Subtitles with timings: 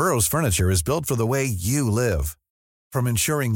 [0.00, 2.20] Furniture way you live
[2.92, 3.54] from insuring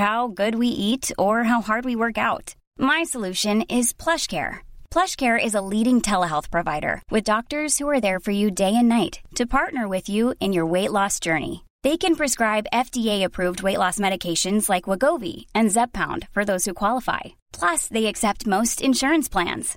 [0.00, 1.42] how good we eat our
[5.60, 10.54] leading telehealth provider with doctors for you day and night to partner with you in
[10.54, 11.54] your weight loss journey
[11.84, 14.88] they can prescribe F T approved weight loss medication like
[15.20, 18.06] Wegovy and Zepbound for those who qualify plus they
[19.32, 19.76] explains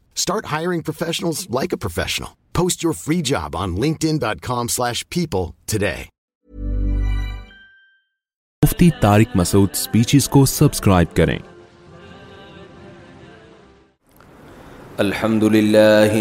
[0.15, 2.35] Start hiring professionals like a professional.
[2.53, 6.09] Post your free job on linkedin.com slash people today.
[8.65, 8.89] Mufti
[9.35, 11.37] Masood speeches کو subscribe کریں
[15.03, 16.13] الحمد للہ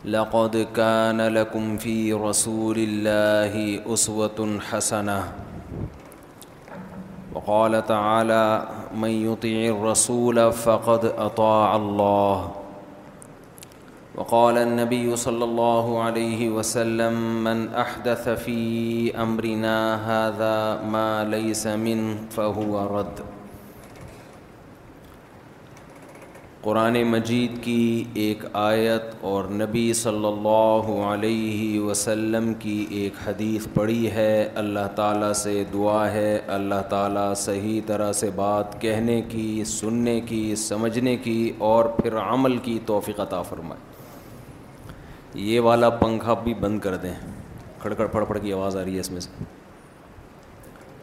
[0.05, 5.31] لقد كان لكم في رسول الله أسوة حسنة
[7.33, 12.51] وقال تعالى من يطع الرسول فقد أطاع الله
[14.15, 19.77] وقال النبي صلى الله عليه وسلم من أحدث في أمرنا
[20.07, 23.19] هذا ما ليس منه فهو رد
[26.63, 27.75] قرآن مجید کی
[28.23, 34.33] ایک آیت اور نبی صلی اللہ علیہ وسلم کی ایک حدیث پڑھی ہے
[34.63, 40.43] اللہ تعالیٰ سے دعا ہے اللہ تعالیٰ صحیح طرح سے بات کہنے کی سننے کی
[40.65, 41.37] سمجھنے کی
[41.71, 43.89] اور پھر عمل کی توفیق عطا فرمائے
[45.49, 47.13] یہ والا پنکھا بھی بند کر دیں
[47.81, 49.43] کھڑکڑ پھڑ پڑ کی آواز آ رہی ہے اس میں سے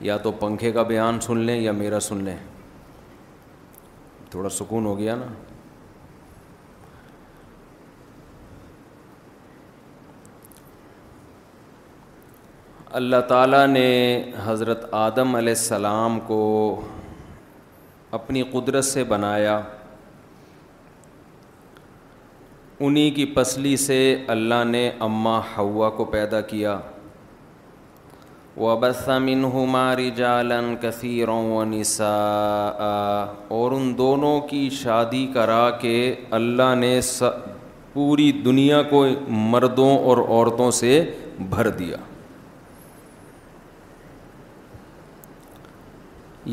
[0.06, 2.36] یا تو پنکھے کا بیان سن لیں یا میرا سن لیں
[4.30, 5.26] تھوڑا سکون ہو گیا نا
[12.96, 13.88] اللہ تعالیٰ نے
[14.44, 16.36] حضرت آدم علیہ السلام کو
[18.18, 19.58] اپنی قدرت سے بنایا
[22.86, 23.98] انہی کی پسلی سے
[24.36, 26.78] اللہ نے اماں ہوا کو پیدا کیا
[28.72, 32.06] ابسامناری جالن کثیروں و نسا
[33.58, 35.94] اور ان دونوں کی شادی کرا کے
[36.40, 36.98] اللہ نے
[37.92, 39.06] پوری دنیا کو
[39.52, 41.00] مردوں اور عورتوں سے
[41.50, 41.96] بھر دیا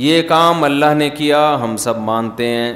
[0.03, 2.71] یہ کام اللہ نے کیا ہم سب مانتے ہیں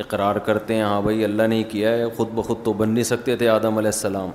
[0.00, 3.34] اقرار کرتے ہیں ہاں بھائی اللہ نے کیا ہے خود بخود تو بن نہیں سکتے
[3.36, 4.30] تھے آدم علیہ السلام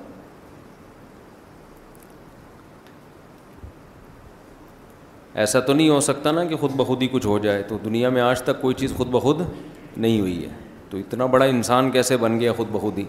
[5.44, 8.10] ایسا تو نہیں ہو سکتا نا کہ خود بخود ہی کچھ ہو جائے تو دنیا
[8.10, 9.42] میں آج تک کوئی چیز خود بخود
[9.98, 10.54] نہیں ہوئی ہے
[10.90, 13.06] تو اتنا بڑا انسان کیسے بن گیا خود بخود ہی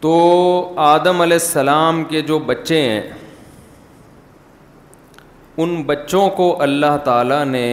[0.00, 0.18] تو
[0.90, 3.00] آدم علیہ السلام کے جو بچے ہیں
[5.58, 7.64] ان بچوں کو اللہ تعالیٰ نے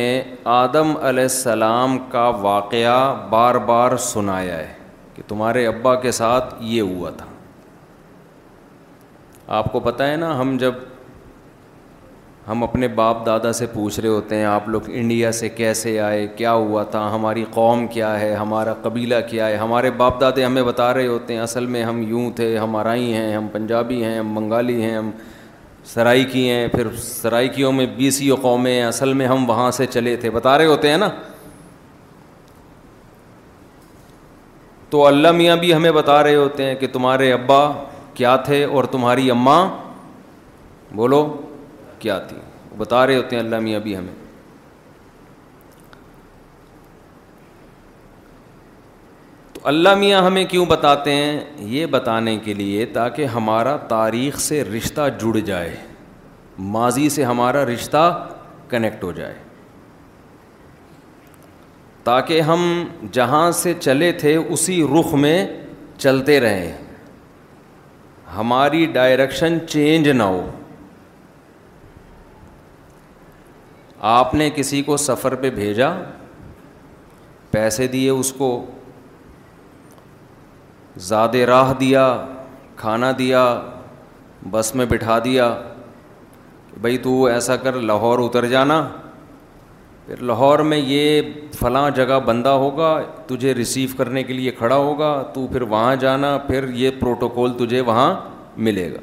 [0.53, 4.73] آدم علیہ السلام کا واقعہ بار بار سنایا ہے
[5.15, 7.25] کہ تمہارے ابا کے ساتھ یہ ہوا تھا
[9.57, 10.73] آپ کو پتہ ہے نا ہم جب
[12.47, 16.27] ہم اپنے باپ دادا سے پوچھ رہے ہوتے ہیں آپ لوگ انڈیا سے کیسے آئے
[16.35, 20.61] کیا ہوا تھا ہماری قوم کیا ہے ہمارا قبیلہ کیا ہے ہمارے باپ دادے ہمیں
[20.63, 24.17] بتا رہے ہوتے ہیں اصل میں ہم یوں تھے ہم آرائی ہیں ہم پنجابی ہیں
[24.19, 25.11] ہم بنگالی ہیں ہم
[25.93, 30.15] سرائی کی ہیں پھر سرائکیوں میں بی سی قومیں اصل میں ہم وہاں سے چلے
[30.21, 31.09] تھے بتا رہے ہوتے ہیں نا
[34.89, 37.61] تو اللہ میاں بھی ہمیں بتا رہے ہوتے ہیں کہ تمہارے ابا
[38.13, 39.59] کیا تھے اور تمہاری اماں
[40.95, 41.23] بولو
[41.99, 42.37] کیا تھی
[42.77, 44.13] بتا رہے ہوتے ہیں اللہ میاں بھی ہمیں
[49.69, 55.07] اللہ میاں ہمیں کیوں بتاتے ہیں یہ بتانے کے لیے تاکہ ہمارا تاریخ سے رشتہ
[55.21, 55.75] جڑ جائے
[56.75, 58.03] ماضی سے ہمارا رشتہ
[58.69, 59.33] کنیکٹ ہو جائے
[62.03, 62.63] تاکہ ہم
[63.17, 65.37] جہاں سے چلے تھے اسی رخ میں
[65.97, 66.71] چلتے رہیں
[68.35, 70.49] ہماری ڈائریکشن چینج نہ ہو
[74.15, 75.93] آپ نے کسی کو سفر پہ بھیجا
[77.51, 78.51] پیسے دیے اس کو
[81.05, 82.03] زیادہ راہ دیا
[82.75, 83.43] کھانا دیا
[84.51, 85.53] بس میں بٹھا دیا
[86.81, 88.87] بھائی تو ایسا کر لاہور اتر جانا
[90.05, 91.21] پھر لاہور میں یہ
[91.59, 92.91] فلاں جگہ بندہ ہوگا
[93.27, 97.81] تجھے ریسیو کرنے کے لیے کھڑا ہوگا تو پھر وہاں جانا پھر یہ پروٹوکول تجھے
[97.89, 98.13] وہاں
[98.67, 98.97] ملے گا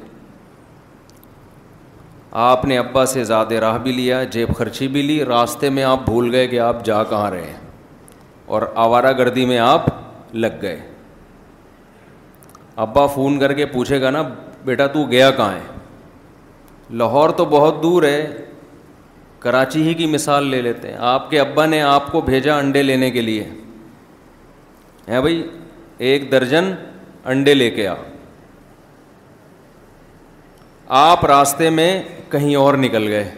[2.49, 5.99] آپ نے ابا سے زیادہ راہ بھی لیا جیب خرچی بھی لی راستے میں آپ
[6.05, 7.63] بھول گئے کہ آپ جا کہاں رہے ہیں
[8.55, 9.87] اور آوارہ گردی میں آپ
[10.33, 10.79] لگ گئے
[12.83, 14.21] ابا فون کر کے پوچھے گا نا
[14.65, 18.41] بیٹا تو گیا کہاں ہے لاہور تو بہت دور ہے
[19.39, 22.81] کراچی ہی کی مثال لے لیتے ہیں آپ کے ابا نے آپ کو بھیجا انڈے
[22.83, 23.43] لینے کے لیے
[25.07, 25.41] ہیں بھائی
[26.09, 26.71] ایک درجن
[27.33, 27.87] انڈے لے کے
[30.97, 31.91] آپ راستے میں
[32.31, 33.29] کہیں اور نکل گئے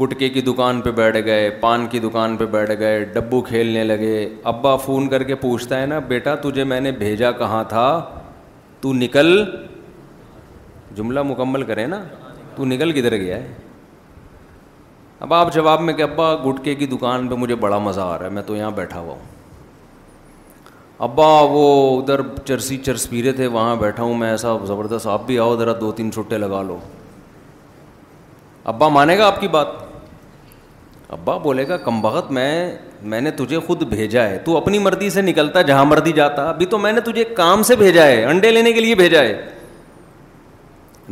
[0.00, 4.14] گٹکے کی دکان پہ بیٹھ گئے پان کی دکان پہ بیٹھ گئے ڈبو کھیلنے لگے
[4.52, 7.86] ابا فون کر کے پوچھتا ہے نا بیٹا تجھے میں نے بھیجا کہاں تھا
[8.80, 9.38] تو نکل
[10.96, 12.02] جملہ مکمل کرے نا
[12.56, 13.52] تو نکل کدھر گیا ہے
[15.24, 18.24] اب آپ جواب میں کہ ابا گٹکے کی دکان پہ مجھے بڑا مزہ آ رہا
[18.24, 19.30] ہے میں تو یہاں بیٹھا ہوا ہوں
[21.04, 21.68] ابا وہ
[22.00, 25.56] ادھر چرسی چرس پی رہے تھے وہاں بیٹھا ہوں میں ایسا زبردست آپ بھی آؤ
[25.58, 26.78] ذرا دو تین چھٹے لگا لو
[28.72, 29.66] ابا مانے گا آپ کی بات
[31.12, 32.50] ابا بولے گا کم بخت میں
[33.12, 36.66] میں نے تجھے خود بھیجا ہے تو اپنی مرضی سے نکلتا جہاں مرضی جاتا ابھی
[36.74, 39.34] تو میں نے تجھے کام سے بھیجا ہے انڈے لینے کے لیے بھیجا ہے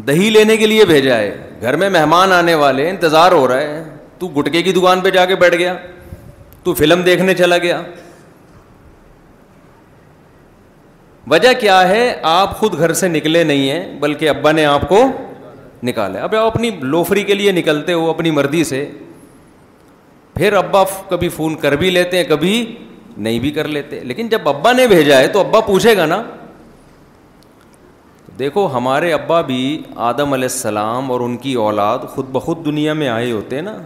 [0.07, 3.83] دہی لینے کے لیے بھیجا ہے گھر میں مہمان آنے والے انتظار ہو رہا ہے
[4.19, 5.75] تو گٹکے کی دکان پہ جا کے بیٹھ گیا
[6.65, 7.81] تو فلم دیکھنے چلا گیا
[11.31, 15.05] وجہ کیا ہے آپ خود گھر سے نکلے نہیں ہیں بلکہ ابا نے آپ کو
[15.91, 18.85] نکالا اب آپ اپنی لوفری کے لیے نکلتے ہو اپنی مرضی سے
[20.35, 22.53] پھر ابا کبھی فون کر بھی لیتے ہیں کبھی
[23.17, 26.23] نہیں بھی کر لیتے لیکن جب ابا نے بھیجا ہے تو ابا پوچھے گا نا
[28.39, 29.59] دیکھو ہمارے ابا بھی
[30.09, 33.77] آدم علیہ السلام اور ان کی اولاد خود بخود دنیا میں آئے ہوتے نا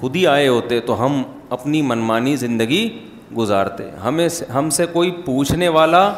[0.00, 1.22] خود ہی آئے ہوتے تو ہم
[1.56, 2.88] اپنی منمانی زندگی
[3.36, 6.10] گزارتے ہمیں ہم سے کوئی پوچھنے والا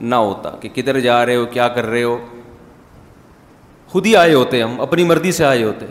[0.00, 2.16] نہ ہوتا کہ کدھر جا رہے ہو کیا کر رہے ہو
[3.88, 5.86] خود ہی آئے ہوتے ہم اپنی مرضی سے آئے ہوتے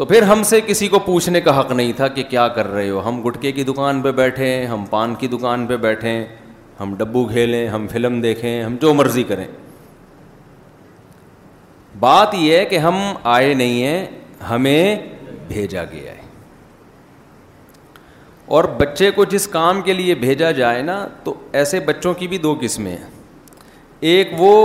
[0.00, 2.88] تو پھر ہم سے کسی کو پوچھنے کا حق نہیں تھا کہ کیا کر رہے
[2.90, 6.24] ہو ہم گٹکے کی دکان پہ بیٹھیں ہم پان کی دکان پہ بیٹھیں
[6.78, 9.46] ہم ڈبو کھیلیں ہم فلم دیکھیں ہم جو مرضی کریں
[12.00, 12.98] بات یہ ہے کہ ہم
[13.34, 14.06] آئے نہیں ہیں
[14.50, 14.96] ہمیں
[15.48, 16.22] بھیجا گیا ہے
[18.56, 22.38] اور بچے کو جس کام کے لیے بھیجا جائے نا تو ایسے بچوں کی بھی
[22.48, 23.06] دو قسمیں ہیں
[24.14, 24.56] ایک وہ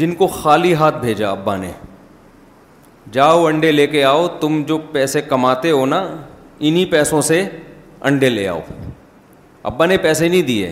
[0.00, 1.70] جن کو خالی ہاتھ بھیجا ابا نے
[3.12, 6.02] جاؤ انڈے لے کے آؤ تم جو پیسے کماتے ہو نا
[6.58, 7.42] انہیں پیسوں سے
[8.08, 8.60] انڈے لے آؤ
[9.70, 10.70] ابا نے پیسے نہیں دیے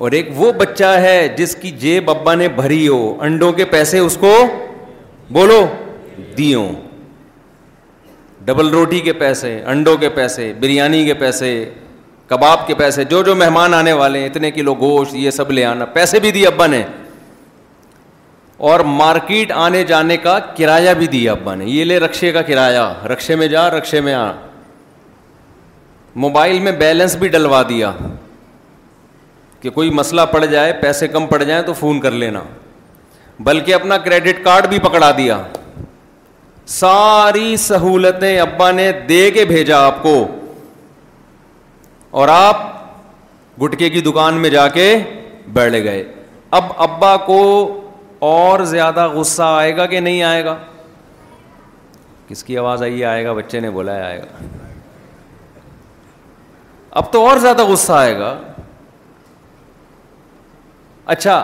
[0.00, 3.98] اور ایک وہ بچہ ہے جس کی جیب ابا نے بھری ہو انڈوں کے پیسے
[3.98, 4.32] اس کو
[5.38, 5.64] بولو
[6.36, 6.68] دیو
[8.44, 11.48] ڈبل روٹی کے پیسے انڈوں کے پیسے بریانی کے پیسے
[12.28, 15.64] کباب کے پیسے جو جو مہمان آنے والے ہیں اتنے کلو گوشت یہ سب لے
[15.64, 16.82] آنا پیسے بھی دیے ابا نے
[18.66, 22.80] اور مارکیٹ آنے جانے کا کرایہ بھی دیا ابا نے یہ لے رکشے کا کرایہ
[23.12, 24.30] رکشے میں جا رکشے میں آ
[26.24, 27.92] موبائل میں بیلنس بھی ڈلوا دیا
[29.60, 32.40] کہ کوئی مسئلہ پڑ جائے پیسے کم پڑ جائیں تو فون کر لینا
[33.48, 35.40] بلکہ اپنا کریڈٹ کارڈ بھی پکڑا دیا
[36.80, 40.16] ساری سہولتیں ابا نے دے کے بھیجا آپ کو
[42.20, 42.62] اور آپ
[43.64, 44.94] گٹکے کی دکان میں جا کے
[45.52, 46.04] بیٹھ گئے
[46.58, 47.40] اب ابا کو
[48.26, 50.56] اور زیادہ غصہ آئے گا کہ نہیں آئے گا
[52.28, 54.46] کس کی آواز آئی آئے گا بچے نے ہے آئے گا
[57.00, 58.36] اب تو اور زیادہ غصہ آئے گا
[61.14, 61.42] اچھا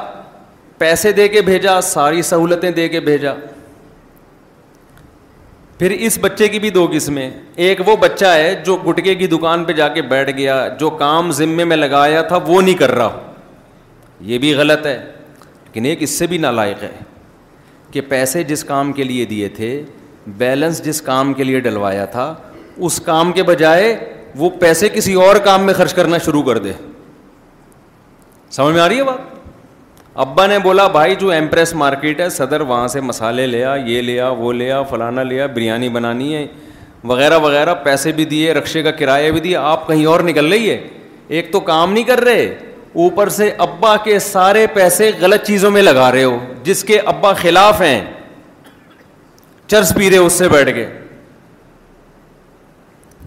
[0.78, 3.35] پیسے دے کے بھیجا ساری سہولتیں دے کے بھیجا
[5.78, 7.31] پھر اس بچے کی بھی دو قسمیں
[7.66, 11.31] ایک وہ بچہ ہے جو گٹکے کی دکان پہ جا کے بیٹھ گیا جو کام
[11.38, 13.21] ذمے میں لگایا تھا وہ نہیں کر رہا
[14.33, 14.99] یہ بھی غلط ہے
[15.75, 16.90] کہ نیک اس سے بھی نالائق ہے
[17.93, 19.71] کہ پیسے جس کام کے لیے دیے تھے
[20.43, 22.26] بیلنس جس کام کے لیے ڈلوایا تھا
[22.87, 23.95] اس کام کے بجائے
[24.38, 26.73] وہ پیسے کسی اور کام میں خرچ کرنا شروع کر دے
[28.57, 29.33] سمجھ میں آ رہی ہے بات
[30.25, 34.28] ابا نے بولا بھائی جو ایمپریس مارکیٹ ہے صدر وہاں سے مسالے لیا یہ لیا
[34.43, 36.47] وہ لیا فلانا لیا بریانی بنانی ہے
[37.12, 40.71] وغیرہ وغیرہ پیسے بھی دیے رقشے کا کرایہ بھی دیے آپ کہیں اور نکل رہی
[40.71, 40.78] ہے
[41.37, 42.47] ایک تو کام نہیں کر رہے
[43.02, 47.32] اوپر سے ابا کے سارے پیسے غلط چیزوں میں لگا رہے ہو جس کے ابا
[47.40, 48.00] خلاف ہیں
[49.66, 50.86] چرس پی رہے ہو اس سے بیٹھ کے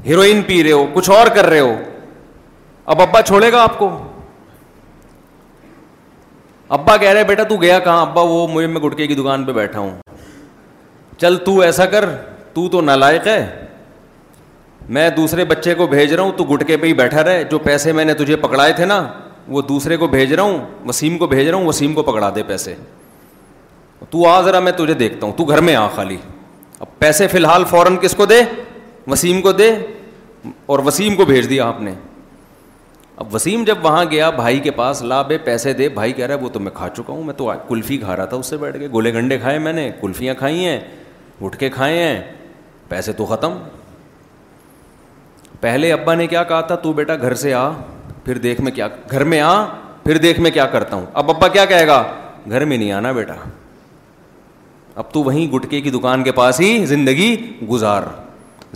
[0.05, 1.75] ہیروئن پی رہے ہو کچھ اور کر رہے ہو
[2.93, 3.89] اب ابا چھوڑے گا آپ کو
[6.79, 9.51] ابا کہہ رہے بیٹا تو گیا کہاں ابا وہ مجھے میں گٹکے کی دکان پہ
[9.53, 9.97] بیٹھا ہوں
[11.21, 12.05] چل تو تو تو ایسا کر
[12.83, 13.39] نالائق ہے
[14.95, 17.91] میں دوسرے بچے کو بھیج رہا ہوں تو گٹکے پہ ہی بیٹھا رہے جو پیسے
[17.93, 18.97] میں نے تجھے پکڑائے تھے نا
[19.47, 22.43] وہ دوسرے کو بھیج رہا ہوں وسیم کو بھیج رہا ہوں وسیم کو پکڑا دے
[22.47, 22.73] پیسے
[24.09, 26.17] تو آ ذرا میں تجھے دیکھتا ہوں تو گھر میں آ خالی
[26.79, 28.41] اب پیسے فی الحال فوراً کس کو دے
[29.11, 29.71] وسیم کو دے
[30.71, 31.91] اور وسیم کو بھیج دیا آپ نے
[33.21, 36.35] اب وسیم جب وہاں گیا بھائی کے پاس لا بے پیسے دے بھائی کہہ رہا
[36.35, 38.57] ہے وہ تو میں کھا چکا ہوں میں تو کلفی کھا رہا تھا اس سے
[38.57, 40.79] بیٹھ کے گولے گنڈے کھائے میں نے کلفیاں کھائی ہیں
[41.41, 42.21] اٹھ کے کھائے ہیں
[42.89, 43.57] پیسے تو ختم
[45.59, 47.69] پہلے ابا نے کیا کہا تھا تو بیٹا گھر سے آ
[48.27, 49.53] پھر دیکھ میں کیا گھر میں آ
[50.03, 52.01] پھر دیکھ میں کیا کرتا ہوں اب ابا کیا کہے گا
[52.49, 53.33] گھر میں نہیں آنا بیٹا
[55.01, 57.29] اب تو وہیں گٹکے کی دکان کے پاس ہی زندگی
[57.69, 58.03] گزار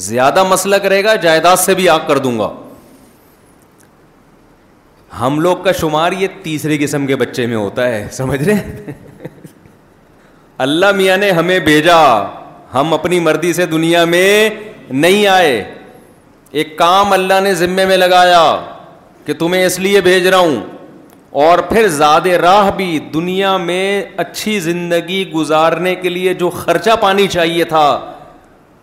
[0.08, 2.50] زیادہ مسلک کرے گا جائیداد سے بھی آگ کر دوں گا
[5.20, 8.92] ہم لوگ کا شمار یہ تیسری قسم کے بچے میں ہوتا ہے سمجھ رہے
[10.68, 12.00] اللہ میاں نے ہمیں بھیجا
[12.74, 14.32] ہم اپنی مرضی سے دنیا میں
[14.92, 15.64] نہیں آئے
[16.60, 18.42] ایک کام اللہ نے ذمے میں لگایا
[19.26, 20.60] کہ تمہیں اس لیے بھیج رہا ہوں
[21.46, 23.86] اور پھر زاد راہ بھی دنیا میں
[24.24, 27.88] اچھی زندگی گزارنے کے لیے جو خرچہ پانی چاہیے تھا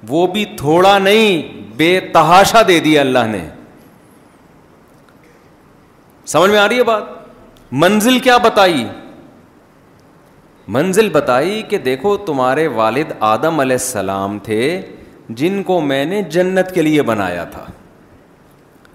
[0.09, 3.49] وہ بھی تھوڑا نہیں بے تحاشا دے دیا اللہ نے
[6.33, 7.03] سمجھ میں آ رہی ہے بات
[7.83, 8.85] منزل کیا بتائی
[10.77, 14.61] منزل بتائی کہ دیکھو تمہارے والد آدم علیہ السلام تھے
[15.41, 17.65] جن کو میں نے جنت کے لیے بنایا تھا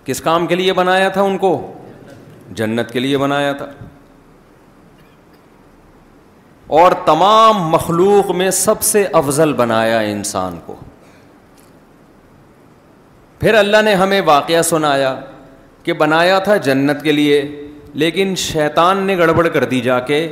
[0.06, 1.52] کس کام کے لیے بنایا تھا ان کو
[2.60, 3.66] جنت کے لیے بنایا تھا
[6.80, 10.76] اور تمام مخلوق میں سب سے افضل بنایا انسان کو
[13.40, 15.16] پھر اللہ نے ہمیں واقعہ سنایا
[15.84, 17.42] کہ بنایا تھا جنت کے لیے
[18.04, 20.28] لیکن شیطان نے گڑبڑ کر دی جا کے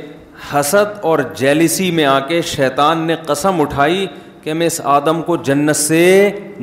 [0.52, 4.06] حسد اور جیلسی میں آ کے شیطان نے قسم اٹھائی
[4.42, 6.04] کہ میں اس آدم کو جنت سے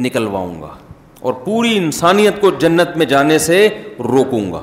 [0.05, 0.73] نکلواؤں گا
[1.21, 3.67] اور پوری انسانیت کو جنت میں جانے سے
[4.11, 4.61] روکوں گا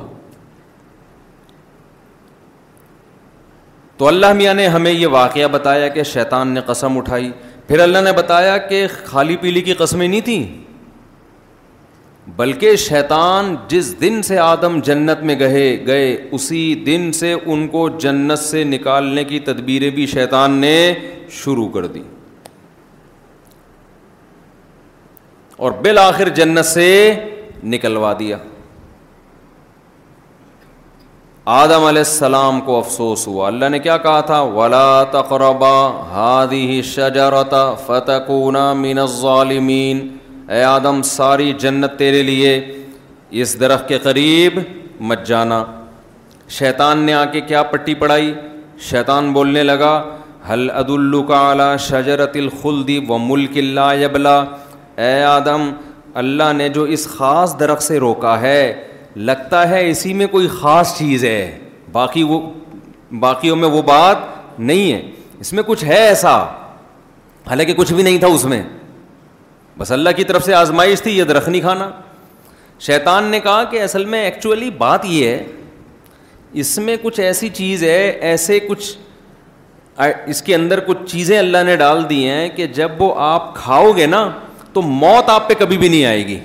[3.98, 7.30] تو اللہ میاں نے ہمیں یہ واقعہ بتایا کہ شیطان نے قسم اٹھائی
[7.68, 10.44] پھر اللہ نے بتایا کہ خالی پیلی کی قسمیں نہیں تھیں
[12.36, 17.88] بلکہ شیطان جس دن سے آدم جنت میں گئے گئے اسی دن سے ان کو
[18.06, 20.76] جنت سے نکالنے کی تدبیریں بھی شیطان نے
[21.42, 22.02] شروع کر دیں
[25.64, 26.88] اور بالآخر جنت سے
[27.74, 28.36] نکلوا دیا
[31.60, 35.70] آدم علیہ السلام کو افسوس ہوا اللہ نے کیا کہا تھا ولا تقربا
[36.12, 38.30] ہادی شجرتا فتح
[39.02, 40.08] الظالمین
[40.56, 42.52] اے آدم ساری جنت تیرے لیے
[43.42, 44.58] اس درخت کے قریب
[45.10, 45.64] مت جانا
[46.58, 48.32] شیطان نے آ کے کیا پٹی پڑھائی
[48.90, 49.96] شیطان بولنے لگا
[50.52, 50.68] حل
[51.34, 54.40] اعلیٰ شجرت الخلدی و ملک اللہ یبلا
[55.02, 55.70] اے آدم
[56.20, 58.60] اللہ نے جو اس خاص درخت سے روکا ہے
[59.16, 61.58] لگتا ہے اسی میں کوئی خاص چیز ہے
[61.92, 62.40] باقی وہ
[63.20, 65.00] باقیوں میں وہ بات نہیں ہے
[65.40, 66.34] اس میں کچھ ہے ایسا
[67.48, 68.62] حالانکہ کچھ بھی نہیں تھا اس میں
[69.78, 71.90] بس اللہ کی طرف سے آزمائش تھی یہ درخت نہیں کھانا
[72.88, 75.44] شیطان نے کہا کہ اصل میں ایکچولی بات یہ ہے
[76.62, 78.94] اس میں کچھ ایسی چیز ہے ایسے کچھ
[80.30, 83.92] اس کے اندر کچھ چیزیں اللہ نے ڈال دی ہیں کہ جب وہ آپ کھاؤ
[83.96, 84.24] گے نا
[84.76, 86.38] تو موت آپ پہ کبھی بھی نہیں آئے گی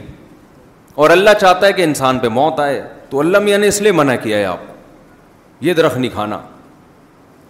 [1.04, 3.92] اور اللہ چاہتا ہے کہ انسان پہ موت آئے تو اللہ میاں نے اس لیے
[4.00, 6.38] منع کیا ہے آپ یہ درخت نہیں کھانا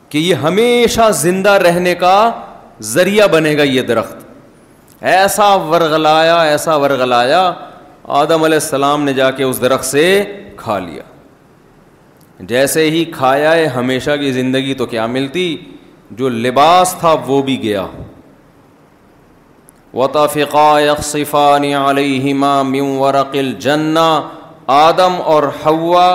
[0.10, 2.16] کہ یہ ہمیشہ زندہ رہنے کا
[2.96, 4.26] ذریعہ بنے گا یہ درخت
[5.14, 7.42] ایسا ورغلایا ایسا ورغلایا
[8.24, 10.06] آدم علیہ السلام نے جا کے اس درخت سے
[10.64, 11.04] کھا لیا
[12.54, 15.48] جیسے ہی کھایا ہے ہمیشہ کی زندگی تو کیا ملتی
[16.22, 17.86] جو لباس تھا وہ بھی گیا
[19.94, 20.80] وطفقا
[21.12, 24.06] فق علیہما من ورق الجنہ
[24.76, 26.06] آدم اور ہوا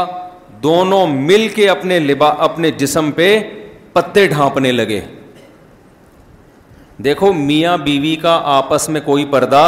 [0.63, 3.29] دونوں مل کے اپنے لبا اپنے جسم پہ
[3.93, 5.01] پتے ڈھانپنے لگے
[7.05, 9.65] دیکھو میاں بیوی کا آپس میں کوئی پردہ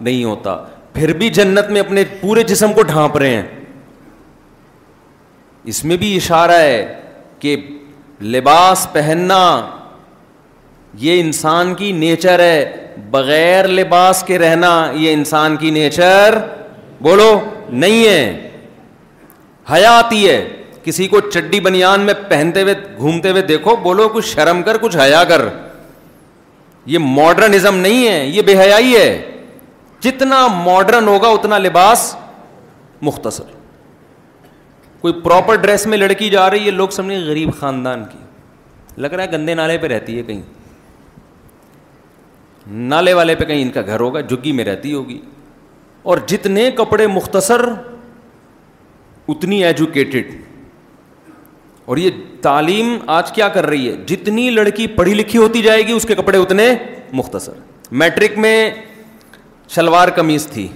[0.00, 0.56] نہیں ہوتا
[0.92, 3.46] پھر بھی جنت میں اپنے پورے جسم کو ڈھانپ رہے ہیں
[5.72, 6.84] اس میں بھی اشارہ ہے
[7.40, 7.56] کہ
[8.34, 9.42] لباس پہننا
[11.00, 16.38] یہ انسان کی نیچر ہے بغیر لباس کے رہنا یہ انسان کی نیچر
[17.02, 17.28] بولو
[17.82, 18.48] نہیں ہے
[19.72, 20.40] حیا آتی ہے
[20.84, 24.96] کسی کو چڈی بنیان میں پہنتے ہوئے گھومتے ہوئے دیکھو بولو کچھ شرم کر کچھ
[24.96, 25.42] حیا کر
[26.92, 29.10] یہ ماڈرنزم نہیں ہے یہ بے حیائی ہے
[30.04, 32.14] جتنا ماڈرن ہوگا اتنا لباس
[33.02, 33.58] مختصر
[35.00, 38.18] کوئی پراپر ڈریس میں لڑکی جا رہی ہے لوگ سمجھیں غریب خاندان کی
[39.02, 40.42] لگ رہا ہے گندے نالے پہ رہتی ہے کہیں
[42.70, 45.18] نالے والے پہ کہیں ان کا گھر ہوگا جگی میں رہتی ہوگی
[46.10, 47.60] اور جتنے کپڑے مختصر
[49.28, 50.30] اتنی ایجوکیٹڈ
[51.88, 52.10] اور یہ
[52.42, 56.14] تعلیم آج کیا کر رہی ہے جتنی لڑکی پڑھی لکھی ہوتی جائے گی اس کے
[56.14, 56.68] کپڑے اتنے
[57.20, 57.52] مختصر
[58.02, 58.70] میٹرک میں
[59.74, 60.66] شلوار قمیض تھی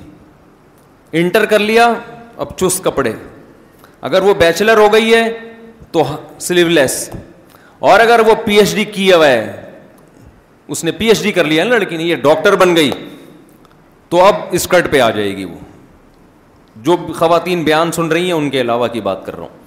[1.20, 1.92] انٹر کر لیا
[2.36, 3.12] اب چست کپڑے
[4.10, 5.28] اگر وہ بیچلر ہو گئی ہے
[5.92, 6.02] تو
[6.46, 7.08] سلیو لیس
[7.90, 9.63] اور اگر وہ پی ایچ ڈی کی ہوا ہے
[10.72, 12.90] اس نے پی ایچ ڈی کر لیا نا لڑکی نے یہ ڈاکٹر بن گئی
[14.08, 15.58] تو اب اسکرٹ پہ آ جائے گی وہ
[16.86, 19.62] جو خواتین بیان سن رہی ہیں ان کے علاوہ کی بات کر رہا ہوں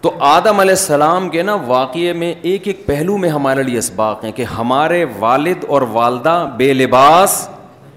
[0.00, 4.24] تو آدم علیہ السلام کے نا واقعے میں ایک ایک پہلو میں ہمارے لیے اسباق
[4.24, 7.48] ہیں کہ ہمارے والد اور والدہ بے لباس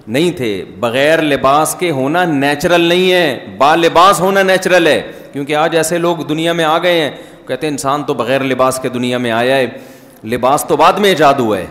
[0.07, 5.01] نہیں تھے بغیر لباس کے ہونا نیچرل نہیں ہے با لباس ہونا نیچرل ہے
[5.33, 7.11] کیونکہ آج ایسے لوگ دنیا میں آ گئے ہیں
[7.47, 9.67] کہتے ہیں انسان تو بغیر لباس کے دنیا میں آیا ہے
[10.27, 11.65] لباس تو بعد میں ایجاد ہوا ہے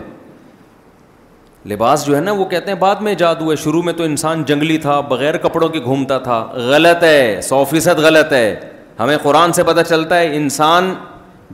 [1.69, 4.05] لباس جو ہے نا وہ کہتے ہیں بعد میں ایجاد ہوا ہے شروع میں تو
[4.05, 6.39] انسان جنگلی تھا بغیر کپڑوں کے گھومتا تھا
[6.69, 8.55] غلط ہے سو فیصد غلط ہے
[9.01, 10.93] ہمیں قرآن سے پتہ چلتا ہے انسان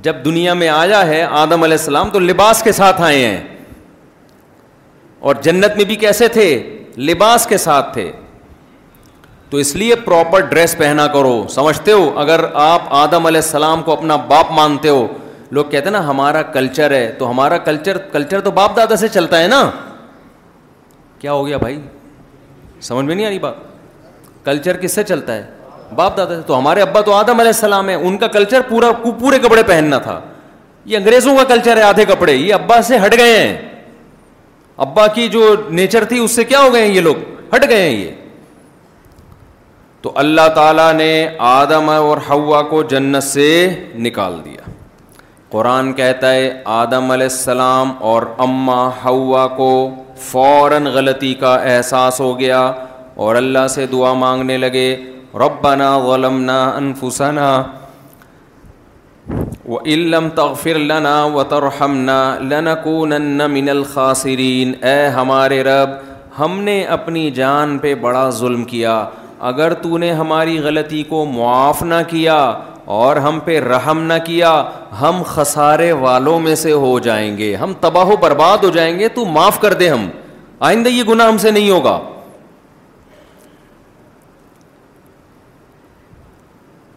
[0.03, 3.41] جب دنیا میں آیا ہے آدم علیہ السلام تو لباس کے ساتھ آئے ہیں
[5.29, 6.47] اور جنت میں بھی کیسے تھے
[7.11, 8.11] لباس کے ساتھ تھے
[9.51, 13.93] تو اس لیے پراپر ڈریس پہنا کرو سمجھتے ہو اگر آپ آدم علیہ السلام کو
[13.93, 15.07] اپنا باپ مانتے ہو
[15.55, 19.09] لوگ کہتے ہیں نا ہمارا کلچر ہے تو ہمارا کلچر کلچر تو باپ دادا سے
[19.17, 19.61] چلتا ہے نا
[21.21, 21.79] کیا ہو گیا بھائی
[22.89, 23.63] سمجھ میں نہیں آ رہی بات
[24.45, 25.43] کلچر کس سے چلتا ہے
[26.01, 28.91] باپ دادا سے تو ہمارے ابا تو آدم علیہ السلام ہے ان کا کلچر پورا
[29.21, 30.21] پورے کپڑے پہننا تھا
[30.93, 33.55] یہ انگریزوں کا کلچر ہے آدھے کپڑے یہ ابا سے ہٹ گئے ہیں
[34.89, 37.23] ابا کی جو نیچر تھی اس سے کیا ہو گئے ہیں یہ لوگ
[37.55, 38.11] ہٹ گئے ہیں یہ
[40.03, 41.11] تو اللہ تعالیٰ نے
[41.55, 43.47] آدم اور ہوا کو جنت سے
[44.09, 44.64] نکال دیا
[45.55, 49.67] قرآن کہتا ہے آدم علیہ السلام اور اماں ہوا کو
[50.31, 52.61] فوراً غلطی کا احساس ہو گیا
[53.25, 54.89] اور اللہ سے دعا مانگنے لگے
[55.45, 57.47] ربنا غلمنا انفسنا
[59.75, 62.19] و علم تغفر لنا و ترحمنا
[62.51, 65.91] لنکونن لن کو من الخاسرین اے ہمارے رب
[66.39, 69.05] ہم نے اپنی جان پہ بڑا ظلم کیا
[69.53, 72.39] اگر تو نے ہماری غلطی کو معاف نہ کیا
[72.95, 74.51] اور ہم پہ رحم نہ کیا
[75.01, 79.09] ہم خسارے والوں میں سے ہو جائیں گے ہم تباہ و برباد ہو جائیں گے
[79.15, 80.09] تو معاف کر دے ہم
[80.69, 81.99] آئندہ یہ گناہ ہم سے نہیں ہوگا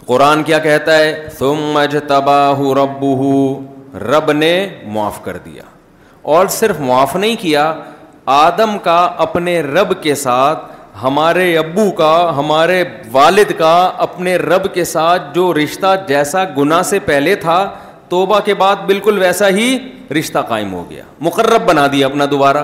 [0.06, 3.04] قرآن کیا کہتا ہے تم مج تباہ رب
[4.12, 4.54] رب نے
[4.96, 5.64] معاف کر دیا
[6.36, 7.74] اور صرف معاف نہیں کیا
[8.36, 13.74] آدم کا اپنے رب کے ساتھ ہمارے ابو کا ہمارے والد کا
[14.06, 17.58] اپنے رب کے ساتھ جو رشتہ جیسا گنا سے پہلے تھا
[18.10, 19.68] توبہ کے بعد بالکل ویسا ہی
[20.20, 22.64] رشتہ قائم ہو گیا مقرب بنا دیا اپنا دوبارہ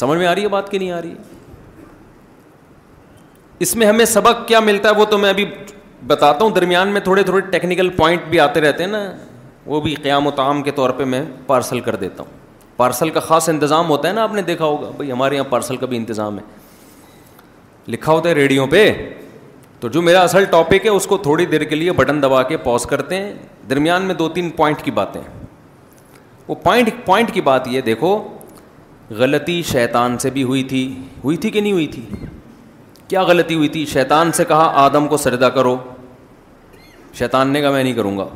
[0.00, 1.40] سمجھ میں آ رہی ہے بات کی نہیں آ رہی ہے
[3.66, 5.44] اس میں ہمیں سبق کیا ملتا ہے وہ تو میں ابھی
[6.06, 9.02] بتاتا ہوں درمیان میں تھوڑے تھوڑے ٹیکنیکل پوائنٹ بھی آتے رہتے ہیں نا
[9.72, 12.40] وہ بھی قیام و تعام کے طور پہ میں پارسل کر دیتا ہوں
[12.76, 15.76] پارسل کا خاص انتظام ہوتا ہے نا آپ نے دیکھا ہوگا بھائی ہمارے یہاں پارسل
[15.76, 16.42] کا بھی انتظام ہے
[17.88, 18.90] لکھا ہوتا ہے ریڈیو پہ
[19.80, 22.56] تو جو میرا اصل ٹاپک ہے اس کو تھوڑی دیر کے لیے بٹن دبا کے
[22.66, 23.32] پاز کرتے ہیں
[23.70, 25.20] درمیان میں دو تین پوائنٹ کی باتیں
[26.48, 28.16] وہ پوائنٹ پوائنٹ کی بات یہ دیکھو
[29.18, 30.84] غلطی شیطان سے بھی ہوئی تھی
[31.24, 32.02] ہوئی تھی کہ نہیں ہوئی تھی
[33.08, 35.76] کیا غلطی ہوئی تھی شیطان سے کہا آدم کو سردا کرو
[37.18, 38.26] شیطان نے کہا میں نہیں کروں گا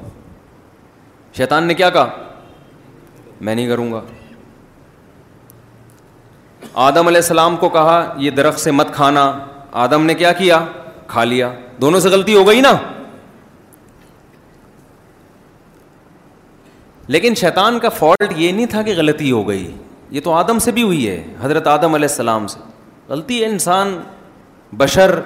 [1.36, 2.08] شیطان نے کیا کہا
[3.40, 4.00] میں نہیں کروں گا
[6.84, 9.20] آدم علیہ السلام کو کہا یہ درخت سے مت کھانا
[9.82, 10.58] آدم نے کیا کیا
[11.08, 11.48] کھا لیا
[11.80, 12.72] دونوں سے غلطی ہو گئی نا
[17.14, 19.66] لیکن شیطان کا فالٹ یہ نہیں تھا کہ غلطی ہو گئی
[20.10, 22.60] یہ تو آدم سے بھی ہوئی ہے حضرت آدم علیہ السلام سے
[23.08, 23.96] غلطی ہے انسان
[24.76, 25.18] بشر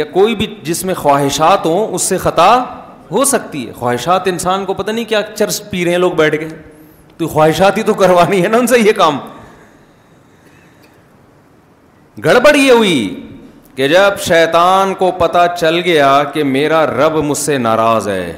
[0.00, 2.48] یا کوئی بھی جس میں خواہشات ہوں اس سے خطا
[3.10, 6.36] ہو سکتی ہے خواہشات انسان کو پتہ نہیں کیا چرس پی رہے ہیں لوگ بیٹھ
[6.40, 6.48] کے
[7.16, 9.18] تو خواہشات ہی تو کروانی ہے نا ان سے یہ کام
[12.24, 12.98] گڑبڑ یہ ہوئی
[13.76, 18.32] کہ جب شیطان کو پتہ چل گیا کہ میرا رب مجھ سے ناراض ہے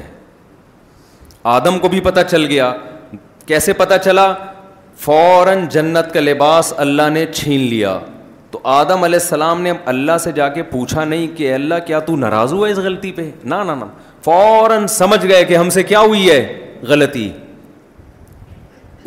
[1.55, 2.73] آدم کو بھی پتہ چل گیا
[3.47, 4.33] کیسے پتہ چلا
[5.05, 7.99] فوراً جنت کا لباس اللہ نے چھین لیا
[8.51, 12.17] تو آدم علیہ السلام نے اللہ سے جا کے پوچھا نہیں کہ اللہ کیا تو
[12.17, 13.85] ناراض ہوا اس غلطی پہ نہ
[14.25, 16.41] فوراً سمجھ گئے کہ ہم سے کیا ہوئی ہے
[16.89, 17.31] غلطی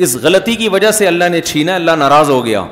[0.06, 2.64] اس غلطی کی وجہ سے اللہ نے چھینا اللہ ناراض ہو گیا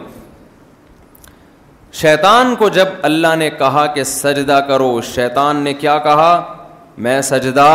[1.94, 6.32] شیطان کو جب اللہ نے کہا کہ سجدہ کرو شیطان نے کیا کہا
[7.06, 7.68] میں سجدہ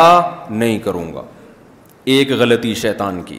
[0.50, 1.22] نہیں کروں گا
[2.14, 3.38] ایک غلطی شیطان کی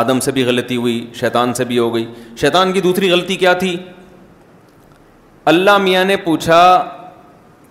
[0.00, 2.04] آدم سے بھی غلطی ہوئی شیطان سے بھی ہو گئی
[2.40, 3.76] شیطان کی دوسری غلطی کیا تھی
[5.52, 6.60] اللہ میاں نے پوچھا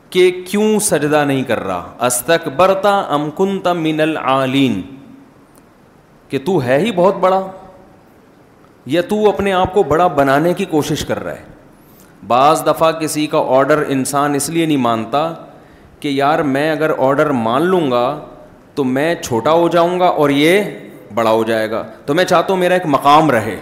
[0.09, 4.81] کہ کیوں سجدہ نہیں کر رہا استک برتا امکن من العالین
[6.29, 7.41] کہ تو ہے ہی بہت بڑا
[8.93, 11.58] یا تو اپنے آپ کو بڑا بنانے کی کوشش کر رہا ہے
[12.27, 15.31] بعض دفعہ کسی کا آڈر انسان اس لیے نہیں مانتا
[15.99, 18.19] کہ یار میں اگر آڈر مان لوں گا
[18.75, 20.61] تو میں چھوٹا ہو جاؤں گا اور یہ
[21.15, 23.59] بڑا ہو جائے گا تو میں چاہتا ہوں میرا ایک مقام رہے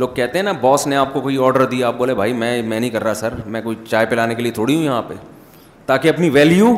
[0.00, 2.60] لوگ کہتے ہیں نا باس نے آپ کو کوئی آڈر دیا آپ بولے بھائی میں
[2.62, 5.14] میں نہیں کر رہا سر میں کوئی چائے پلانے کے لیے تھوڑی ہوں یہاں پہ
[5.86, 6.74] تاکہ اپنی ویلیو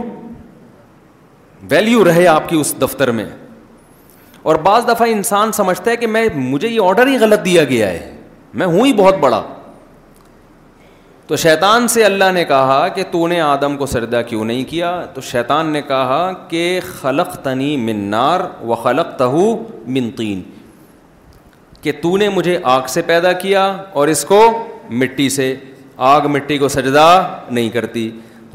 [1.71, 3.25] ویلیو رہے آپ کی اس دفتر میں
[4.53, 7.89] اور بعض دفعہ انسان سمجھتا ہے کہ میں مجھے یہ آڈر ہی غلط دیا گیا
[7.91, 8.15] ہے
[8.63, 9.43] میں ہوں ہی بہت بڑا
[11.29, 14.91] تو شیطان سے اللہ نے کہا کہ تو نے آدم کو سردہ کیوں نہیں کیا
[15.15, 16.65] تو شیطان نے کہا کہ
[17.01, 19.47] خلق تنی من نار و خلق تہو
[19.95, 20.43] من تین
[21.83, 23.65] کہ تو نے مجھے آگ سے پیدا کیا
[24.01, 24.41] اور اس کو
[25.03, 25.55] مٹی سے
[26.11, 27.07] آگ مٹی کو سجدہ
[27.51, 28.11] نہیں کرتی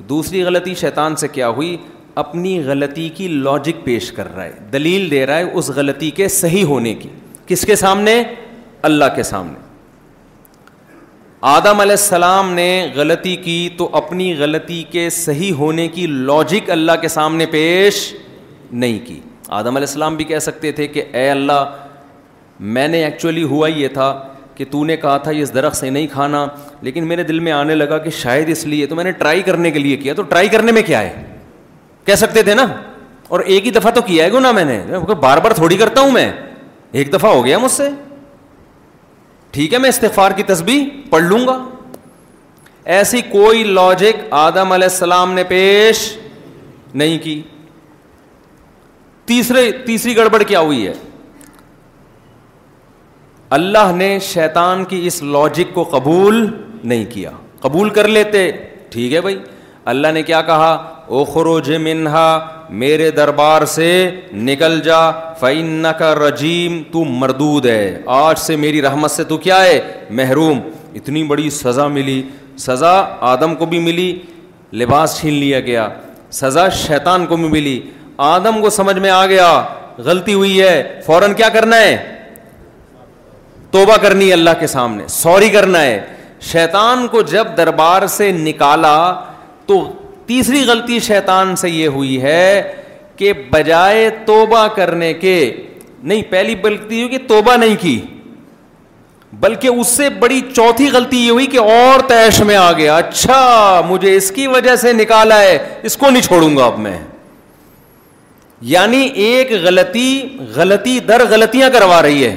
[0.10, 1.76] دوسری غلطی شیطان سے کیا ہوئی
[2.24, 6.28] اپنی غلطی کی لاجک پیش کر رہا ہے دلیل دے رہا ہے اس غلطی کے
[6.38, 7.10] صحیح ہونے کی
[7.48, 8.22] کس کے سامنے
[8.90, 9.68] اللہ کے سامنے
[11.48, 16.92] آدم علیہ السلام نے غلطی کی تو اپنی غلطی کے صحیح ہونے کی لاجک اللہ
[17.02, 17.98] کے سامنے پیش
[18.72, 21.64] نہیں کی آدم علیہ السلام بھی کہہ سکتے تھے کہ اے اللہ
[22.78, 24.10] میں نے ایکچولی ہوا یہ تھا
[24.56, 26.46] کہ تو نے کہا تھا یہ اس درخت سے نہیں کھانا
[26.82, 29.72] لیکن میرے دل میں آنے لگا کہ شاید اس لیے تو میں نے ٹرائی کرنے
[29.72, 31.24] کے لیے کیا تو ٹرائی کرنے میں کیا ہے
[32.06, 32.66] کہہ سکتے تھے نا
[33.30, 34.82] اور ایک ہی دفعہ تو کیا ہے گوں نا میں نے
[35.22, 36.30] بار بار تھوڑی کرتا ہوں میں
[36.92, 37.90] ایک دفعہ ہو گیا مجھ سے
[39.52, 41.58] ٹھیک ہے میں استفار کی تسبیح پڑھ لوں گا
[42.96, 46.00] ایسی کوئی لاجک آدم علیہ السلام نے پیش
[47.02, 47.42] نہیں کی
[49.32, 50.94] تیسرے تیسری گڑبڑ کیا ہوئی ہے
[53.58, 56.46] اللہ نے شیطان کی اس لاجک کو قبول
[56.84, 57.30] نہیں کیا
[57.62, 58.50] قبول کر لیتے
[58.90, 59.38] ٹھیک ہے بھائی
[59.90, 60.72] اللہ نے کیا کہا
[61.14, 62.26] او خروج منہا
[62.82, 63.88] میرے دربار سے
[64.50, 65.00] نکل جا
[65.40, 67.84] فعن کا رجیم تو مردود ہے
[68.18, 69.80] آج سے میری رحمت سے تو کیا ہے
[70.20, 70.60] محروم
[71.00, 72.22] اتنی بڑی سزا ملی
[72.66, 72.92] سزا
[73.32, 74.10] آدم کو بھی ملی
[74.82, 75.88] لباس چھین لیا گیا
[76.42, 77.80] سزا شیطان کو بھی ملی
[78.32, 79.50] آدم کو سمجھ میں آ گیا
[80.12, 80.76] غلطی ہوئی ہے
[81.06, 81.96] فوراً کیا کرنا ہے
[83.72, 86.00] توبہ کرنی اللہ کے سامنے سوری کرنا ہے
[86.52, 88.96] شیطان کو جب دربار سے نکالا
[89.70, 89.80] تو
[90.28, 92.46] تیسری غلطی شیطان سے یہ ہوئی ہے
[93.16, 95.36] کہ بجائے توبہ کرنے کے
[96.10, 98.00] نہیں پہلی غلطی ہوئی کہ توبہ نہیں کی
[99.42, 103.40] بلکہ اس سے بڑی چوتھی غلطی یہ ہوئی کہ اور تیش میں آ گیا اچھا
[103.90, 105.58] مجھے اس کی وجہ سے نکالا ہے
[105.90, 106.98] اس کو نہیں چھوڑوں گا اب میں
[108.72, 110.08] یعنی ایک غلطی
[110.56, 112.36] غلطی در غلطیاں کروا رہی ہے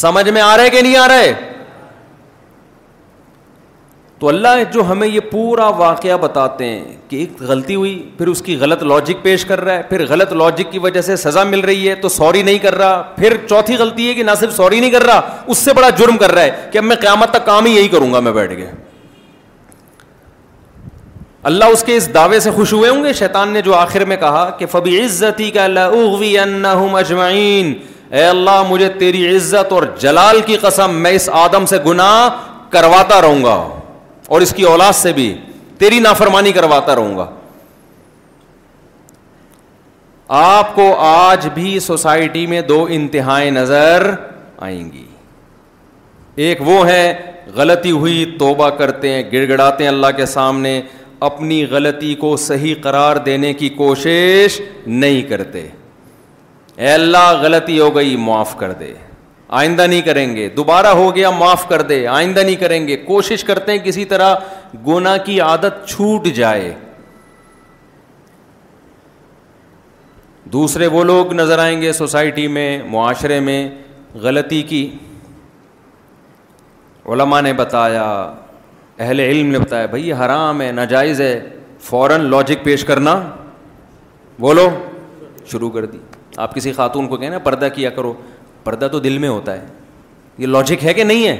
[0.00, 1.45] سمجھ میں آ رہا ہے کہ نہیں آ رہا ہے
[4.20, 8.40] تو اللہ جو ہمیں یہ پورا واقعہ بتاتے ہیں کہ ایک غلطی ہوئی پھر اس
[8.42, 11.60] کی غلط لاجک پیش کر رہا ہے پھر غلط لاجک کی وجہ سے سزا مل
[11.70, 14.80] رہی ہے تو سوری نہیں کر رہا پھر چوتھی غلطی ہے کہ نہ صرف سوری
[14.80, 17.44] نہیں کر رہا اس سے بڑا جرم کر رہا ہے کہ اب میں قیامت تک
[17.46, 18.66] کام ہی یہی کروں گا میں بیٹھ کے
[21.50, 24.16] اللہ اس کے اس دعوے سے خوش ہوئے ہوں گے شیطان نے جو آخر میں
[24.20, 26.68] کہا کہ فبی عزتی کا اللہ
[27.04, 27.72] اجمعین
[28.10, 32.28] اے اللہ مجھے تیری عزت اور جلال کی قسم میں اس آدم سے گناہ
[32.70, 33.64] کرواتا رہوں گا
[34.32, 35.34] اور اس کی اولاد سے بھی
[35.78, 37.26] تیری نافرمانی کرواتا رہوں گا
[40.38, 44.10] آپ کو آج بھی سوسائٹی میں دو انتہائیں نظر
[44.68, 45.04] آئیں گی
[46.46, 47.02] ایک وہ ہے
[47.56, 50.80] غلطی ہوئی توبہ کرتے ہیں گڑ گڑاتے ہیں اللہ کے سامنے
[51.28, 55.66] اپنی غلطی کو صحیح قرار دینے کی کوشش نہیں کرتے
[56.76, 58.92] اے اللہ غلطی ہو گئی معاف کر دے
[59.58, 63.44] آئندہ نہیں کریں گے دوبارہ ہو گیا معاف کر دے آئندہ نہیں کریں گے کوشش
[63.44, 64.34] کرتے ہیں کسی طرح
[64.86, 66.72] گنا کی عادت چھوٹ جائے
[70.52, 73.68] دوسرے وہ لوگ نظر آئیں گے سوسائٹی میں معاشرے میں
[74.22, 74.88] غلطی کی
[77.12, 78.02] علماء نے بتایا
[78.98, 81.38] اہل علم نے بتایا بھائی حرام ہے ناجائز ہے
[81.88, 83.20] فوراً لاجک پیش کرنا
[84.40, 84.68] بولو
[85.52, 85.98] شروع کر دی
[86.44, 88.12] آپ کسی خاتون کو کہیں نا پردہ کیا کرو
[88.66, 89.66] پردہ تو دل میں ہوتا ہے
[90.38, 91.36] یہ لاجک ہے کہ نہیں ہے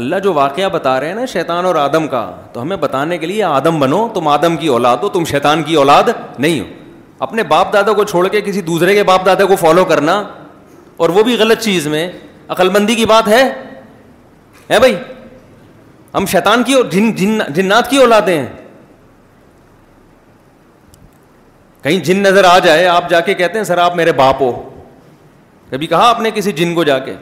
[0.00, 2.20] اللہ جو واقعہ بتا رہے ہیں نا شیطان اور آدم کا
[2.52, 5.74] تو ہمیں بتانے کے لیے آدم بنو تم آدم کی اولاد ہو تم شیطان کی
[5.84, 6.10] اولاد
[6.46, 6.66] نہیں ہو
[7.28, 10.22] اپنے باپ دادا کو چھوڑ کے کسی دوسرے کے باپ دادا کو فالو کرنا
[11.04, 12.06] اور وہ بھی غلط چیز میں
[12.56, 13.42] عقل مندی کی بات ہے
[14.70, 14.94] ہے بھائی
[16.14, 18.46] ہم شیطان کی جن جن جنات کی اولادیں ہیں
[21.82, 24.50] کہیں جن نظر آ جائے آپ جا کے کہتے ہیں سر آپ میرے باپ ہو
[25.70, 27.14] کبھی کہا آپ نے کسی جن کو جا کے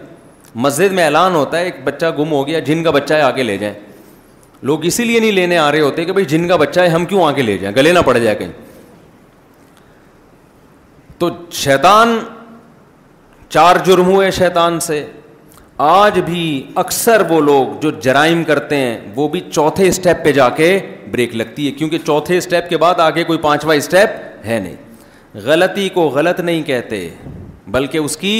[0.64, 3.42] مسجد میں اعلان ہوتا ہے ایک بچہ گم ہو گیا جن کا بچہ ہے آگے
[3.42, 3.74] لے جائیں
[4.68, 7.04] لوگ اسی لیے نہیں لینے آ رہے ہوتے کہ بھائی جن کا بچہ ہے ہم
[7.06, 8.52] کیوں آ کے لے جائیں گلے نہ پڑ جائے کہیں
[11.18, 11.28] تو
[11.64, 12.18] شیطان
[13.48, 15.04] چار جرم ہوئے شیطان سے
[15.86, 16.42] آج بھی
[16.82, 20.78] اکثر وہ لوگ جو جرائم کرتے ہیں وہ بھی چوتھے اسٹیپ پہ جا کے
[21.10, 25.88] بریک لگتی ہے کیونکہ چوتھے اسٹیپ کے بعد آگے کوئی پانچواں اسٹیپ ہے نہیں غلطی
[25.94, 27.08] کو غلط نہیں کہتے
[27.74, 28.34] بلکہ اس کی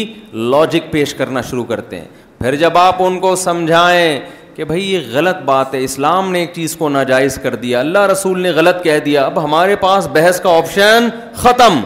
[0.54, 2.08] لاجک پیش کرنا شروع کرتے ہیں
[2.38, 4.18] پھر جب آپ ان کو سمجھائیں
[4.56, 8.06] کہ بھائی یہ غلط بات ہے اسلام نے ایک چیز کو ناجائز کر دیا اللہ
[8.12, 11.08] رسول نے غلط کہہ دیا اب ہمارے پاس بحث کا آپشن
[11.42, 11.80] ختم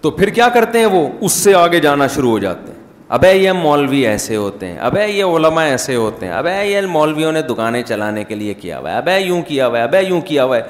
[0.00, 2.84] تو پھر کیا کرتے ہیں وہ اس سے آگے جانا شروع ہو جاتے ہیں
[3.16, 7.32] ابے یہ مولوی ایسے ہوتے ہیں اب یہ علماء ایسے ہوتے ہیں ابے یہ مولویوں
[7.32, 10.20] نے دکانیں چلانے کے لیے کیا ہوا ہے ابے یوں کیا ہوا ہے اب یوں
[10.30, 10.62] کیا ہوا ہے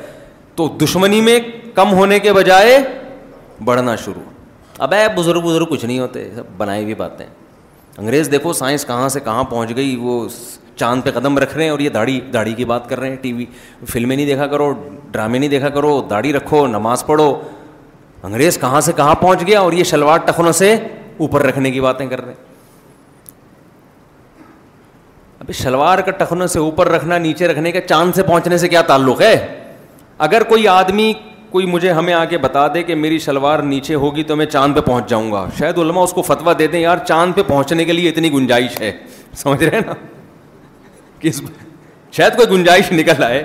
[0.56, 1.38] تو دشمنی میں
[1.74, 2.78] کم ہونے کے بجائے
[3.64, 4.22] بڑھنا شروع
[4.82, 7.26] اب اے بزرگ بزرگ کچھ نہیں ہوتے سب بنائی ہوئی باتیں
[7.98, 10.26] انگریز دیکھو سائنس کہاں سے کہاں پہنچ گئی وہ
[10.78, 13.16] چاند پہ قدم رکھ رہے ہیں اور یہ داڑھی داڑھی کی بات کر رہے ہیں
[13.20, 13.44] ٹی وی
[13.90, 14.72] فلمیں نہیں دیکھا کرو
[15.12, 17.32] ڈرامے نہیں دیکھا کرو داڑھی رکھو نماز پڑھو
[18.22, 20.74] انگریز کہاں سے کہاں پہنچ گیا اور یہ شلوار ٹخنوں سے
[21.16, 22.44] اوپر رکھنے کی باتیں کر رہے ہیں
[25.40, 28.82] ابھی شلوار کا ٹخنوں سے اوپر رکھنا نیچے رکھنے کا چاند سے پہنچنے سے کیا
[28.86, 29.34] تعلق ہے
[30.26, 31.12] اگر کوئی آدمی
[31.50, 34.74] کوئی مجھے ہمیں آ کے بتا دے کہ میری شلوار نیچے ہوگی تو میں چاند
[34.74, 37.84] پہ پہنچ جاؤں گا شاید علماء اس کو فتوا دے دیں یار چاند پہ پہنچنے
[37.84, 38.90] کے لیے اتنی گنجائش ہے
[39.42, 39.94] سمجھ رہے ہیں نا
[41.20, 41.40] کس
[42.16, 43.40] شاید کوئی گنجائش نکل آئے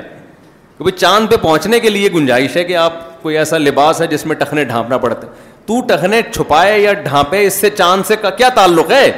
[0.78, 4.08] کہ بھائی چاند پہ پہنچنے کے لیے گنجائش ہے کہ آپ کوئی ایسا لباس ہے
[4.16, 5.28] جس میں ٹخنے ڈھانپنا پڑتا
[5.66, 9.10] تو ٹخنے چھپائے یا ڈھانپے اس سے چاند سے کیا تعلق ہے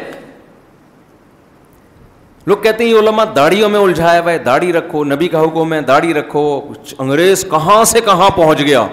[2.47, 5.73] لوگ کہتے ہیں یہ علماء داڑھیوں میں الجھایا ہوا ہے داڑھی رکھو نبی کا حکم
[5.73, 6.41] ہے داڑھی رکھو
[6.97, 8.85] انگریز کہاں سے کہاں پہنچ گیا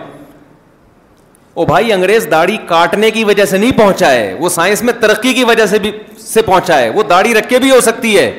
[1.60, 5.32] او بھائی انگریز داڑھی کاٹنے کی وجہ سے نہیں پہنچا ہے وہ سائنس میں ترقی
[5.34, 5.90] کی وجہ سے بھی
[6.24, 8.30] سے پہنچا ہے وہ داڑھی رکھ کے بھی ہو سکتی ہے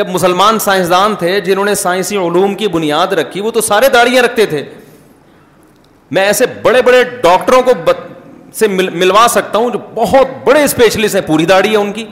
[0.00, 4.22] جب مسلمان سائنسدان تھے جنہوں نے سائنسی علوم کی بنیاد رکھی وہ تو سارے داڑیاں
[4.22, 4.62] رکھتے تھے
[6.16, 7.90] میں ایسے بڑے بڑے ڈاکٹروں کو ب...
[8.58, 8.88] سے مل...
[8.90, 12.04] ملوا سکتا ہوں جو بہت بڑے اسپیشلسٹ ہیں پوری داڑھی ہے ان کی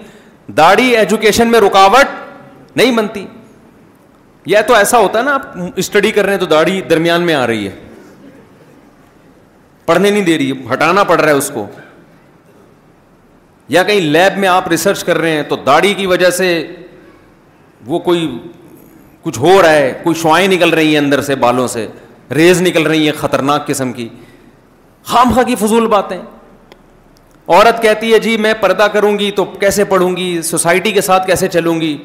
[0.57, 3.25] داڑھی ایجوکیشن میں رکاوٹ نہیں بنتی
[4.47, 5.43] یا تو ایسا ہوتا نا آپ
[5.77, 7.75] اسٹڈی کر رہے ہیں تو داڑھی درمیان میں آ رہی ہے
[9.87, 11.67] پڑھنے نہیں دے رہی ہے ہٹانا پڑ رہا ہے اس کو
[13.69, 16.49] یا کہیں لیب میں آپ ریسرچ کر رہے ہیں تو داڑھی کی وجہ سے
[17.87, 18.29] وہ کوئی
[19.23, 21.87] کچھ ہو رہا ہے کوئی شوائیں نکل رہی ہیں اندر سے بالوں سے
[22.35, 24.09] ریز نکل رہی ہیں خطرناک قسم کی
[25.13, 26.19] خام خاں کی فضول باتیں
[27.49, 31.27] عورت کہتی ہے جی میں پردہ کروں گی تو کیسے پڑھوں گی سوسائٹی کے ساتھ
[31.27, 31.97] کیسے چلوں گی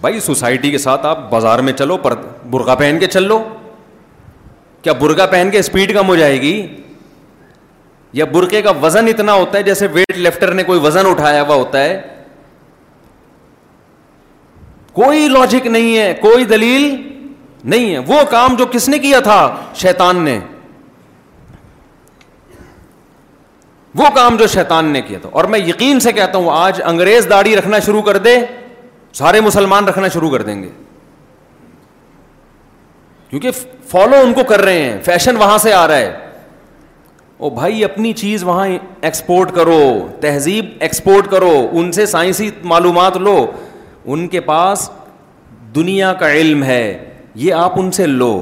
[0.00, 2.14] بھائی سوسائٹی کے ساتھ آپ بازار میں چلو پر
[2.50, 3.42] برقع پہن کے چل لو
[4.82, 6.54] کیا برقع پہن کے اسپیڈ کم ہو جائے گی
[8.18, 11.54] یا برقعے کا وزن اتنا ہوتا ہے جیسے ویٹ لفٹر نے کوئی وزن اٹھایا ہوا
[11.54, 12.00] ہوتا ہے
[14.92, 16.90] کوئی لاجک نہیں ہے کوئی دلیل
[17.74, 19.38] نہیں ہے وہ کام جو کس نے کیا تھا
[19.82, 20.38] شیطان نے
[23.98, 27.26] وہ کام جو شیطان نے کیا تھا اور میں یقین سے کہتا ہوں آج انگریز
[27.30, 28.38] داڑھی رکھنا شروع کر دے
[29.18, 30.68] سارے مسلمان رکھنا شروع کر دیں گے
[33.30, 33.50] کیونکہ
[33.90, 36.12] فالو ان کو کر رہے ہیں فیشن وہاں سے آ رہا ہے
[37.38, 39.80] او بھائی اپنی چیز وہاں ایکسپورٹ کرو
[40.20, 43.36] تہذیب ایکسپورٹ کرو ان سے سائنسی معلومات لو
[44.12, 44.88] ان کے پاس
[45.74, 46.82] دنیا کا علم ہے
[47.44, 48.32] یہ آپ ان سے لو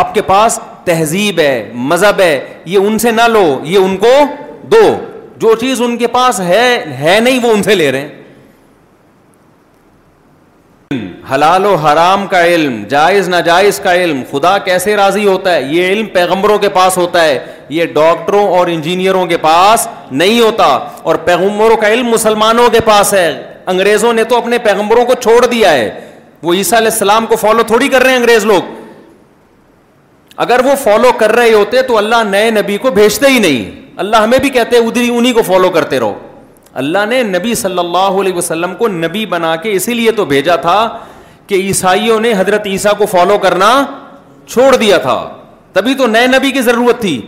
[0.00, 4.12] آپ کے پاس تہذیب ہے مذہب ہے یہ ان سے نہ لو یہ ان کو
[4.72, 4.84] دو
[5.40, 6.62] جو چیز ان کے پاس ہے
[7.00, 8.24] ہے نہیں وہ ان سے لے رہے ہیں
[11.32, 15.86] حلال و حرام کا علم جائز ناجائز کا علم خدا کیسے راضی ہوتا ہے یہ
[15.92, 17.38] علم پیغمبروں کے پاس ہوتا ہے
[17.76, 19.86] یہ ڈاکٹروں اور انجینئروں کے پاس
[20.20, 20.66] نہیں ہوتا
[21.08, 23.28] اور پیغمبروں کا علم مسلمانوں کے پاس ہے
[23.72, 25.88] انگریزوں نے تو اپنے پیغمبروں کو چھوڑ دیا ہے
[26.42, 28.74] وہ عیسیٰ علیہ السلام کو فالو تھوڑی کر رہے ہیں انگریز لوگ
[30.46, 34.16] اگر وہ فالو کر رہے ہوتے تو اللہ نئے نبی کو بھیجتے ہی نہیں اللہ
[34.22, 36.14] ہمیں بھی کہتے ہیں ادھری انہیں کو فالو کرتے رہو
[36.80, 40.56] اللہ نے نبی صلی اللہ علیہ وسلم کو نبی بنا کے اسی لیے تو بھیجا
[40.66, 40.76] تھا
[41.46, 43.70] کہ عیسائیوں نے حضرت عیسیٰ کو فالو کرنا
[44.48, 45.16] چھوڑ دیا تھا
[45.72, 47.20] تبھی تو نئے نبی کی ضرورت تھی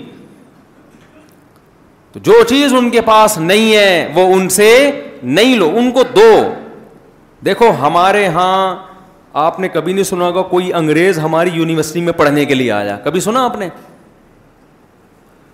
[2.13, 4.71] تو جو چیز ان کے پاس نہیں ہے وہ ان سے
[5.23, 6.31] نہیں لو ان کو دو
[7.47, 8.77] دیکھو ہمارے ہاں
[9.45, 12.97] آپ نے کبھی نہیں سنا ہوگا کوئی انگریز ہماری یونیورسٹی میں پڑھنے کے لیے آیا
[13.05, 13.69] کبھی سنا آپ نے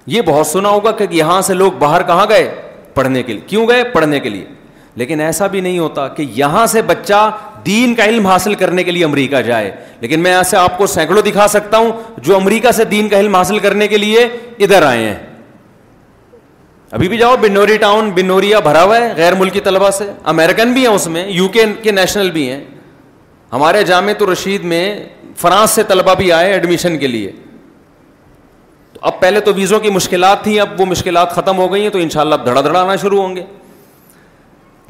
[0.07, 2.49] یہ بہت سنا ہوگا کہ یہاں سے لوگ باہر کہاں گئے
[2.95, 4.45] پڑھنے کے لیے کیوں گئے پڑھنے کے لیے
[4.97, 7.31] لیکن ایسا بھی نہیں ہوتا کہ یہاں سے بچہ
[7.67, 11.23] دین کا علم حاصل کرنے کے لیے امریکہ جائے لیکن میں ایسے آپ کو سینکڑوں
[11.23, 11.90] دکھا سکتا ہوں
[12.25, 14.25] جو امریکہ سے دین کا علم حاصل کرنے کے لیے
[14.64, 15.14] ادھر آئے ہیں
[16.90, 20.87] ابھی بھی جاؤ بنوری ٹاؤن بنوریا بھرا ہوا ہے غیر ملکی طلبہ سے امیرکن بھی
[20.87, 22.61] ہیں اس میں یو کے کے نیشنل بھی ہیں
[23.53, 24.85] ہمارے جامع رشید میں
[25.40, 27.33] فرانس سے طلبہ بھی آئے ایڈمیشن کے لیے
[29.09, 31.99] اب پہلے تو ویزوں کی مشکلات تھیں اب وہ مشکلات ختم ہو گئی ہیں تو
[31.99, 33.43] ان شاء اللہ اب دھڑا آنا شروع ہوں گے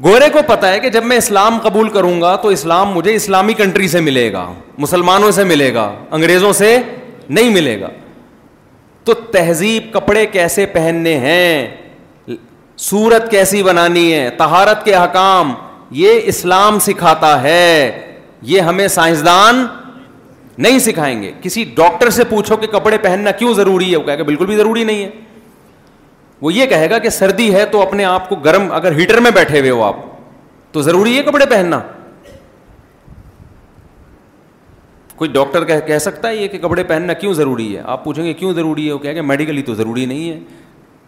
[0.03, 3.53] گورے کو پتا ہے کہ جب میں اسلام قبول کروں گا تو اسلام مجھے اسلامی
[3.61, 4.45] کنٹری سے ملے گا
[4.85, 5.85] مسلمانوں سے ملے گا
[6.17, 6.77] انگریزوں سے
[7.29, 7.87] نہیں ملے گا
[9.05, 11.67] تو تہذیب کپڑے کیسے پہننے ہیں
[12.89, 15.53] سورت کیسی بنانی ہے تہارت کے حکام
[16.03, 17.91] یہ اسلام سکھاتا ہے
[18.53, 19.65] یہ ہمیں سائنسدان
[20.57, 24.17] نہیں سکھائیں گے کسی ڈاکٹر سے پوچھو کہ کپڑے پہننا کیوں ضروری ہے وہ کہے
[24.17, 25.09] گا بالکل بھی ضروری نہیں ہے
[26.41, 29.31] وہ یہ کہے گا کہ سردی ہے تو اپنے آپ کو گرم اگر ہیٹر میں
[29.35, 29.95] بیٹھے ہوئے ہو آپ
[30.71, 31.79] تو ضروری ہے کپڑے پہننا
[35.15, 38.33] کوئی ڈاکٹر کہہ سکتا ہے یہ کہ کپڑے پہننا کیوں ضروری ہے آپ پوچھیں گے
[38.39, 40.39] کیوں ضروری ہے وہ گے میڈیکلی تو ضروری نہیں ہے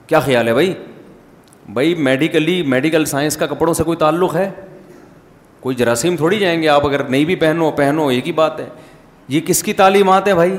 [0.08, 0.74] کیا خیال ہے بھائی
[1.74, 4.50] بھائی میڈیکلی میڈیکل سائنس کا کپڑوں سے کوئی تعلق ہے
[5.62, 8.68] کوئی جراثیم تھوڑی جائیں گے آپ اگر نہیں بھی پہنو پہنو ایک ہی بات ہے
[9.30, 10.56] یہ کس کی تعلیمات ہیں بھائی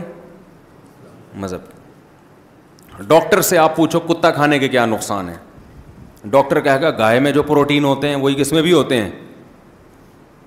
[1.43, 7.19] مذہب ڈاکٹر سے آپ پوچھو کتا کھانے کے کیا نقصان ہیں ڈاکٹر کہے گا گائے
[7.21, 9.11] میں جو پروٹین ہوتے ہیں وہی کس میں بھی ہوتے ہیں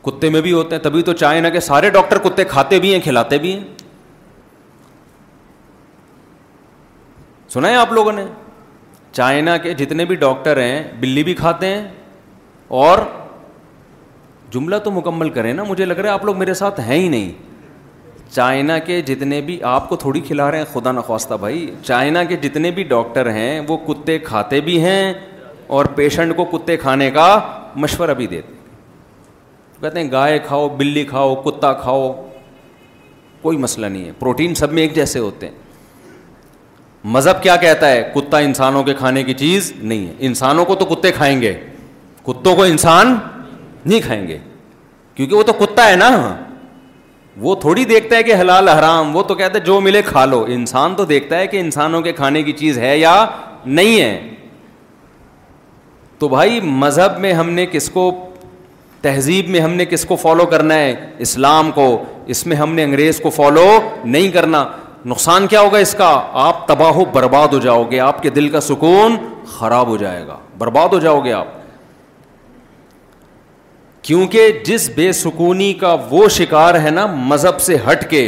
[0.06, 3.02] کتے میں بھی ہوتے ہیں تبھی تو چائنا کے سارے ڈاکٹر کتے کھاتے بھی ہیں
[3.02, 3.64] کھلاتے بھی ہیں
[7.54, 8.24] سنا ہے آپ لوگوں نے
[9.14, 11.88] چائنا کے جتنے بھی ڈاکٹر ہیں بلی بھی کھاتے ہیں
[12.84, 13.00] اور
[14.52, 17.08] جملہ تو مکمل کریں نا مجھے لگ رہا ہے آپ لوگ میرے ساتھ ہیں ہی
[17.10, 17.32] نہیں
[18.32, 22.36] چائنا کے جتنے بھی آپ کو تھوڑی کھلا رہے ہیں خدا نخواستہ بھائی چائنا کے
[22.42, 25.14] جتنے بھی ڈاکٹر ہیں وہ کتے کھاتے بھی ہیں
[25.76, 27.28] اور پیشنٹ کو کتے کھانے کا
[27.86, 28.54] مشورہ بھی دیتے
[29.82, 32.12] کہتے ہیں گائے کھاؤ بلی کھاؤ کتا کھاؤ
[33.42, 35.60] کوئی مسئلہ نہیں ہے پروٹین سب میں ایک جیسے ہوتے ہیں
[37.14, 40.86] مذہب کیا کہتا ہے کتا انسانوں کے کھانے کی چیز نہیں ہے انسانوں کو تو
[40.96, 41.52] کتے کھائیں گے
[42.26, 43.16] کتوں کو انسان
[43.86, 44.38] نہیں کھائیں گے
[45.16, 46.10] کیونکہ وہ تو کتا ہے نا
[47.40, 50.44] وہ تھوڑی دیکھتا ہے کہ حلال حرام وہ تو کہتا ہے جو ملے کھا لو
[50.54, 53.26] انسان تو دیکھتا ہے کہ انسانوں کے کھانے کی چیز ہے یا
[53.66, 54.20] نہیں ہے
[56.20, 58.12] تو بھائی مذہب میں ہم نے کس کو
[59.02, 60.94] تہذیب میں ہم نے کس کو فالو کرنا ہے
[61.28, 61.86] اسلام کو
[62.34, 63.66] اس میں ہم نے انگریز کو فالو
[64.04, 64.66] نہیں کرنا
[65.06, 66.10] نقصان کیا ہوگا اس کا
[66.42, 69.16] آپ تباہ و برباد ہو جاؤ گے آپ کے دل کا سکون
[69.58, 71.48] خراب ہو جائے گا برباد ہو جاؤ گے آپ
[74.04, 78.24] کیونکہ جس بے سکونی کا وہ شکار ہے نا مذہب سے ہٹ کے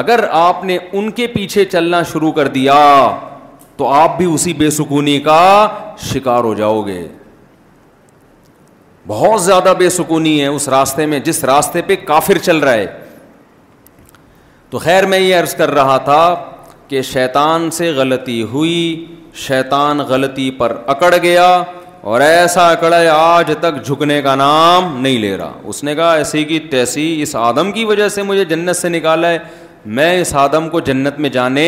[0.00, 2.76] اگر آپ نے ان کے پیچھے چلنا شروع کر دیا
[3.76, 5.40] تو آپ بھی اسی بے سکونی کا
[6.12, 7.06] شکار ہو جاؤ گے
[9.06, 12.86] بہت زیادہ بے سکونی ہے اس راستے میں جس راستے پہ کافر چل رہا ہے
[14.70, 16.20] تو خیر میں یہ عرض کر رہا تھا
[16.88, 18.76] کہ شیطان سے غلطی ہوئی
[19.46, 21.46] شیطان غلطی پر اکڑ گیا
[22.10, 26.14] اور ایسا اکڑا ہے آج تک جھکنے کا نام نہیں لے رہا اس نے کہا
[26.14, 29.38] ایسی کی تیسی اس آدم کی وجہ سے مجھے جنت سے نکالا ہے
[29.98, 31.66] میں اس آدم کو جنت میں جانے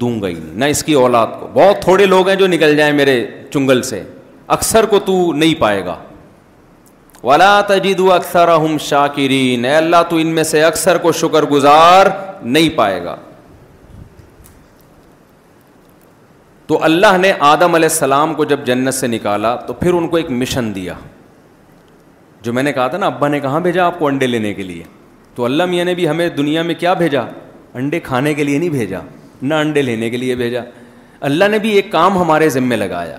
[0.00, 3.14] دوں نہیں نہ اس کی اولاد کو بہت تھوڑے لوگ ہیں جو نکل جائیں میرے
[3.52, 4.02] چنگل سے
[4.58, 5.96] اکثر کو تو نہیں پائے گا
[7.24, 12.06] ولا تجید اکثر ہم شاکرین اللہ تو ان میں سے اکثر کو شکر گزار
[12.42, 13.16] نہیں پائے گا
[16.70, 20.16] تو اللہ نے آدم علیہ السلام کو جب جنت سے نکالا تو پھر ان کو
[20.16, 20.92] ایک مشن دیا
[22.42, 24.62] جو میں نے کہا تھا نا ابا نے کہاں بھیجا آپ کو انڈے لینے کے
[24.62, 24.82] لیے
[25.34, 27.22] تو اللہ میاں نے بھی ہمیں دنیا میں کیا بھیجا
[27.80, 29.00] انڈے کھانے کے لیے نہیں بھیجا
[29.42, 30.60] نہ انڈے لینے کے لیے بھیجا
[31.30, 33.16] اللہ نے بھی ایک کام ہمارے ذمے لگایا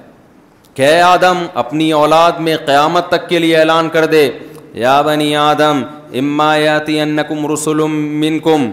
[0.73, 4.29] کہ آدم اپنی اولاد میں قیامت تک کے لیے اعلان کر دے
[4.85, 5.81] یا بنی آدم
[6.23, 7.81] اما یاتی انکم رسول
[8.23, 8.69] منکم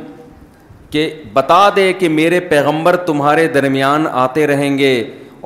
[0.90, 4.92] کہ بتا دے کہ میرے پیغمبر تمہارے درمیان آتے رہیں گے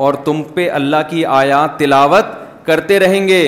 [0.05, 2.27] اور تم پہ اللہ کی آیات تلاوت
[2.67, 3.45] کرتے رہیں گے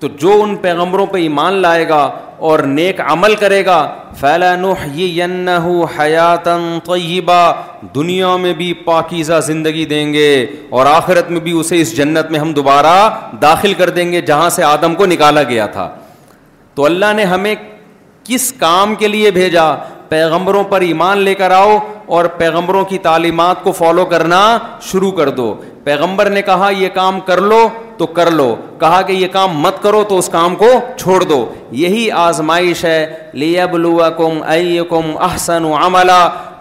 [0.00, 2.08] تو جو ان پیغمبروں پہ ایمان لائے گا
[2.48, 3.78] اور نیک عمل کرے گا
[4.20, 4.72] فیلانو
[5.98, 7.40] حیاتن طیبہ
[7.94, 10.30] دنیا میں بھی پاکیزہ زندگی دیں گے
[10.76, 12.94] اور آخرت میں بھی اسے اس جنت میں ہم دوبارہ
[13.42, 15.88] داخل کر دیں گے جہاں سے آدم کو نکالا گیا تھا
[16.74, 17.54] تو اللہ نے ہمیں
[18.24, 19.74] کس کام کے لیے بھیجا
[20.10, 21.76] پیغمبروں پر ایمان لے کر آؤ
[22.16, 24.38] اور پیغمبروں کی تعلیمات کو فالو کرنا
[24.82, 25.52] شروع کر دو
[25.84, 27.58] پیغمبر نے کہا یہ کام کر لو
[27.98, 31.38] تو کر لو کہا کہ یہ کام مت کرو تو اس کام کو چھوڑ دو
[31.82, 32.98] یہی آزمائش ہے
[33.42, 36.18] لیا ایکم کم کم احسن عملا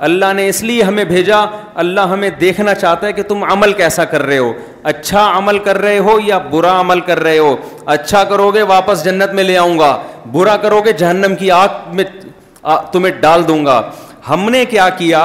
[0.10, 1.44] اللہ نے اس لیے ہمیں بھیجا
[1.84, 4.52] اللہ ہمیں دیکھنا چاہتا ہے کہ تم عمل کیسا کر رہے ہو
[4.94, 7.56] اچھا عمل کر رہے ہو یا برا عمل کر رہے ہو
[7.98, 9.98] اچھا کرو گے واپس جنت میں لے آؤں گا
[10.32, 12.04] برا کرو گے جہنم کی آگ میں
[12.92, 13.82] تمہیں ڈال دوں گا
[14.30, 15.20] ہم نے کیا کیا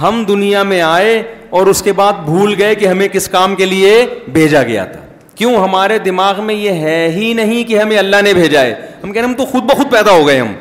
[0.00, 1.22] ہم دنیا میں آئے
[1.56, 5.00] اور اس کے بعد بھول گئے کہ ہمیں کس کام کے لیے بھیجا گیا تھا
[5.34, 8.74] کیوں ہمارے دماغ میں یہ ہے ہی نہیں کہ ہمیں اللہ نے بھیجا ہے
[9.04, 10.52] ہم کہہ رہے ہم تو خود بخود پیدا ہو گئے ہم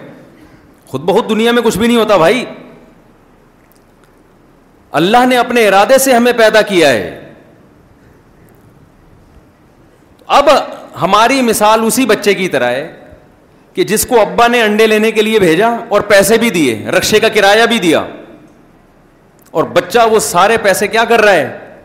[0.88, 2.44] خود بخود دنیا میں کچھ بھی نہیں ہوتا بھائی
[5.00, 7.20] اللہ نے اپنے ارادے سے ہمیں پیدا کیا ہے
[10.40, 10.50] اب
[11.02, 12.90] ہماری مثال اسی بچے کی طرح ہے
[13.76, 17.20] کہ جس کو ابا نے انڈے لینے کے لیے بھیجا اور پیسے بھی دیے رکشے
[17.20, 18.04] کا کرایہ بھی دیا
[19.52, 21.76] اور بچہ وہ سارے پیسے کیا کر رہا ہے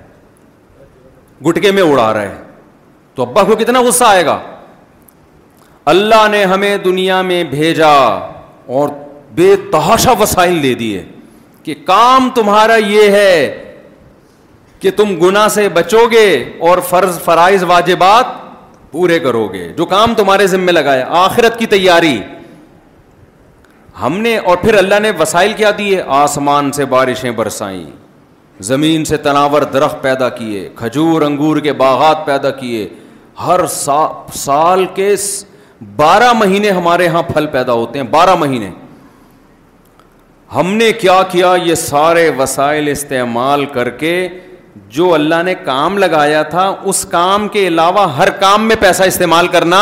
[1.49, 2.35] گٹکے میں اڑا رہا ہے
[3.15, 4.39] تو ابا کو کتنا غصہ آئے گا
[5.95, 7.93] اللہ نے ہمیں دنیا میں بھیجا
[8.79, 8.89] اور
[9.35, 11.03] بے تحاشا وسائل دے دیے
[11.65, 13.65] کہ کام تمہارا یہ ہے
[14.81, 16.27] کہ تم گنا سے بچو گے
[16.69, 18.37] اور فرض فرائض واجبات
[18.93, 22.19] پورے کرو گے جو کام تمہارے ذمے لگائے آخرت کی تیاری
[24.03, 27.83] ہم نے اور پھر اللہ نے وسائل کیا دیے آسمان سے بارشیں برسائیں
[28.69, 32.89] زمین سے تناور درخت پیدا کیے کھجور انگور کے باغات پیدا کیے
[33.47, 35.15] ہر سال کے
[35.97, 38.71] بارہ مہینے ہمارے یہاں پھل پیدا ہوتے ہیں بارہ مہینے
[40.55, 44.13] ہم نے کیا کیا یہ سارے وسائل استعمال کر کے
[44.93, 49.47] جو اللہ نے کام لگایا تھا اس کام کے علاوہ ہر کام میں پیسہ استعمال
[49.57, 49.81] کرنا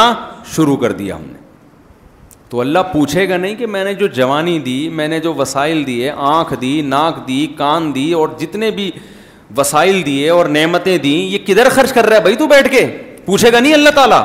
[0.54, 1.34] شروع کر دیا ہم نے
[2.48, 5.86] تو اللہ پوچھے گا نہیں کہ میں نے جو جوانی دی میں نے جو وسائل
[5.86, 8.90] دیے آنکھ دی ناک دی کان دی اور جتنے بھی
[9.56, 12.86] وسائل دیے اور نعمتیں دیں یہ کدھر خرچ کر رہا ہے بھائی تو بیٹھ کے
[13.24, 14.22] پوچھے گا نہیں اللہ تعالیٰ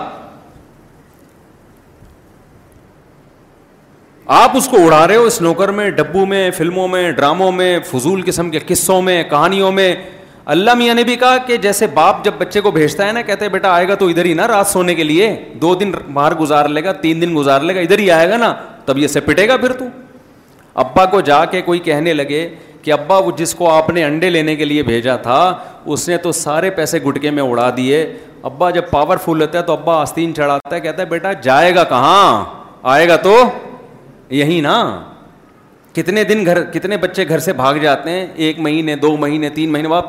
[4.42, 7.78] آپ اس کو اڑا رہے ہو اس نوکر میں ڈبو میں فلموں میں ڈراموں میں
[7.92, 9.94] فضول قسم کے قصوں میں کہانیوں میں
[10.54, 13.50] اللہ میاں نے بھی کہا کہ جیسے باپ جب بچے کو بھیجتا ہے نا کہتے
[13.50, 16.70] بیٹا آئے گا تو ادھر ہی نا رات سونے کے لیے دو دن باہر گزار
[16.70, 18.54] لے گا تین دن گزار لے گا ادھر ہی آئے گا نا
[18.86, 19.86] تب یہ سے پٹے گا پھر تو
[20.84, 22.48] ابا کو جا کے کوئی کہنے لگے
[22.82, 25.40] کہ ابا وہ جس کو آپ نے انڈے لینے کے لیے بھیجا تھا
[25.94, 28.06] اس نے تو سارے پیسے گٹکے میں اڑا دیے
[28.50, 31.76] ابا جب پاور فل ہوتا ہے تو ابا آستین چڑھاتا ہے کہتا ہے بیٹا جائے
[31.76, 32.44] گا کہاں
[32.94, 33.36] آئے گا تو
[34.40, 34.78] یہی نا
[35.96, 39.72] کتنے دن گھر کتنے بچے گھر سے بھاگ جاتے ہیں ایک مہینے دو مہینے تین
[39.72, 40.04] مہینے بعد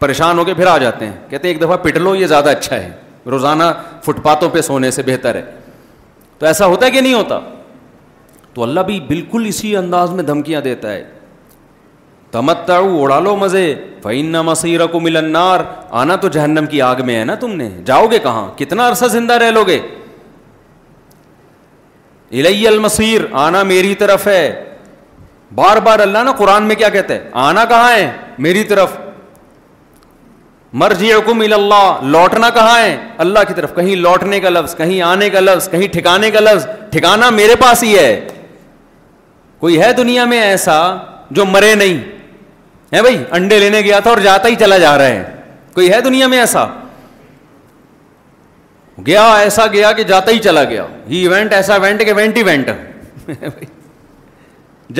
[0.00, 2.50] پریشان ہو کے پھر آ جاتے ہیں کہتے ہیں ایک دفعہ پٹ لو یہ زیادہ
[2.50, 2.90] اچھا ہے
[3.30, 3.64] روزانہ
[4.04, 5.42] فٹ پاتھوں پہ سونے سے بہتر ہے
[6.38, 7.38] تو ایسا ہوتا ہے کہ نہیں ہوتا
[8.54, 11.04] تو اللہ بھی بالکل اسی انداز میں دھمکیاں دیتا ہے
[12.30, 13.64] تمتتاؤ اڑا لو مزے
[14.02, 15.60] فعین نہ مسیر کو ملنار
[16.00, 19.04] آنا تو جہنم کی آگ میں ہے نا تم نے جاؤ گے کہاں کتنا عرصہ
[19.12, 19.78] زندہ رہ لو گے
[22.44, 24.42] الی المسیر آنا میری طرف ہے
[25.54, 28.10] بار بار اللہ نا قرآن میں کیا کہتے ہیں آنا کہاں ہے
[28.46, 28.96] میری طرف
[30.80, 35.28] مرضی حکم اللہ لوٹنا کہاں ہے اللہ کی طرف کہیں لوٹنے کا لفظ کہیں آنے
[35.36, 38.10] کا لفظ کہیں ٹھکانے کا لفظ ٹھکانا میرے پاس ہی ہے
[39.64, 40.76] کوئی ہے دنیا میں ایسا
[41.38, 41.96] جو مرے نہیں
[42.94, 45.22] ہے بھائی انڈے لینے گیا تھا اور جاتا ہی چلا جا رہا ہے
[45.78, 46.66] کوئی ہے دنیا میں ایسا
[49.06, 52.70] گیا ایسا گیا کہ جاتا ہی چلا گیا ہی ایونٹ ایسا ایونٹ کہ ایونٹ ایونٹ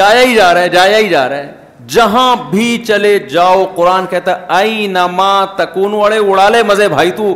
[0.01, 4.07] جایا ہی جا رہا ہے جایا ہی جا رہا ہے جہاں بھی چلے جاؤ قرآن
[4.11, 7.35] کہتا آئی نما تکون وڑے اڑا لے مزے بھائی تو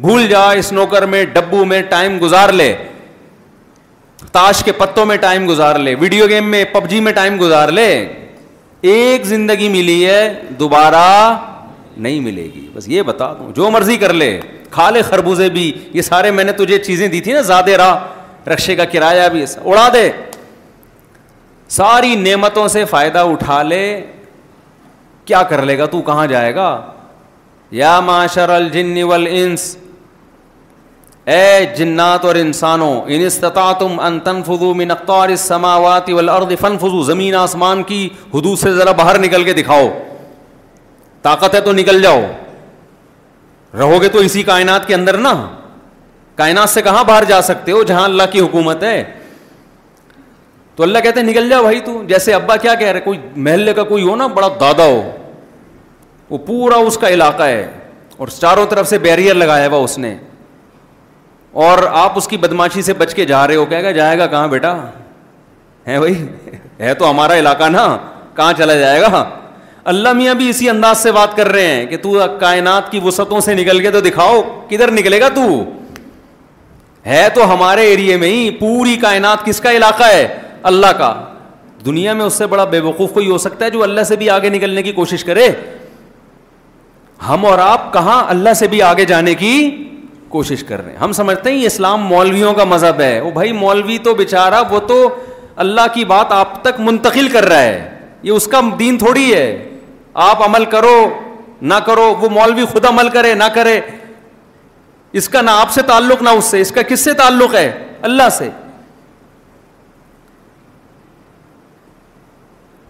[0.00, 2.74] بھول جا اس نوکر میں ڈبو میں ٹائم گزار لے
[4.32, 7.68] تاش کے پتوں میں ٹائم گزار لے ویڈیو گیم میں پب جی میں ٹائم گزار
[7.78, 7.88] لے
[8.92, 10.22] ایک زندگی ملی ہے
[10.58, 11.04] دوبارہ
[11.96, 14.38] نہیں ملے گی بس یہ بتا دوں جو مرضی کر لے
[14.70, 18.48] کھا لے خربوزے بھی یہ سارے میں نے تجھے چیزیں دی تھی نا زیادہ راہ
[18.52, 20.08] رکشے کا کرایہ بھی اڑا دے
[21.76, 23.84] ساری نعمتوں سے فائدہ اٹھا لے
[25.24, 26.66] کیا کر لے گا تو کہاں جائے گا
[27.80, 29.64] یا معاشر الجن والانس
[31.34, 31.46] اے
[31.76, 38.02] جنات اور انسانوں ان استطاعتم ان تنفذوا من اقطار السماوات والارض فانفذوا زمین آسمان کی
[38.34, 39.88] حدود سے ذرا باہر نکل کے دکھاؤ
[41.28, 42.20] طاقت ہے تو نکل جاؤ
[43.78, 45.34] رہو گے تو اسی کائنات کے اندر نا
[46.42, 49.02] کائنات سے کہاں باہر جا سکتے ہو جہاں اللہ کی حکومت ہے
[50.76, 53.72] تو اللہ کہتے ہیں نکل جا بھائی تو جیسے ابا کیا کہہ رہے کوئی محلے
[53.74, 55.00] کا کوئی ہو نا بڑا دادا ہو
[56.30, 57.66] وہ پورا اس کا علاقہ ہے
[58.18, 60.14] اور چاروں طرف سے بیریئر لگایا ہوا اس نے
[61.64, 64.16] اور آپ اس کی بدماشی سے بچ کے جا رہے ہو کہے گا گا جائے
[64.30, 64.74] کہاں بیٹا
[65.86, 66.14] ہے بھائی
[66.80, 67.84] ہے تو ہمارا علاقہ نا
[68.36, 69.24] کہاں چلا جائے گا
[69.92, 73.40] اللہ میاں بھی اسی انداز سے بات کر رہے ہیں کہ تو کائنات کی وسعتوں
[73.46, 75.40] سے نکل کے تو دکھاؤ کدھر نکلے گا تو
[77.06, 80.26] ہے تو ہمارے ایریے میں ہی پوری کائنات کس کا علاقہ ہے
[80.70, 81.12] اللہ کا
[81.84, 84.28] دنیا میں اس سے بڑا بے وقوف کوئی ہو سکتا ہے جو اللہ سے بھی
[84.30, 85.48] آگے نکلنے کی کوشش کرے
[87.28, 89.54] ہم اور آپ کہاں اللہ سے بھی آگے جانے کی
[90.28, 93.52] کوشش کر رہے ہیں ہم سمجھتے ہیں یہ اسلام مولویوں کا مذہب ہے وہ بھائی
[93.52, 94.96] مولوی تو بےچارا وہ تو
[95.64, 97.88] اللہ کی بات آپ تک منتقل کر رہا ہے
[98.22, 99.44] یہ اس کا دین تھوڑی ہے
[100.28, 100.96] آپ عمل کرو
[101.72, 103.80] نہ کرو وہ مولوی خود عمل کرے نہ کرے
[105.20, 107.70] اس کا نہ آپ سے تعلق نہ اس سے اس کا کس سے تعلق ہے
[108.10, 108.48] اللہ سے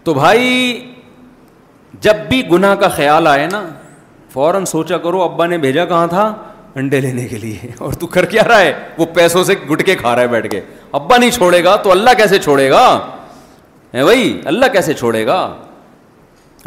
[0.03, 0.73] تو بھائی
[2.01, 3.63] جب بھی گناہ کا خیال آئے نا
[4.33, 6.33] فوراً سوچا کرو ابا نے بھیجا کہاں تھا
[6.81, 9.95] انڈے لینے کے لیے اور تو کر کیا رہا ہے وہ پیسوں سے گٹ کے
[9.95, 10.61] کھا رہا ہے بیٹھ کے
[10.99, 12.81] ابا نہیں چھوڑے گا تو اللہ کیسے چھوڑے گا
[13.93, 15.37] بھائی اللہ کیسے چھوڑے گا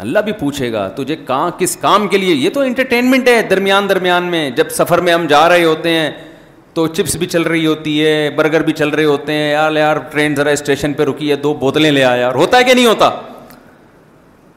[0.03, 3.89] اللہ بھی پوچھے گا تجھے کہاں کس کام کے لیے یہ تو انٹرٹینمنٹ ہے درمیان
[3.89, 6.09] درمیان میں جب سفر میں ہم جا رہے ہوتے ہیں
[6.77, 9.97] تو چپس بھی چل رہی ہوتی ہے برگر بھی چل رہے ہوتے ہیں یار یار
[10.11, 12.85] ٹرین ذرا اسٹیشن پہ رکی ہے دو بوتلیں لے آیا یار ہوتا ہے کہ نہیں
[12.85, 13.09] ہوتا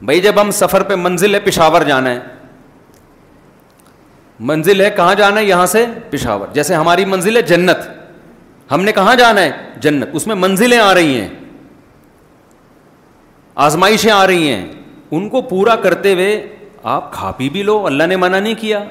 [0.09, 2.19] بھائی جب ہم سفر پہ منزل ہے پشاور جانا ہے
[4.49, 7.89] منزل ہے کہاں جانا ہے یہاں سے پشاور جیسے ہماری منزل ہے جنت
[8.71, 9.51] ہم نے کہاں جانا ہے
[9.85, 11.27] جنت اس میں منزلیں آ رہی ہیں
[13.69, 14.65] آزمائشیں آ رہی ہیں
[15.15, 16.31] ان کو پورا کرتے ہوئے
[16.97, 18.83] آپ کھا پی بھی لو اللہ نے منع نہیں کیا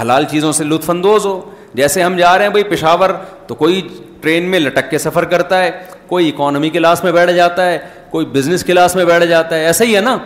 [0.00, 1.40] حلال چیزوں سے لطف اندوز ہو
[1.74, 3.10] جیسے ہم جا رہے ہیں بھائی پشاور
[3.46, 3.80] تو کوئی
[4.20, 5.70] ٹرین میں لٹک کے سفر کرتا ہے
[6.06, 7.78] کوئی اکانومی کلاس میں بیٹھ جاتا ہے
[8.10, 10.16] کوئی بزنس کلاس میں بیٹھ جاتا ہے ایسا ہی ہے نا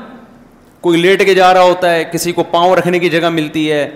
[0.80, 3.88] کوئی لیٹ کے جا رہا ہوتا ہے کسی کو پاؤں رکھنے کی جگہ ملتی ہے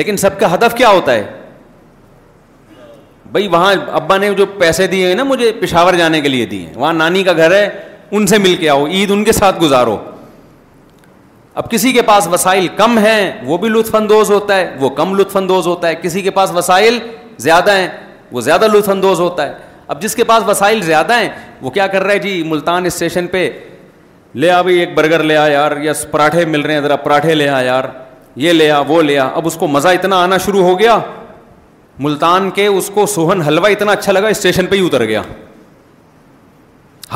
[0.00, 1.22] لیکن سب کا ہدف کیا ہوتا ہے
[3.32, 6.66] بھائی وہاں ابا نے جو پیسے دیے ہیں نا مجھے پشاور جانے کے لیے دیے
[6.66, 7.68] ہیں وہاں نانی کا گھر ہے
[8.10, 9.96] ان سے مل کے آؤ عید ان کے ساتھ گزارو
[11.60, 15.14] اب کسی کے پاس وسائل کم ہیں وہ بھی لطف اندوز ہوتا ہے وہ کم
[15.18, 16.98] لطف اندوز ہوتا ہے کسی کے پاس وسائل
[17.46, 17.88] زیادہ ہیں
[18.32, 19.52] وہ زیادہ لطف اندوز ہوتا ہے
[19.92, 21.28] اب جس کے پاس وسائل زیادہ ہیں
[21.60, 23.48] وہ کیا کر رہا ہے جی ملتان اسٹیشن پہ
[24.42, 27.34] لے آ بھی ایک برگر لے آ یار یا پراٹھے مل رہے ہیں ذرا پراٹھے
[27.34, 27.84] لے آ یار
[28.44, 30.98] یہ لے آ وہ لے آ اب اس کو مزہ اتنا آنا شروع ہو گیا
[32.04, 35.22] ملتان کے اس کو سوہن حلوہ اتنا اچھا لگا اسٹیشن پہ ہی اتر گیا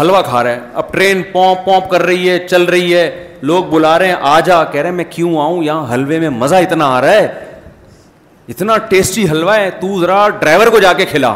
[0.01, 3.11] حلوہ کھا رہا ہے اب ٹرین پونپ پونپ کر رہی ہے چل رہی ہے
[3.47, 6.55] لوگ بلا رہے ہیں آ جا کہہ رہے میں کیوں آؤں یہاں حلوے میں مزہ
[6.67, 7.27] اتنا آ رہا ہے
[8.55, 11.35] اتنا ٹیسٹی حلوہ ہے تو ذرا ڈرائیور کو جا کے کھلا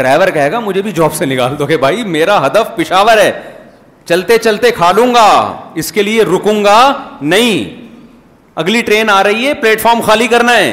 [0.00, 3.30] ڈرائیور کہے گا مجھے بھی جاب سے نکال دو کہ بھائی میرا ہدف پشاور ہے
[4.10, 5.26] چلتے چلتے کھا لوں گا
[5.82, 6.78] اس کے لیے رکوں گا
[7.32, 7.86] نہیں
[8.62, 10.70] اگلی ٹرین آ رہی ہے پلیٹ فارم خالی کرنا ہے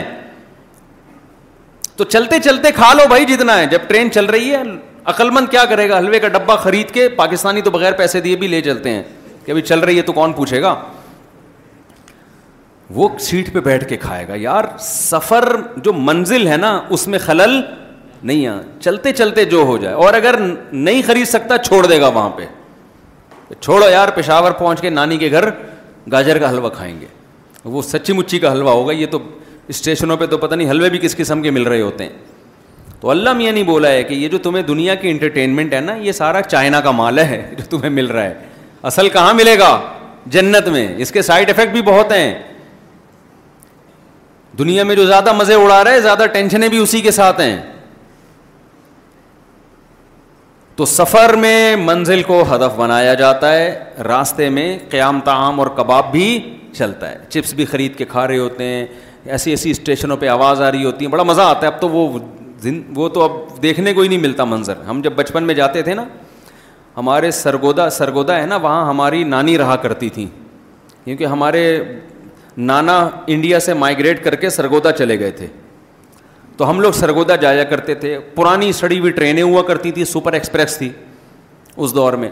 [1.97, 4.61] تو چلتے چلتے کھا لو بھائی جتنا ہے جب ٹرین چل رہی ہے
[5.13, 8.47] عقلمند کیا کرے گا حلوے کا ڈبہ خرید کے پاکستانی تو بغیر پیسے دیے بھی
[8.55, 9.01] لے چلتے ہیں
[9.45, 10.75] کہ ابھی چل رہی ہے تو کون پوچھے گا
[12.95, 15.47] وہ سیٹ پہ بیٹھ کے کھائے گا یار سفر
[15.83, 17.59] جو منزل ہے نا اس میں خلل
[18.23, 20.35] نہیں آ چلتے چلتے جو ہو جائے اور اگر
[20.71, 22.45] نہیں خرید سکتا چھوڑ دے گا وہاں پہ
[23.59, 25.49] چھوڑو یار پشاور پہنچ کے نانی کے گھر
[26.11, 27.05] گاجر کا حلوہ کھائیں گے
[27.75, 29.19] وہ سچی مچی کا حلوہ ہوگا یہ تو
[29.73, 32.17] اسٹیشنوں پہ تو پتہ نہیں حلوے بھی کس قسم کے مل رہے ہوتے ہیں
[33.01, 35.79] تو اللہ میاں نے نہیں بولا ہے کہ یہ جو تمہیں دنیا کی انٹرٹینمنٹ ہے
[35.81, 38.33] نا یہ سارا چائنا کا مال ہے جو تمہیں مل رہا ہے
[38.87, 39.69] اصل کہاں ملے گا
[40.33, 42.27] جنت میں اس کے سائڈ افیکٹ بھی بہت ہیں
[44.57, 47.55] دنیا میں جو زیادہ مزے اڑا رہے زیادہ ٹینشنیں بھی اسی کے ساتھ ہیں
[50.75, 53.65] تو سفر میں منزل کو ہدف بنایا جاتا ہے
[54.07, 56.27] راستے میں قیام تعام اور کباب بھی
[56.77, 58.85] چلتا ہے چپس بھی خرید کے کھا رہے ہوتے ہیں
[59.35, 61.89] ایسی ایسی اسٹیشنوں پہ آواز آ رہی ہوتی ہے بڑا مزہ آتا ہے اب تو
[61.95, 62.07] وہ
[62.95, 65.93] وہ تو اب دیکھنے کو ہی نہیں ملتا منظر ہم جب بچپن میں جاتے تھے
[66.01, 66.05] نا
[66.97, 70.25] ہمارے سرگودا سرگودا ہے نا وہاں ہماری نانی رہا کرتی تھیں
[71.05, 71.63] کیونکہ ہمارے
[72.67, 75.47] نانا انڈیا سے مائگریٹ کر کے سرگودا چلے گئے تھے
[76.57, 80.33] تو ہم لوگ سرگودا جایا کرتے تھے پرانی سڑی ہوئی ٹرینیں ہوا کرتی تھیں سپر
[80.33, 80.89] ایکسپریس تھی
[81.77, 82.29] اس دور میں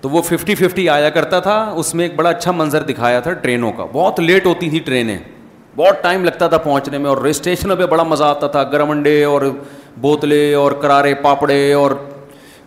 [0.00, 3.32] تو وہ ففٹی ففٹی آیا کرتا تھا اس میں ایک بڑا اچھا منظر دکھایا تھا
[3.46, 5.16] ٹرینوں کا بہت لیٹ ہوتی تھی ٹرینیں
[5.76, 9.22] بہت ٹائم لگتا تھا پہنچنے میں اور اسٹیشنوں پہ بڑا مزہ آتا تھا گرم انڈے
[9.24, 9.42] اور
[10.00, 11.90] بوتلے اور کرارے پاپڑے اور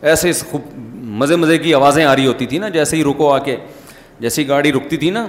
[0.01, 0.61] ایسے خوب
[1.21, 3.55] مزے مزے کی آوازیں آ رہی ہوتی تھیں نا جیسے ہی رکو آ کے
[4.19, 5.25] جیسی گاڑی رکتی تھی نا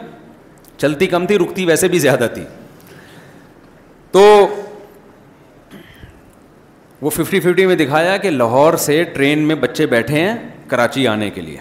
[0.77, 2.45] چلتی کم تھی رکتی ویسے بھی زیادہ تھی
[4.13, 4.21] تو
[7.01, 10.35] وہ ففٹی ففٹی میں دکھایا کہ لاہور سے ٹرین میں بچے بیٹھے ہیں
[10.69, 11.59] کراچی آنے کے لیے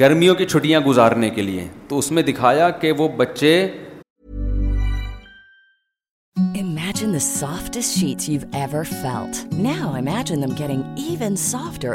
[0.00, 3.52] گرمیوں کی چھٹیاں گزارنے کے لیے تو اس میں دکھایا کہ وہ بچے
[6.54, 11.94] imagine soft sheet you ever felt now imagining even softer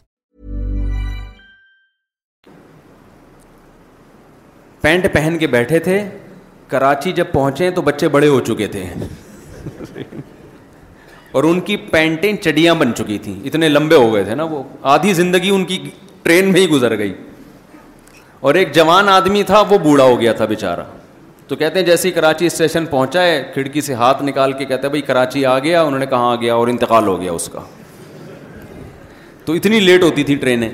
[4.81, 6.01] Pant پہن کے بیٹھے تھے
[6.67, 8.83] کراچی جب پہنچے تو بچے بڑے ہو چکے تھے
[11.39, 14.61] اور ان کی پینٹیں چڈیاں بن چکی تھیں اتنے لمبے ہو گئے تھے نا وہ
[14.93, 15.77] آدھی زندگی ان کی
[16.23, 17.13] ٹرین میں ہی گزر گئی
[18.49, 20.83] اور ایک جوان آدمی تھا وہ بوڑھا ہو گیا تھا بےچارا
[21.47, 24.87] تو کہتے ہیں جیسے ہی کراچی اسٹیشن پہنچا ہے کھڑکی سے ہاتھ نکال کے کہتے
[24.87, 27.49] ہیں بھائی کراچی آ گیا انہوں نے کہاں آ گیا اور انتقال ہو گیا اس
[27.53, 27.61] کا
[29.45, 30.69] تو اتنی لیٹ ہوتی تھی ٹرینیں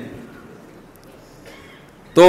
[2.13, 2.27] تو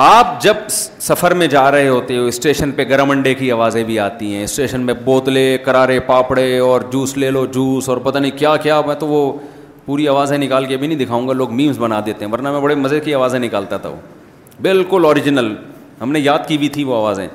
[0.00, 3.98] آپ جب سفر میں جا رہے ہوتے ہو اسٹیشن پہ گرم انڈے کی آوازیں بھی
[3.98, 8.30] آتی ہیں اسٹیشن میں بوتلیں کرارے پاپڑے اور جوس لے لو جوس اور پتہ نہیں
[8.38, 9.20] کیا کیا میں تو وہ
[9.86, 12.60] پوری آوازیں نکال کے بھی نہیں دکھاؤں گا لوگ میمز بنا دیتے ہیں ورنہ میں
[12.60, 13.96] بڑے مزے کی آوازیں نکالتا تھا وہ
[14.62, 15.54] بالکل اوریجنل
[16.00, 17.26] ہم نے یاد کی بھی تھی وہ آوازیں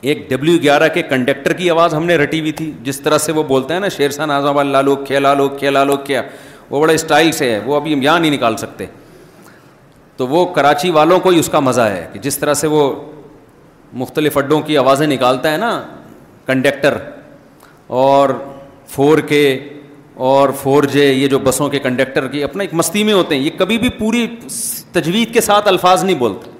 [0.00, 3.32] ایک ڈبلیو گیارہ کے کنڈکٹر کی آواز ہم نے رٹی ہوئی تھی جس طرح سے
[3.32, 6.22] وہ بولتے ہیں نا شیر شاہ نازم اللہ لوگ لو لوگ کھیلا لو کیا
[6.70, 8.86] وہ بڑے اسٹائل سے ہے وہ ابھی ہم یہاں نہیں نکال سکتے
[10.16, 12.82] تو وہ کراچی والوں کو ہی اس کا مزہ ہے کہ جس طرح سے وہ
[14.02, 15.70] مختلف اڈوں کی آوازیں نکالتا ہے نا
[16.46, 16.96] کنڈکٹر
[18.02, 18.30] اور
[18.94, 19.42] فور کے
[20.30, 23.42] اور فور جے یہ جو بسوں کے کنڈکٹر کی اپنا ایک مستی میں ہوتے ہیں
[23.42, 24.26] یہ کبھی بھی پوری
[24.92, 26.50] تجوید کے ساتھ الفاظ نہیں بولتے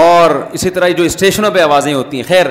[0.00, 2.46] اور اسی طرح جو اسٹیشنوں پہ آوازیں ہوتی ہیں خیر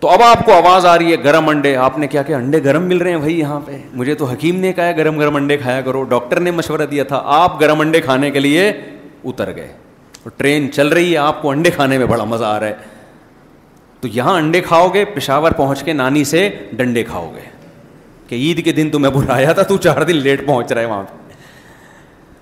[0.00, 2.62] تو اب آپ کو آواز آ رہی ہے گرم انڈے آپ نے کیا کہ انڈے
[2.64, 5.56] گرم مل رہے ہیں بھائی یہاں پہ مجھے تو حکیم نے کہا گرم گرم انڈے
[5.58, 9.68] کھایا کرو ڈاکٹر نے مشورہ دیا تھا آپ گرم انڈے کھانے کے لیے اتر گئے
[10.22, 12.74] اور ٹرین چل رہی ہے آپ کو انڈے کھانے میں بڑا مزہ آ رہا ہے
[14.00, 17.48] تو یہاں انڈے کھاؤ گے پشاور پہنچ کے نانی سے ڈنڈے کھاؤ گے
[18.28, 19.10] کہ عید کے دن تو میں
[19.54, 21.18] تھا تو چار دن لیٹ پہنچ رہے وہاں پہ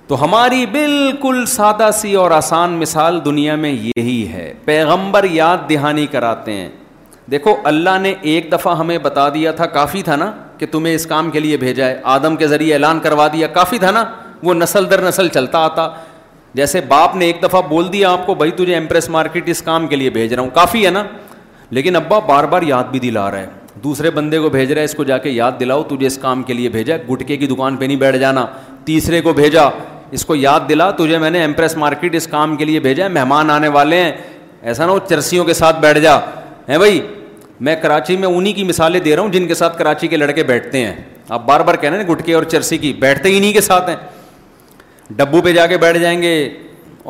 [0.08, 6.06] تو ہماری بالکل سادہ سی اور آسان مثال دنیا میں یہی ہے پیغمبر یاد دہانی
[6.12, 6.68] کراتے ہیں
[7.30, 11.04] دیکھو اللہ نے ایک دفعہ ہمیں بتا دیا تھا کافی تھا نا کہ تمہیں اس
[11.06, 14.04] کام کے لیے بھیجا ہے آدم کے ذریعے اعلان کروا دیا کافی تھا نا
[14.42, 15.88] وہ نسل در نسل چلتا آتا
[16.54, 19.86] جیسے باپ نے ایک دفعہ بول دیا آپ کو بھائی تجھے ایمپریس مارکیٹ اس کام
[19.88, 21.02] کے لیے بھیج رہا ہوں کافی ہے نا
[21.78, 23.46] لیکن ابا بار بار یاد بھی دلا رہا ہے
[23.84, 26.42] دوسرے بندے کو بھیج رہا ہے اس کو جا کے یاد دلاؤ تجھے اس کام
[26.42, 28.46] کے لیے بھیجا ہے گٹکے کی دکان پہ نہیں بیٹھ جانا
[28.84, 29.68] تیسرے کو بھیجا
[30.18, 33.08] اس کو یاد دلا تجھے میں نے ایمپریس مارکیٹ اس کام کے لیے بھیجا ہے
[33.20, 34.12] مہمان آنے والے ہیں
[34.62, 36.18] ایسا نہ ہو چرسیوں کے ساتھ بیٹھ جا
[36.68, 37.00] ہے بھائی
[37.66, 40.42] میں کراچی میں انہیں کی مثالیں دے رہا ہوں جن کے ساتھ کراچی کے لڑکے
[40.50, 40.94] بیٹھتے ہیں
[41.28, 43.96] آپ بار بار ہیں گٹکے اور چرسی کی بیٹھتے ہی انہیں کے ساتھ ہیں
[45.16, 46.32] ڈبو پہ جا کے بیٹھ جائیں گے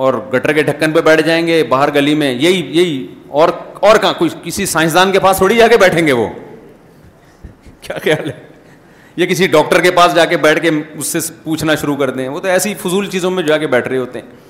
[0.06, 3.06] اور گٹر کے ڈھکن پہ بیٹھ جائیں گے باہر گلی میں یہی یہی
[3.40, 3.48] اور
[3.88, 6.26] اور کہاں کچھ کسی سائنسدان کے پاس تھوڑی جا کے بیٹھیں گے وہ
[7.80, 8.36] کیا خیال ہے
[9.16, 12.28] یہ کسی ڈاکٹر کے پاس جا کے بیٹھ کے اس سے پوچھنا شروع کر دیں
[12.28, 14.48] وہ تو ایسی فضول چیزوں میں جا کے بیٹھ رہے ہوتے ہیں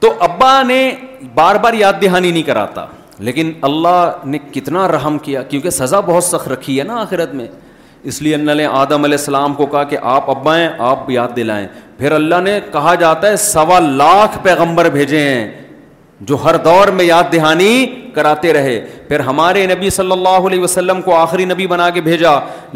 [0.00, 0.88] تو ابا نے
[1.34, 2.86] بار بار یاد دہانی نہیں کراتا
[3.26, 7.46] لیکن اللہ نے کتنا رحم کیا کیونکہ سزا بہت سخت رکھی ہے نا آخرت میں
[8.10, 11.66] اس لیے اللہ نے آدم علیہ السلام کو کہا کہ آپ ابائیں آپ یاد دلائیں
[11.98, 15.50] پھر اللہ نے کہا جاتا ہے سوا لاکھ پیغمبر بھیجے ہیں
[16.28, 17.74] جو ہر دور میں یاد دہانی
[18.14, 18.74] کراتے رہے
[19.08, 22.32] پھر ہمارے نبی صلی اللہ علیہ وسلم کو آخری نبی بنا کے بھیجا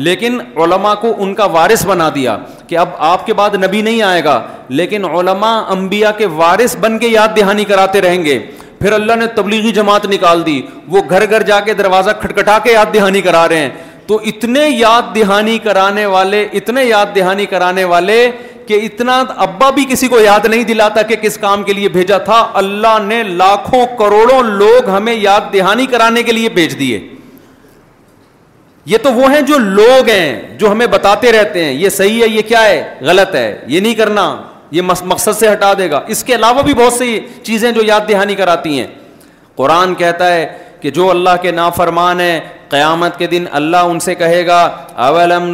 [0.09, 2.37] لیکن علماء کو ان کا وارث بنا دیا
[2.67, 4.41] کہ اب آپ کے بعد نبی نہیں آئے گا
[4.81, 8.39] لیکن علماء انبیاء کے وارث بن کے یاد دہانی کراتے رہیں گے
[8.85, 10.61] پھر اللہ نے تبلیغی جماعت نکال دی
[10.95, 13.69] وہ گھر گھر جا کے دروازہ کھٹکھٹا کے یاد دہانی دہانی دہانی کرا رہے ہیں
[14.07, 15.17] تو اتنے اتنے یاد یاد
[16.89, 20.19] یاد کرانے کرانے والے والے کہ اتنا ابا بھی کسی کو
[20.49, 25.15] نہیں دلاتا کہ کس کام کے لیے بھیجا تھا اللہ نے لاکھوں کروڑوں لوگ ہمیں
[25.15, 27.01] یاد دہانی کرانے کے لیے بھیج دیے
[28.93, 32.29] یہ تو وہ ہیں جو لوگ ہیں جو ہمیں بتاتے رہتے ہیں یہ صحیح ہے
[32.29, 32.83] یہ کیا ہے
[33.13, 34.29] غلط ہے یہ نہیں کرنا
[34.75, 37.09] یہ مقصد سے ہٹا دے گا اس کے علاوہ بھی بہت سی
[37.43, 38.87] چیزیں جو یاد دہانی کراتی ہیں
[39.57, 40.47] قرآن کہتا ہے
[40.81, 42.39] کہ جو اللہ کے نافرمان ہیں
[42.75, 44.59] قیامت کے دن اللہ ان سے کہے گا
[45.09, 45.45] اولم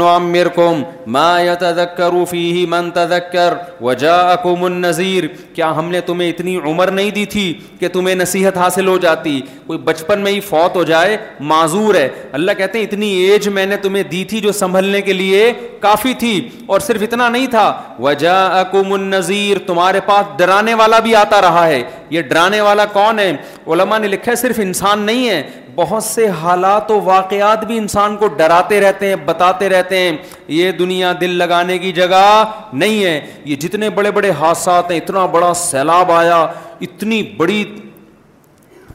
[1.16, 3.55] ما یتذکر فیہ من تذکر
[3.85, 7.45] وجاءکم النذیر کیا ہم نے تمہیں اتنی عمر نہیں دی تھی
[7.81, 11.16] کہ تمہیں نصیحت حاصل ہو جاتی کوئی بچپن میں ہی فوت ہو جائے
[11.53, 12.09] معذور ہے
[12.41, 16.14] اللہ کہتے ہیں اتنی ایج میں نے تمہیں دی تھی جو سنبھلنے کے لیے کافی
[16.25, 16.35] تھی
[16.71, 17.66] اور صرف اتنا نہیں تھا
[18.09, 23.31] وجاءکم النذیر تمہارے پاس ڈرانے والا بھی آتا رہا ہے یہ ڈرانے والا کون ہے
[23.73, 25.43] علماء نے لکھا ہے صرف انسان نہیں ہے
[25.75, 30.17] بہت سے حالات و واقعات بھی انسان کو ڈراتے رہتے ہیں بتاتے رہتے ہیں
[30.57, 32.25] یہ دنیا دل لگانے کی جگہ
[32.73, 36.41] نہیں ہے یہ جتنے بڑے بڑے حادثات ہیں اتنا بڑا سیلاب آیا
[36.89, 37.65] اتنی بڑی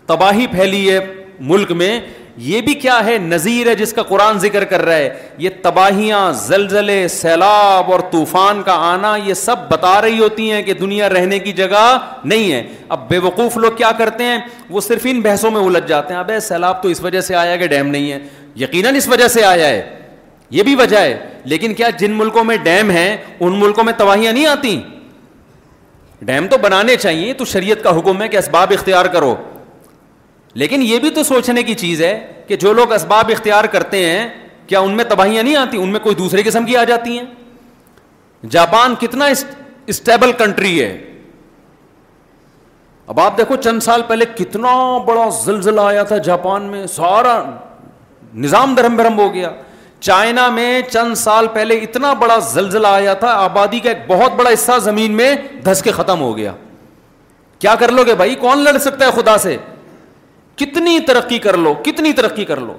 [0.08, 1.00] تباہی پھیلی ہے
[1.54, 2.00] ملک میں
[2.44, 5.10] یہ بھی کیا ہے نظیر ہے جس کا قرآن ذکر کر رہا ہے
[5.40, 10.74] یہ تباہیاں زلزلے سیلاب اور طوفان کا آنا یہ سب بتا رہی ہوتی ہیں کہ
[10.80, 12.62] دنیا رہنے کی جگہ نہیں ہے
[12.96, 14.38] اب بے وقوف لوگ کیا کرتے ہیں
[14.70, 17.56] وہ صرف ان بحثوں میں الجھ جاتے ہیں اب سیلاب تو اس وجہ سے آیا
[17.58, 18.20] کہ ڈیم نہیں ہے
[18.66, 19.82] یقیناً اس وجہ سے آیا ہے
[20.52, 24.34] یہ بھی وجہ ہے لیکن کیا جن ملکوں میں ڈیم ہیں ان ملکوں میں تباہیاں
[24.34, 24.80] نہیں آتی
[26.26, 29.36] ڈیم تو بنانے چاہیے تو شریعت کا حکم ہے کہ اسباب اختیار کرو
[30.60, 34.28] لیکن یہ بھی تو سوچنے کی چیز ہے کہ جو لوگ اسباب اختیار کرتے ہیں
[34.68, 37.26] کیا ان میں تباہیاں نہیں آتی ان میں کوئی دوسرے قسم کی آ جاتی ہیں
[38.52, 39.26] جاپان کتنا
[39.94, 40.92] اسٹیبل کنٹری ہے
[43.14, 44.74] اب آپ دیکھو چند سال پہلے کتنا
[45.08, 47.36] بڑا زلزلہ آیا تھا جاپان میں سارا
[48.46, 49.52] نظام درم برم ہو گیا
[50.08, 54.50] چائنا میں چند سال پہلے اتنا بڑا زلزلہ آیا تھا آبادی کا ایک بہت بڑا
[54.54, 55.34] حصہ زمین میں
[55.66, 56.54] دھس کے ختم ہو گیا
[57.60, 59.58] کیا کر لو گے بھائی کون لڑ سکتا ہے خدا سے
[60.60, 62.74] کتنی ترقی کر لو کتنی ترقی کر لو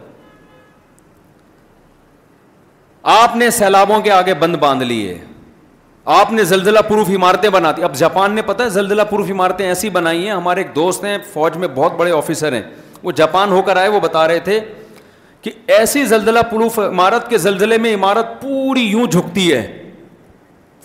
[3.13, 5.17] آپ نے سیلابوں کے آگے بند باندھ لیے
[6.15, 9.91] آپ نے زلزلہ پروف عمارتیں بنا دی اب جاپان نے پتا زلزلہ پروف عمارتیں ایسی
[9.91, 12.63] بنائی ہیں ہمارے ایک دوست ہیں فوج میں بہت بڑے آفیسر ہیں
[13.03, 14.59] وہ جاپان ہو کر آئے وہ بتا رہے تھے
[15.43, 19.61] کہ ایسی زلزلہ پروف عمارت کے زلزلے میں عمارت پوری یوں جھکتی ہے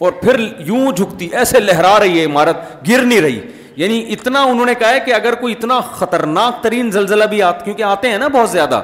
[0.05, 3.39] اور پھر یوں جھکتی ایسے لہرا رہی ہے عمارت گر نہیں رہی
[3.78, 7.63] یعنی اتنا انہوں نے کہا ہے کہ اگر کوئی اتنا خطرناک ترین زلزلہ بھی آتا
[7.65, 8.82] کیونکہ آتے ہیں نا بہت زیادہ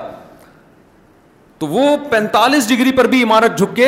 [1.59, 3.88] تو وہ پینتالیس ڈگری پر بھی عمارت جھک کے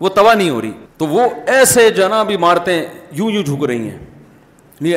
[0.00, 2.36] وہ توا نہیں ہو رہی تو وہ ایسے جناب بھی
[3.16, 3.98] یوں یوں جھک رہی ہیں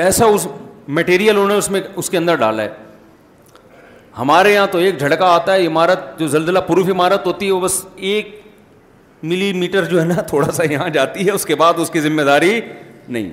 [0.03, 0.47] ایسا اس
[0.97, 1.39] مٹیریل
[2.11, 2.69] کے اندر ڈالا ہے
[4.17, 7.59] ہمارے یہاں تو ایک جھڑکا آتا ہے عمارت جو زلزلہ پروف عمارت ہوتی ہے وہ
[7.61, 8.36] بس ایک
[9.34, 11.99] ملی میٹر جو ہے نا تھوڑا سا یہاں جاتی ہے اس کے بعد اس کی
[12.01, 12.59] ذمہ داری
[13.07, 13.30] نہیں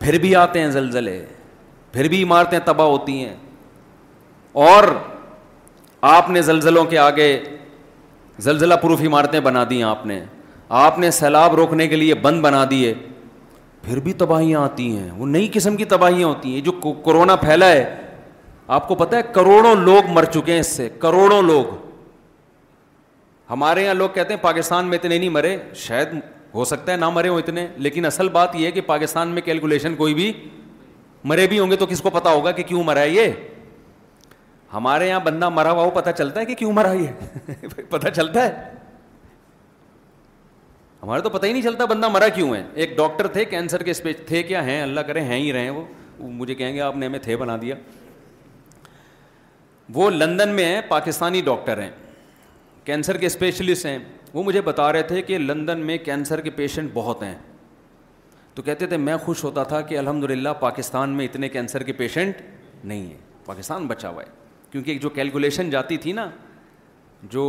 [0.00, 1.24] پھر بھی آتے ہیں زلزلے
[1.92, 3.34] پھر بھی عمارتیں تباہ ہوتی ہیں
[4.68, 4.84] اور
[6.14, 7.28] آپ نے زلزلوں کے آگے
[8.46, 10.20] زلزلہ پروف عمارتیں بنا دی ہیں آپ نے
[10.84, 12.92] آپ نے سیلاب روکنے کے لیے بند بنا دیے
[13.82, 16.72] پھر بھی تباہیاں آتی ہیں وہ نئی قسم کی تباہیاں ہوتی ہیں جو
[17.02, 17.84] کورونا پھیلا ہے
[18.78, 21.74] آپ کو پتہ ہے کروڑوں لوگ مر چکے ہیں اس سے کروڑوں لوگ
[23.50, 26.14] ہمارے یہاں لوگ کہتے ہیں پاکستان میں اتنے نہیں مرے شاید
[26.56, 29.42] ہو سکتا ہے نہ مرے ہوں اتنے لیکن اصل بات یہ ہے کہ پاکستان میں
[29.44, 30.32] کیلکولیشن کوئی بھی
[31.32, 33.28] مرے بھی ہوں گے تو کس کو پتا ہوگا کہ کیوں مرا یہ
[34.72, 37.52] ہمارے یہاں بندہ مرا ہوا ہو پتا چلتا ہے کہ کیوں مرا یہ
[37.90, 38.72] پتا چلتا ہے
[41.02, 43.90] ہمارے تو پتا ہی نہیں چلتا بندہ مرا کیوں ہے ایک ڈاکٹر تھے کینسر کے
[43.90, 45.84] اسپیچ تھے کیا ہیں اللہ کرے ہیں ہی رہے وہ
[46.18, 47.74] مجھے کہیں گے آپ نے ہمیں تھے بنا دیا
[49.94, 51.90] وہ لندن میں ہیں پاکستانی ڈاکٹر ہیں
[52.84, 53.98] کینسر کے اسپیشلسٹ ہیں
[54.34, 57.34] وہ مجھے بتا رہے تھے کہ لندن میں کینسر کے پیشنٹ بہت ہیں
[58.54, 61.92] تو کہتے تھے میں خوش ہوتا تھا کہ الحمد للہ پاکستان میں اتنے کینسر کے
[61.92, 62.40] پیشنٹ
[62.84, 64.28] نہیں ہیں پاکستان بچا ہوا ہے
[64.70, 66.28] کیونکہ ایک جو کیلکولیشن جاتی تھی نا
[67.32, 67.42] جو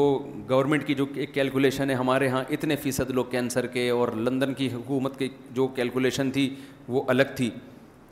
[0.50, 4.54] گورنمنٹ کی جو ایک کیلکولیشن ہے ہمارے ہاں اتنے فیصد لوگ کینسر کے اور لندن
[4.54, 6.50] کی حکومت کی جو کیلکولیشن تھی
[6.88, 7.50] وہ الگ تھی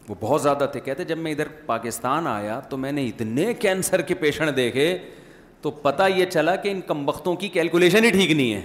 [0.08, 4.02] وہ بہت زیادہ تھے کہتے جب میں ادھر پاکستان آیا تو میں نے اتنے کینسر
[4.08, 4.98] کے پیشنٹ دیکھے
[5.66, 8.62] تو پتا یہ چلا کہ ان کم وقتوں کی کیلکولیشن ہی ٹھیک نہیں ہے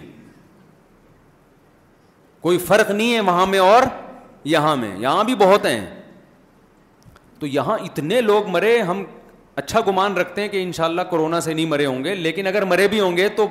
[2.40, 3.82] کوئی فرق نہیں ہے وہاں میں اور
[4.54, 5.80] یہاں میں یہاں بھی بہت ہیں
[7.38, 9.02] تو یہاں اتنے لوگ مرے ہم
[9.62, 12.46] اچھا گمان رکھتے ہیں کہ ان شاء اللہ کورونا سے نہیں مرے ہوں گے لیکن
[12.46, 13.46] اگر مرے بھی ہوں گے تو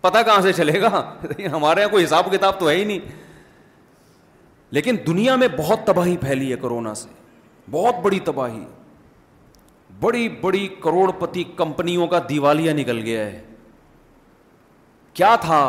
[0.00, 0.88] پتا کہاں سے چلے گا
[1.52, 2.98] ہمارے یہاں کوئی حساب کتاب تو ہے ہی نہیں
[4.78, 7.08] لیکن دنیا میں بہت تباہی پھیلی ہے کورونا سے
[7.70, 8.64] بہت بڑی تباہی
[10.04, 13.40] بڑی بڑی کروڑ پتی کمپنیوں کا دیوالیہ نکل گیا ہے
[15.18, 15.60] کیا تھا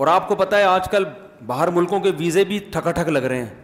[0.00, 1.04] اور آپ کو پتا ہے آج کل
[1.46, 3.54] باہر ملکوں کے ویزے بھی ٹھکا ٹھک لگ رہے ہیں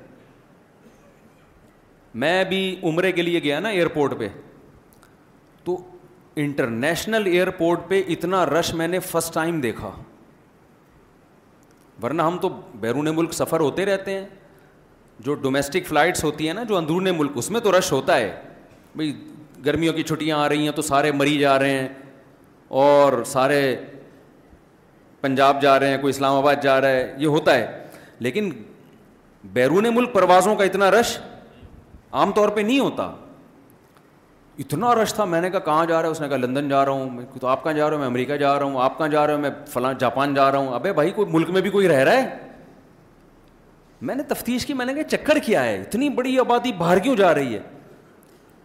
[2.24, 2.60] میں بھی
[2.90, 4.28] عمرے کے لیے گیا نا ایئرپورٹ پہ
[5.64, 5.76] تو
[6.44, 9.90] انٹرنیشنل ایئرپورٹ پہ اتنا رش میں نے فسٹ ٹائم دیکھا
[12.02, 12.48] ورنہ ہم تو
[12.80, 14.26] بیرون ملک سفر ہوتے رہتے ہیں
[15.26, 18.34] جو ڈومیسٹک فلائٹس ہوتی ہیں نا جو اندرون ملک اس میں تو رش ہوتا ہے
[18.96, 19.12] بھائی
[19.64, 21.88] گرمیوں کی چھٹیاں آ رہی ہیں تو سارے مری جا رہے ہیں
[22.80, 23.61] اور سارے
[25.20, 27.66] پنجاب جا رہے ہیں کوئی اسلام آباد جا رہا ہے یہ ہوتا ہے
[28.26, 28.50] لیکن
[29.52, 31.18] بیرون ملک پروازوں کا اتنا رش
[32.14, 33.11] عام طور پہ نہیں ہوتا
[34.59, 36.84] اتنا رش تھا میں نے کہا کہاں جا رہا ہے اس نے کہا لندن جا
[36.84, 38.98] رہا ہوں میں تو آپ کہاں جا رہا ہوں میں امریکہ جا رہا ہوں آپ
[38.98, 41.61] کہاں جا رہا ہوں میں فلاں جاپان جا رہا ہوں ابے بھائی کوئی ملک میں
[41.62, 42.36] بھی کوئی رہ رہا ہے
[44.00, 47.16] میں نے تفتیش کی میں نے کہا چکر کیا ہے اتنی بڑی آبادی باہر کیوں
[47.16, 47.61] جا رہی ہے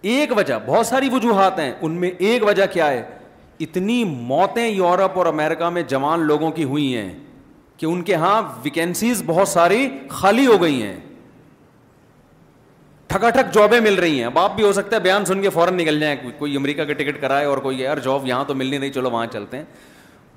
[0.10, 3.02] ایک وجہ بہت ساری وجوہات ہیں ان میں ایک وجہ کیا ہے
[3.64, 7.12] اتنی موتیں یورپ اور امریکہ میں جوان لوگوں کی ہوئی ہیں
[7.78, 11.00] کہ ان کے ہاں ویکینسیز بہت ساری خالی ہو گئی ہیں
[13.08, 15.76] ٹھک جابیں مل رہی ہیں اب آپ بھی ہو سکتا ہے بیان سن کے فوراً
[15.78, 18.92] نکل جائیں کوئی امریکہ کا ٹکٹ کرائے اور کوئی یار جاب یہاں تو ملنی نہیں
[18.94, 19.64] چلو وہاں چلتے ہیں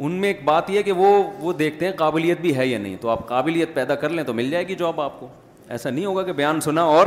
[0.05, 2.79] ان میں ایک بات یہ ہے کہ وہ وہ دیکھتے ہیں قابلیت بھی ہے یا
[2.79, 5.29] نہیں تو آپ قابلیت پیدا کر لیں تو مل جائے گی جاب آپ کو
[5.69, 7.07] ایسا نہیں ہوگا کہ بیان سنا اور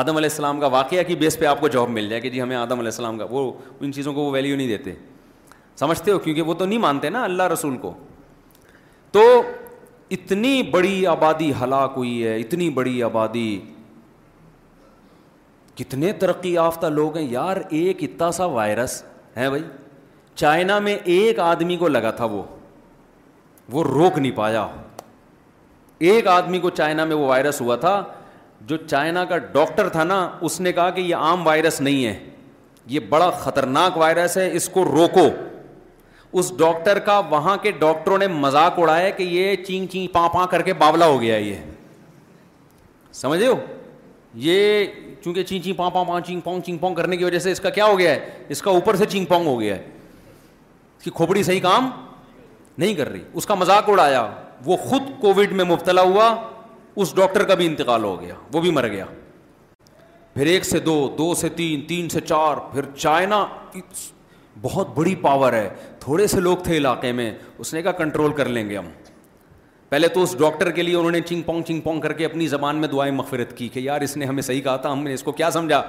[0.00, 2.40] آدم علیہ السلام کا واقعہ کی بیس پہ آپ کو جاب مل جائے کہ جی
[2.42, 3.50] ہمیں آدم علیہ السلام کا وہ
[3.86, 4.92] ان چیزوں کو وہ ویلیو نہیں دیتے
[5.80, 7.92] سمجھتے ہو کیونکہ وہ تو نہیں مانتے نا اللہ رسول کو
[9.16, 9.22] تو
[10.16, 13.46] اتنی بڑی آبادی ہلاک ہوئی ہے اتنی بڑی آبادی
[15.76, 19.02] کتنے ترقی یافتہ لوگ ہیں یار ایک اتنا سا وائرس
[19.36, 19.62] ہے بھائی
[20.44, 22.42] چائنا میں ایک آدمی کو لگا تھا وہ
[23.72, 24.66] وہ روک نہیں پایا
[26.10, 27.96] ایک آدمی کو چائنا میں وہ وائرس ہوا تھا
[28.68, 32.18] جو چائنا کا ڈاکٹر تھا نا اس نے کہا کہ یہ عام وائرس نہیں ہے
[32.88, 35.28] یہ بڑا خطرناک وائرس ہے اس کو روکو
[36.38, 40.46] اس ڈاکٹر کا وہاں کے ڈاکٹروں نے مذاق اڑایا کہ یہ چین چینگ پاں پاں
[40.50, 41.56] کر کے باولا ہو گیا یہ
[43.12, 43.54] سمجھے ہو
[44.46, 44.84] یہ
[45.24, 47.60] چونکہ چین چین پاں پاں پاں چینگ پونگ چینگ پونگ کرنے کی وجہ سے اس
[47.60, 49.80] کا کیا ہو گیا ہے اس کا اوپر سے چینگ پونگ ہو گیا ہے
[50.98, 51.88] اس کی کھوپڑی صحیح کام
[52.78, 54.26] نہیں کر رہی اس کا مذاق اڑایا
[54.64, 56.34] وہ خود کووڈ میں مبتلا ہوا
[57.02, 59.04] اس ڈاکٹر کا بھی انتقال ہو گیا وہ بھی مر گیا
[60.34, 63.44] پھر ایک سے دو دو سے تین تین سے چار پھر چائنا
[64.62, 65.68] بہت بڑی پاور ہے
[66.00, 68.86] تھوڑے سے لوگ تھے علاقے میں اس نے کہا کنٹرول کر لیں گے ہم
[69.88, 72.46] پہلے تو اس ڈاکٹر کے لیے انہوں نے چنگ پونگ چنگ پونگ کر کے اپنی
[72.52, 75.14] زبان میں دعائیں مغفرت کی کہ یار اس نے ہمیں صحیح کہا تھا ہم نے
[75.14, 75.82] اس کو کیا سمجھا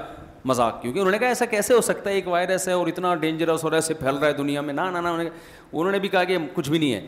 [0.45, 3.13] مذاق کیونکہ انہوں نے کہا ایسا کیسے ہو سکتا ہے ایک وائرس ہے اور اتنا
[3.25, 5.29] ڈینجرس ہو رہا ہے اسے پھیل رہا ہے دنیا میں نہ نہ انہوں نے
[5.71, 7.01] انہوں نے بھی کہا کہ کچھ بھی نہیں ہے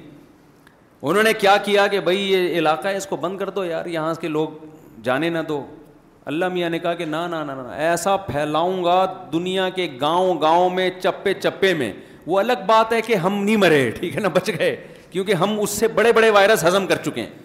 [1.02, 3.86] انہوں نے کیا کیا کہ بھائی یہ علاقہ ہے اس کو بند کر دو یار
[3.86, 4.66] یہاں کے لوگ
[5.04, 5.64] جانے نہ دو
[6.30, 7.36] اللہ میاں نے کہا کہ نہ نہ
[7.76, 11.92] ایسا پھیلاؤں گا دنیا کے گاؤں گاؤں میں چپے چپے میں
[12.28, 14.76] وہ الگ بات ہے کہ ہم نہیں مرے ٹھیک ہے نا بچ گئے
[15.12, 17.38] کیونکہ ہم اس سے بڑے بڑے وائرس ہضم کر چکے ہیں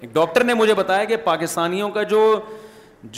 [0.00, 2.28] ایک ڈاکٹر نے مجھے بتایا کہ پاکستانیوں کا جو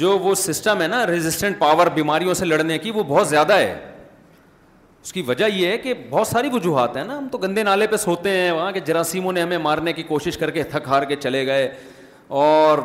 [0.03, 3.75] جو وہ سسٹم ہے نا ریزسٹنٹ پاور بیماریوں سے لڑنے کی وہ بہت زیادہ ہے
[5.09, 7.87] اس کی وجہ یہ ہے کہ بہت ساری وجوہات ہیں نا ہم تو گندے نالے
[7.91, 11.03] پہ سوتے ہیں وہاں کے جراثیموں نے ہمیں مارنے کی کوشش کر کے تھک ہار
[11.09, 11.69] کے چلے گئے
[12.41, 12.79] اور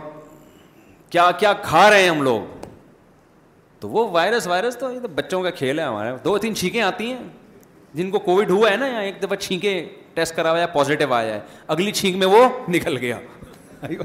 [1.11, 2.65] کیا کیا کھا رہے ہیں ہم لوگ
[3.79, 6.81] تو وہ وائرس وائرس تو یہ تو بچوں کا کھیل ہے ہمارا دو تین چھینکیں
[6.81, 7.17] آتی ہیں
[7.93, 9.73] جن کو کووڈ ہوا ہے نا ایک دفعہ چھینکے
[10.13, 11.39] ٹیسٹ کرا ہوا پازیٹیو آیا ہے
[11.75, 13.17] اگلی چھینک میں وہ نکل گیا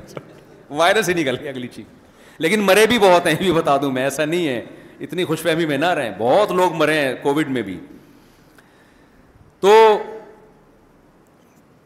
[0.81, 3.93] وائرس ہی نکل گیا اگلی چھینک لیکن مرے بھی بہت ہیں یہ بھی بتا دوں
[3.93, 4.63] میں ایسا نہیں ہے
[5.07, 7.79] اتنی خوش فہمی میں نہ رہیں بہت لوگ مرے ہیں کووڈ میں بھی
[9.61, 9.73] تو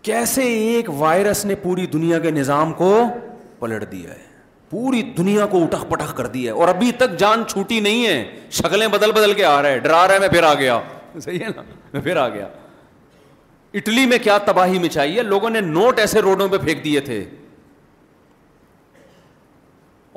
[0.03, 2.95] کیسے ایک وائرس نے پوری دنیا کے نظام کو
[3.59, 4.31] پلٹ دیا ہے
[4.70, 8.25] پوری دنیا کو اٹھک پٹک کر دیا ہے اور ابھی تک جان چھوٹی نہیں ہے
[8.61, 10.81] شکلیں بدل بدل کے آ رہا ہے ڈرا رہا ہے میں پھر آ گیا
[11.23, 11.62] صحیح ہے نا
[11.93, 12.47] میں پھر آ گیا
[13.81, 17.25] اٹلی میں کیا تباہی مچائی ہے لوگوں نے نوٹ ایسے روڈوں پہ پھینک دیے تھے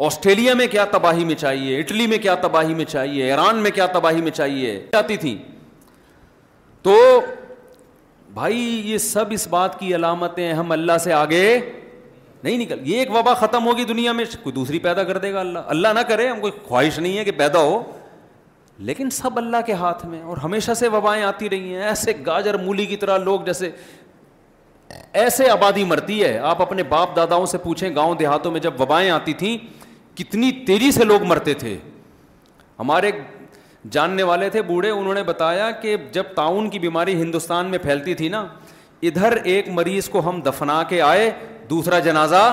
[0.05, 3.85] آسٹریلیا میں کیا تباہی میں چاہیے اٹلی میں کیا تباہی میں چاہیے ایران میں کیا
[3.93, 5.37] تباہی میں چاہیے جاتی تھی
[6.83, 6.95] تو
[8.35, 8.55] بھائی
[8.91, 11.43] یہ سب اس بات کی علامتیں ہم اللہ سے آگے
[12.43, 15.39] نہیں نکل یہ ایک وبا ختم ہوگی دنیا میں کوئی دوسری پیدا کر دے گا
[15.39, 17.81] اللہ اللہ نہ کرے ہم کوئی خواہش نہیں ہے کہ پیدا ہو
[18.89, 22.57] لیکن سب اللہ کے ہاتھ میں اور ہمیشہ سے وبائیں آتی رہی ہیں ایسے گاجر
[22.63, 23.69] مولی کی طرح لوگ جیسے
[25.23, 29.09] ایسے آبادی مرتی ہے آپ اپنے باپ داداؤں سے پوچھیں گاؤں دیہاتوں میں جب وبائیں
[29.11, 29.57] آتی تھیں
[30.17, 31.77] کتنی تیزی سے لوگ مرتے تھے
[32.79, 33.11] ہمارے
[33.91, 38.13] جاننے والے تھے بوڑھے انہوں نے بتایا کہ جب تعاون کی بیماری ہندوستان میں پھیلتی
[38.15, 38.45] تھی نا
[39.07, 41.29] ادھر ایک مریض کو ہم دفنا کے آئے
[41.69, 42.43] دوسرا جنازہ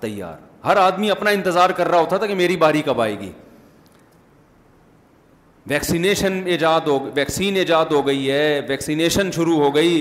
[0.00, 3.30] تیار ہر آدمی اپنا انتظار کر رہا ہوتا تھا کہ میری باری کب آئے گی
[5.68, 10.00] ویکسینیشن ایجاد ہو ویکسین ایجاد ہو گئی ہے ویکسینیشن شروع ہو گئی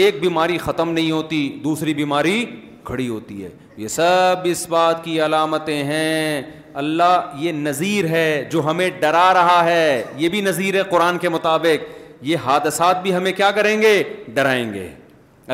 [0.00, 2.44] ایک بیماری ختم نہیں ہوتی دوسری بیماری
[2.84, 6.42] کھڑی ہوتی ہے یہ سب اس بات کی علامتیں ہیں
[6.82, 11.28] اللہ یہ نظیر ہے جو ہمیں ڈرا رہا ہے یہ بھی نظیر ہے قرآن کے
[11.28, 11.90] مطابق
[12.26, 14.02] یہ حادثات بھی ہمیں کیا کریں گے
[14.34, 14.88] ڈرائیں گے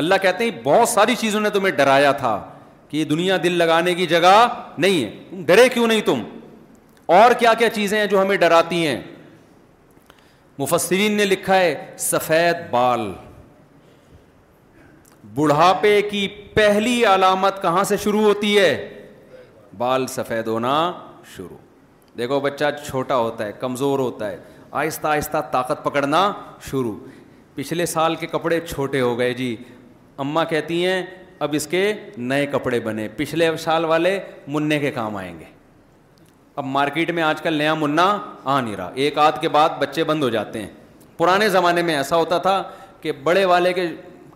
[0.01, 2.39] اللہ کہتے ہیں بہت ساری چیزوں نے تمہیں ڈرایا تھا
[2.89, 4.35] کہ یہ دنیا دل لگانے کی جگہ
[4.77, 6.23] نہیں ہے ڈرے کیوں نہیں تم
[7.17, 8.99] اور کیا کیا چیزیں ہیں جو ہمیں ڈراتی ہیں
[10.59, 11.75] مفسرین نے لکھا ہے
[12.09, 13.09] سفید بال
[15.35, 18.89] بڑھاپے کی پہلی علامت کہاں سے شروع ہوتی ہے
[19.77, 20.73] بال سفید ہونا
[21.35, 21.57] شروع
[22.17, 24.37] دیکھو بچہ چھوٹا ہوتا ہے کمزور ہوتا ہے
[24.71, 26.31] آہستہ آہستہ طاقت پکڑنا
[26.69, 26.95] شروع
[27.55, 29.55] پچھلے سال کے کپڑے چھوٹے ہو گئے جی
[30.23, 31.01] اماں کہتی ہیں
[31.45, 35.45] اب اس کے نئے کپڑے بنے پچھلے سال والے منع کے کام آئیں گے
[36.55, 38.07] اب مارکیٹ میں آج کل نیا منا
[38.43, 40.69] آ نہیں رہا ایک آدھ کے بعد بچے بند ہو جاتے ہیں
[41.17, 42.61] پرانے زمانے میں ایسا ہوتا تھا
[43.01, 43.87] کہ بڑے والے کے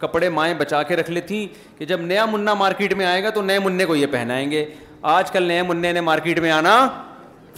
[0.05, 1.45] کپڑے مائیں بچا کے رکھ لیتی
[1.77, 4.65] کہ جب نیا منا مارکیٹ میں آئے گا تو نئے منع کو یہ پہنائیں گے
[5.17, 6.75] آج کل نئے منع نے مارکیٹ میں آنا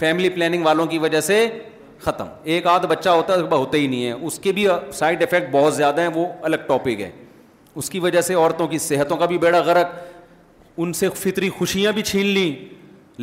[0.00, 1.38] فیملی پلاننگ والوں کی وجہ سے
[2.04, 4.66] ختم ایک آدھ بچہ ہوتا ہے ہوتا ہی نہیں ہے اس کے بھی
[4.98, 7.10] سائڈ افیکٹ بہت زیادہ ہیں وہ الگ ٹاپک ہے
[7.82, 9.94] اس کی وجہ سے عورتوں کی صحتوں کا بھی بیڑا غرق
[10.84, 12.50] ان سے فطری خوشیاں بھی چھین لیں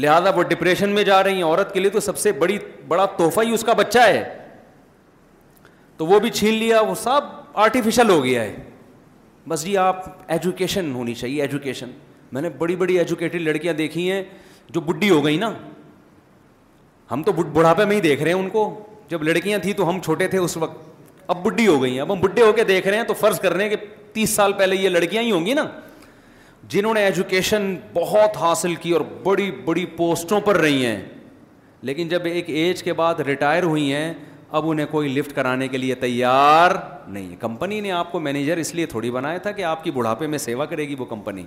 [0.03, 2.57] لہٰذا وہ ڈپریشن میں جا رہی ہیں عورت کے لیے تو سب سے بڑی
[2.88, 4.24] بڑا تحفہ ہی اس کا بچہ ہے
[5.97, 7.24] تو وہ بھی چھین لیا وہ سب
[7.65, 8.55] آرٹیفیشل ہو گیا ہے
[9.50, 11.89] بس جی آپ ایجوکیشن ہونی چاہیے ایجوکیشن
[12.32, 14.24] میں نے بڑی بڑی ایجوکیٹڈ لڑکیاں دیکھی ہیں
[14.74, 15.52] جو بڈھی ہو گئی نا
[17.12, 18.64] ہم تو بڑھاپے میں ہی دیکھ رہے ہیں ان کو
[19.10, 20.91] جب لڑکیاں تھیں تو ہم چھوٹے تھے اس وقت
[21.30, 23.39] اب بڈھی ہو گئی ہیں اب ہم بڈھے ہو کے دیکھ رہے ہیں تو فرض
[23.39, 25.66] کر رہے ہیں کہ تیس سال پہلے یہ لڑکیاں ہی ہوں گی نا
[26.70, 31.00] جنہوں نے ایجوکیشن بہت حاصل کی اور بڑی بڑی پوسٹوں پر رہی ہیں
[31.88, 34.14] لیکن جب ایک ایج کے بعد ریٹائر ہوئی ہیں
[34.58, 36.72] اب انہیں کوئی لفٹ کرانے کے لیے تیار
[37.08, 39.91] نہیں ہے کمپنی نے آپ کو مینیجر اس لیے تھوڑی بنایا تھا کہ آپ کی
[39.91, 41.43] بڑھاپے میں سیوا کرے گی وہ کمپنی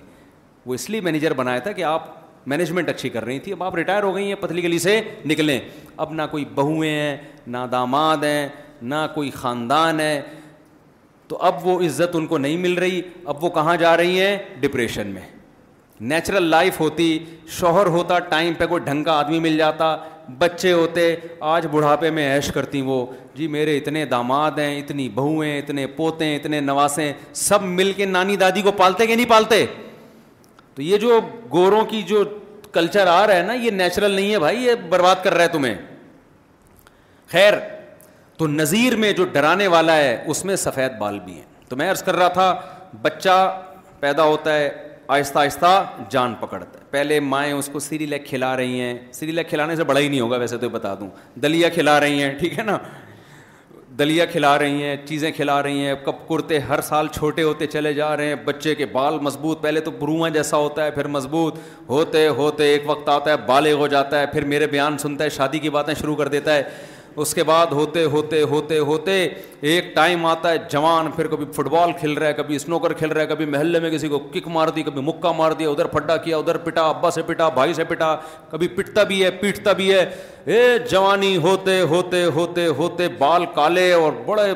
[0.65, 2.07] وہ اس لیے مینیجر بنایا تھا کہ آپ
[2.53, 4.99] مینجمنٹ اچھی کر رہی تھی اب آپ ریٹائر ہو گئی ہیں پتلی گلی سے
[5.31, 5.59] نکلیں
[6.03, 7.17] اب نہ کوئی بہویں ہیں
[7.55, 8.47] نہ داماد ہیں
[8.93, 10.21] نہ کوئی خاندان ہے
[11.27, 13.01] تو اب وہ عزت ان کو نہیں مل رہی
[13.31, 15.21] اب وہ کہاں جا رہی ہیں ڈپریشن میں
[16.11, 17.17] نیچرل لائف ہوتی
[17.59, 19.95] شوہر ہوتا ٹائم پہ کوئی ڈھنگ کا آدمی مل جاتا
[20.37, 21.15] بچے ہوتے
[21.49, 23.05] آج بڑھاپے میں عیش کرتی وہ
[23.35, 26.59] جی میرے اتنے داماد ہیں اتنی بہویں اتنے پوتے ہیں اتنے
[26.99, 29.65] ہیں سب مل کے نانی دادی کو پالتے کہ نہیں پالتے
[30.75, 31.19] تو یہ جو
[31.51, 32.23] گوروں کی جو
[32.71, 35.47] کلچر آ رہا ہے نا یہ نیچرل نہیں ہے بھائی یہ برباد کر رہا ہے
[35.51, 35.75] تمہیں
[37.31, 37.53] خیر
[38.37, 41.89] تو نظیر میں جو ڈرانے والا ہے اس میں سفید بال بھی ہیں تو میں
[41.91, 42.53] عرض کر رہا تھا
[43.01, 43.37] بچہ
[43.99, 44.69] پیدا ہوتا ہے
[45.15, 49.31] آہستہ آہستہ جان پکڑتا ہے پہلے مائیں اس کو سیری لیک کھلا رہی ہیں سری
[49.31, 51.07] لیک کھلانے سے بڑا ہی نہیں ہوگا ویسے تو بتا دوں
[51.43, 52.77] دلیا کھلا رہی ہیں ٹھیک ہے نا
[53.99, 57.93] دلیا کھلا رہی ہیں چیزیں کھلا رہی ہیں کپ کرتے ہر سال چھوٹے ہوتے چلے
[57.93, 61.55] جا رہے ہیں بچے کے بال مضبوط پہلے تو برواں جیسا ہوتا ہے پھر مضبوط
[61.89, 65.29] ہوتے ہوتے ایک وقت آتا ہے بالغ ہو جاتا ہے پھر میرے بیان سنتا ہے
[65.37, 66.63] شادی کی باتیں شروع کر دیتا ہے
[67.21, 69.11] اس کے بعد ہوتے ہوتے ہوتے ہوتے
[69.69, 73.11] ایک ٹائم آتا ہے جوان پھر کبھی فٹ بال کھیل رہا ہے کبھی اسنوکر کھیل
[73.11, 75.85] رہا ہے کبھی محلے میں کسی کو کک مار دی کبھی مکہ مار دیا ادھر
[75.93, 78.15] پھڈا کیا ادھر پٹا ابا سے پٹا بھائی سے پٹا
[78.49, 80.05] کبھی پٹتا بھی ہے پیٹتا بھی ہے
[80.45, 84.49] اے جوانی ہوتے ہوتے ہوتے ہوتے بال کالے اور بڑے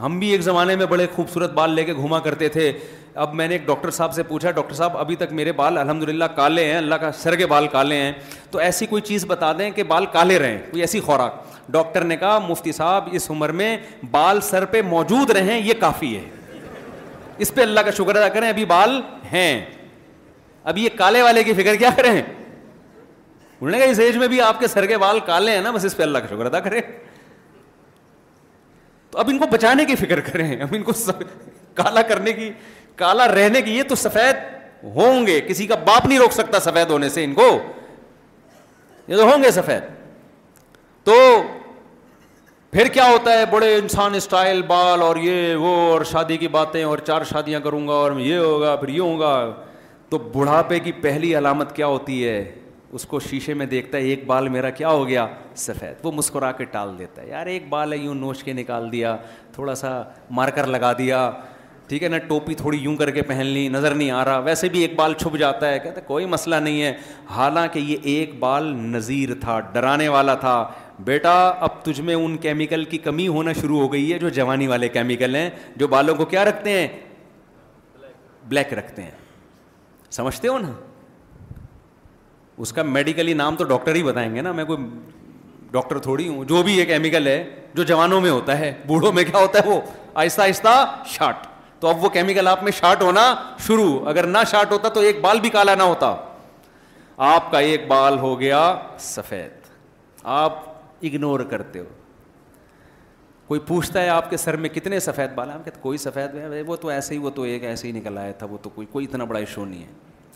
[0.00, 2.70] ہم بھی ایک زمانے میں بڑے خوبصورت بال لے کے گھوما کرتے تھے
[3.22, 6.02] اب میں نے ایک ڈاکٹر صاحب سے پوچھا ڈاکٹر صاحب ابھی تک میرے بال الحمد
[6.08, 8.12] للہ کالے ہیں اللہ کا سر کے بال کالے ہیں
[8.50, 12.16] تو ایسی کوئی چیز بتا دیں کہ بال کالے رہیں کوئی ایسی خوراک ڈاکٹر نے
[12.16, 13.76] کہا مفتی صاحب اس عمر میں
[14.10, 16.22] بال سر پہ موجود رہیں یہ کافی ہے
[17.44, 19.00] اس پہ اللہ کا شکر ادا کریں ابھی بال
[19.32, 19.60] ہیں
[20.70, 24.40] اب یہ کالے والے کی فکر کیا کریں انہوں نے کہا اس ایج میں بھی
[24.40, 26.60] آپ کے سر کے بال کالے ہیں نا بس اس پہ اللہ کا شکر ادا
[26.60, 26.80] کریں
[29.10, 31.22] تو اب ان کو بچانے کی فکر کریں اب ان کو سب...
[31.74, 32.50] کالا کرنے کی
[32.96, 34.36] کالا رہنے کی یہ تو سفید
[34.96, 37.46] ہوں گے کسی کا باپ نہیں روک سکتا سفید ہونے سے ان کو
[39.08, 39.96] یہ تو ہوں گے سفید
[41.04, 41.16] تو
[42.72, 46.82] پھر کیا ہوتا ہے بڑے انسان اسٹائل بال اور یہ وہ اور شادی کی باتیں
[46.84, 49.34] اور چار شادیاں کروں گا اور یہ ہوگا پھر یہ ہوگا
[50.10, 52.42] تو بڑھاپے کی پہلی علامت کیا ہوتی ہے
[52.96, 55.26] اس کو شیشے میں دیکھتا ہے ایک بال میرا کیا ہو گیا
[55.64, 58.90] سفید وہ مسکرا کے ٹال دیتا ہے یار ایک بال ہے یوں نوچ کے نکال
[58.92, 59.16] دیا
[59.54, 59.90] تھوڑا سا
[60.38, 61.30] مارکر لگا دیا
[61.88, 64.68] ٹھیک ہے نا ٹوپی تھوڑی یوں کر کے پہن لی نظر نہیں آ رہا ویسے
[64.68, 66.92] بھی ایک بال چھپ جاتا ہے کہتے کوئی مسئلہ نہیں ہے
[67.36, 68.64] حالانکہ یہ ایک بال
[68.96, 70.56] نذیر تھا ڈرانے والا تھا
[71.04, 74.66] بیٹا اب تجھ میں ان کیمیکل کی کمی ہونا شروع ہو گئی ہے جو جوانی
[74.66, 76.86] والے کیمیکل ہیں جو بالوں کو کیا رکھتے ہیں
[78.48, 79.10] بلیک رکھتے ہیں
[80.10, 80.70] سمجھتے ہو نا
[82.62, 84.84] اس کا میڈیکلی نام تو ڈاکٹر ہی بتائیں گے نا میں کوئی
[85.70, 87.42] ڈاکٹر تھوڑی ہوں جو بھی یہ کیمیکل ہے
[87.74, 89.80] جو جوانوں میں ہوتا ہے بوڑھوں میں کیا ہوتا ہے وہ
[90.20, 90.86] آہستہ آہستہ
[91.16, 91.46] شارٹ
[91.80, 93.34] تو اب وہ کیمیکل آپ میں شارٹ ہونا
[93.66, 96.14] شروع اگر نہ شارٹ ہوتا تو ایک بال بھی کالا نہ ہوتا
[97.34, 98.60] آپ کا ایک بال ہو گیا
[99.00, 99.66] سفید
[100.40, 100.66] آپ
[101.06, 101.84] اگنور کرتے ہو
[103.48, 106.62] کوئی پوچھتا ہے آپ کے سر میں کتنے سفید بال ہیں کہتے کوئی سفید ہے
[106.66, 108.86] وہ تو ایسے ہی وہ تو ایک ایسے ہی نکل آیا تھا وہ تو کوئی
[108.92, 109.92] کوئی اتنا بڑا ایشو نہیں ہے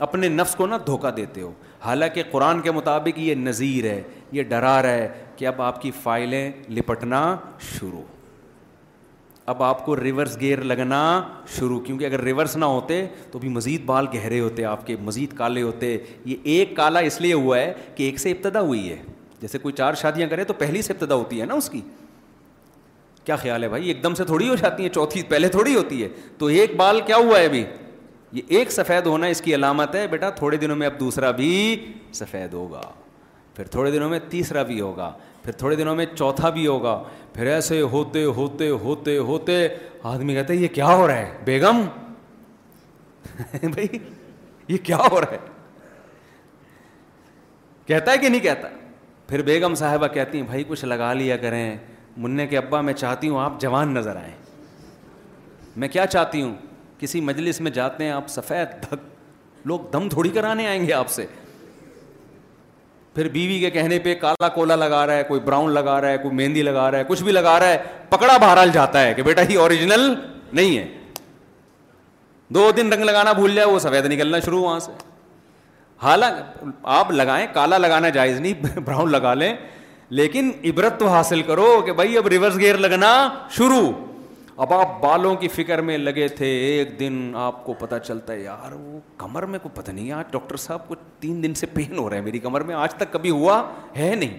[0.07, 1.53] اپنے نفس کو نہ دھوکہ دیتے ہو
[1.85, 4.01] حالانکہ قرآن کے مطابق یہ نذیر ہے
[4.33, 7.21] یہ ڈرا رہا ہے کہ اب آپ کی فائلیں لپٹنا
[7.73, 8.03] شروع
[9.53, 10.99] اب آپ کو ریورس گیئر لگنا
[11.57, 15.37] شروع کیونکہ اگر ریورس نہ ہوتے تو بھی مزید بال گہرے ہوتے آپ کے مزید
[15.37, 19.01] کالے ہوتے یہ ایک کالا اس لیے ہوا ہے کہ ایک سے ابتدا ہوئی ہے
[19.43, 21.81] جیسے کوئی چار شادیاں کرے تو پہلی سے ابتدا ہوتی ہے نا اس کی
[23.25, 26.03] کیا خیال ہے بھائی ایک دم سے تھوڑی ہو جاتی ہیں چوتھی پہلے تھوڑی ہوتی
[26.03, 27.65] ہے تو ایک بال کیا ہوا ہے ابھی
[28.33, 31.49] یہ ایک سفید ہونا اس کی علامت ہے بیٹا تھوڑے دنوں میں اب دوسرا بھی
[32.21, 32.81] سفید ہوگا
[33.57, 35.13] پھر تھوڑے دنوں میں تیسرا بھی ہوگا
[35.45, 39.67] پھر تھوڑے دنوں میں چوتھا بھی ہوگا پھر ایسے ہوتے ہوتے ہوتے ہوتے
[40.15, 41.81] آدمی کہتے کیا ہو رہا ہے بیگم
[43.63, 43.99] بھائی
[44.69, 45.39] یہ کیا ہو رہا ہے
[47.87, 48.69] کہتا ہے کہ نہیں کہتا
[49.29, 51.77] پھر بیگم صاحبہ کہتی ہیں بھائی کچھ لگا لیا کریں
[52.17, 54.33] منع کے ابا میں چاہتی ہوں آپ جوان نظر آئیں
[55.83, 56.55] میں کیا چاہتی ہوں
[56.99, 61.09] کسی مجلس میں جاتے ہیں آپ سفید دھک لوگ دم تھوڑی کرانے آئیں گے آپ
[61.11, 61.27] سے
[63.15, 66.19] پھر بیوی کے کہنے پہ کالا کولا لگا رہا ہے کوئی براؤن لگا رہا ہے
[66.19, 69.23] کوئی مہندی لگا رہا ہے کچھ بھی لگا رہا ہے پکڑا بہرحال جاتا ہے کہ
[69.23, 70.13] بیٹا یہ اوریجنل
[70.53, 70.87] نہیں ہے
[72.55, 74.93] دو دن رنگ لگانا بھول جائے وہ سفید نکلنا شروع وہاں سے
[76.03, 79.55] حالانکہ آپ لگائیں کالا لگانا جائز نہیں براؤن لگا لیں
[80.21, 83.13] لیکن عبرت تو حاصل کرو کہ بھائی اب ریورس گیئر لگنا
[83.57, 83.91] شروع
[84.65, 88.41] اب آپ بالوں کی فکر میں لگے تھے ایک دن آپ کو پتہ چلتا ہے
[88.41, 91.99] یار وہ کمر میں کوئی پتہ نہیں آج ڈاکٹر صاحب کو تین دن سے پین
[91.99, 93.63] ہو رہا ہے میری کمر میں آج تک کبھی ہوا
[93.99, 94.37] ہے نہیں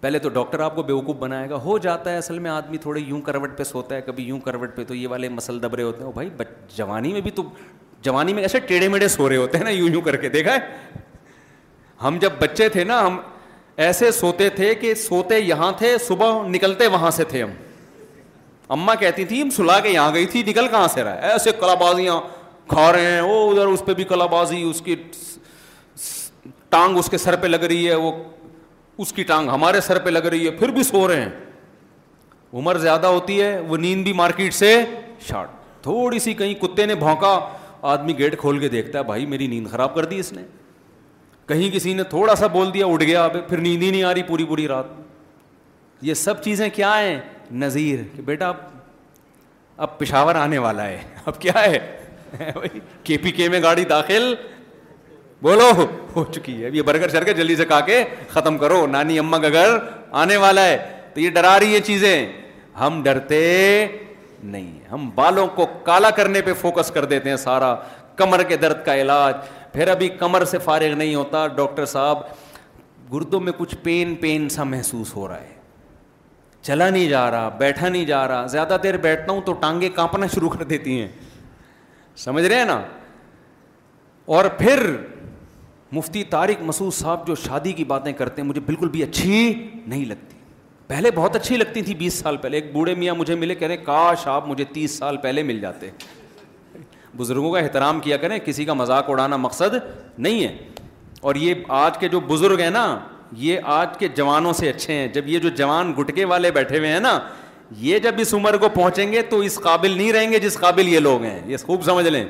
[0.00, 3.00] پہلے تو ڈاکٹر آپ کو بیوقوف بنائے گا ہو جاتا ہے اصل میں آدمی تھوڑے
[3.00, 6.04] یوں کروٹ پہ سوتا ہے کبھی یوں کروٹ پہ تو یہ والے مسل دبرے ہوتے
[6.04, 6.28] ہیں بھائی
[6.76, 7.42] جوانی میں بھی تو
[8.04, 10.54] جوانی میں ایسے ٹیڑھے میڑے سو رہے ہوتے ہیں نا یوں یوں کر کے دیکھا
[10.54, 11.00] ہے
[12.02, 13.16] ہم جب بچے تھے نا ہم
[13.84, 17.50] ایسے سوتے تھے کہ سوتے یہاں تھے صبح نکلتے وہاں سے تھے ہم
[18.70, 21.74] ہم کہتی تھی تھی سلا کے یہاں گئی نکل کہاں سے رہا ہے ایسے کلا
[21.80, 22.20] بازیاں
[22.70, 24.94] کھا رہے ہیں وہ ادھر اس پہ بھی کلا بازی اس کی
[26.74, 28.12] ٹانگ اس کے سر پہ لگ رہی ہے وہ
[29.02, 31.28] اس کی ٹانگ ہمارے سر پہ لگ رہی ہے پھر بھی سو رہے ہیں
[32.58, 34.74] عمر زیادہ ہوتی ہے وہ نیند بھی مارکیٹ سے
[35.28, 37.38] شارٹ تھوڑی سی کہیں کتے نے بھونکا
[37.92, 40.42] آدمی گیٹ کھول کے دیکھتا ہے بھائی میری نیند خراب کر دی اس نے
[41.48, 44.12] کہیں کسی نے تھوڑا سا بول دیا اٹھ گیا اب پھر نیند ہی نہیں آ
[44.14, 44.84] رہی پوری پوری رات
[46.10, 47.18] یہ سب چیزیں کیا ہیں
[47.62, 48.56] نظیر کہ بیٹا اب
[49.84, 51.78] اب پشاور آنے والا ہے اب کیا ہے
[53.04, 54.34] کے پی کے میں گاڑی داخل
[55.42, 55.68] بولو
[56.16, 59.38] ہو چکی ہے اب یہ برگر شرگر جلدی سے کھا کے ختم کرو نانی اما
[59.38, 59.76] کا گھر
[60.22, 60.76] آنے والا ہے
[61.14, 62.26] تو یہ ڈرا رہی ہے چیزیں
[62.80, 63.40] ہم ڈرتے
[64.52, 67.74] نہیں ہے ہم بالوں کو کالا کرنے پہ فوکس کر دیتے ہیں سارا
[68.16, 69.34] کمر کے درد کا علاج
[69.72, 72.18] پھر ابھی کمر سے فارغ نہیں ہوتا ڈاکٹر صاحب
[73.12, 75.52] گردوں میں کچھ پین پین سا محسوس ہو رہا ہے
[76.62, 80.26] چلا نہیں جا رہا بیٹھا نہیں جا رہا زیادہ دیر بیٹھتا ہوں تو ٹانگیں کانپنا
[80.34, 81.08] شروع کر دیتی ہیں
[82.24, 82.80] سمجھ رہے ہیں نا
[84.36, 84.84] اور پھر
[85.92, 89.42] مفتی طارق مسعود صاحب جو شادی کی باتیں کرتے ہیں مجھے بالکل بھی اچھی
[89.86, 90.33] نہیں لگتی
[90.86, 93.76] پہلے بہت اچھی لگتی تھی بیس سال پہلے ایک بوڑھے میاں مجھے ملے کہہ رہے
[93.84, 95.90] کاش آپ مجھے تیس سال پہلے مل جاتے
[97.16, 99.74] بزرگوں کا احترام کیا کریں کسی کا مذاق اڑانا مقصد
[100.18, 100.52] نہیں ہے
[101.28, 102.86] اور یہ آج کے جو بزرگ ہیں نا
[103.42, 106.90] یہ آج کے جوانوں سے اچھے ہیں جب یہ جو جوان گٹکے والے بیٹھے ہوئے
[106.92, 107.18] ہیں نا
[107.86, 110.88] یہ جب اس عمر کو پہنچیں گے تو اس قابل نہیں رہیں گے جس قابل
[110.88, 112.24] یہ لوگ ہیں یہ خوب سمجھ لیں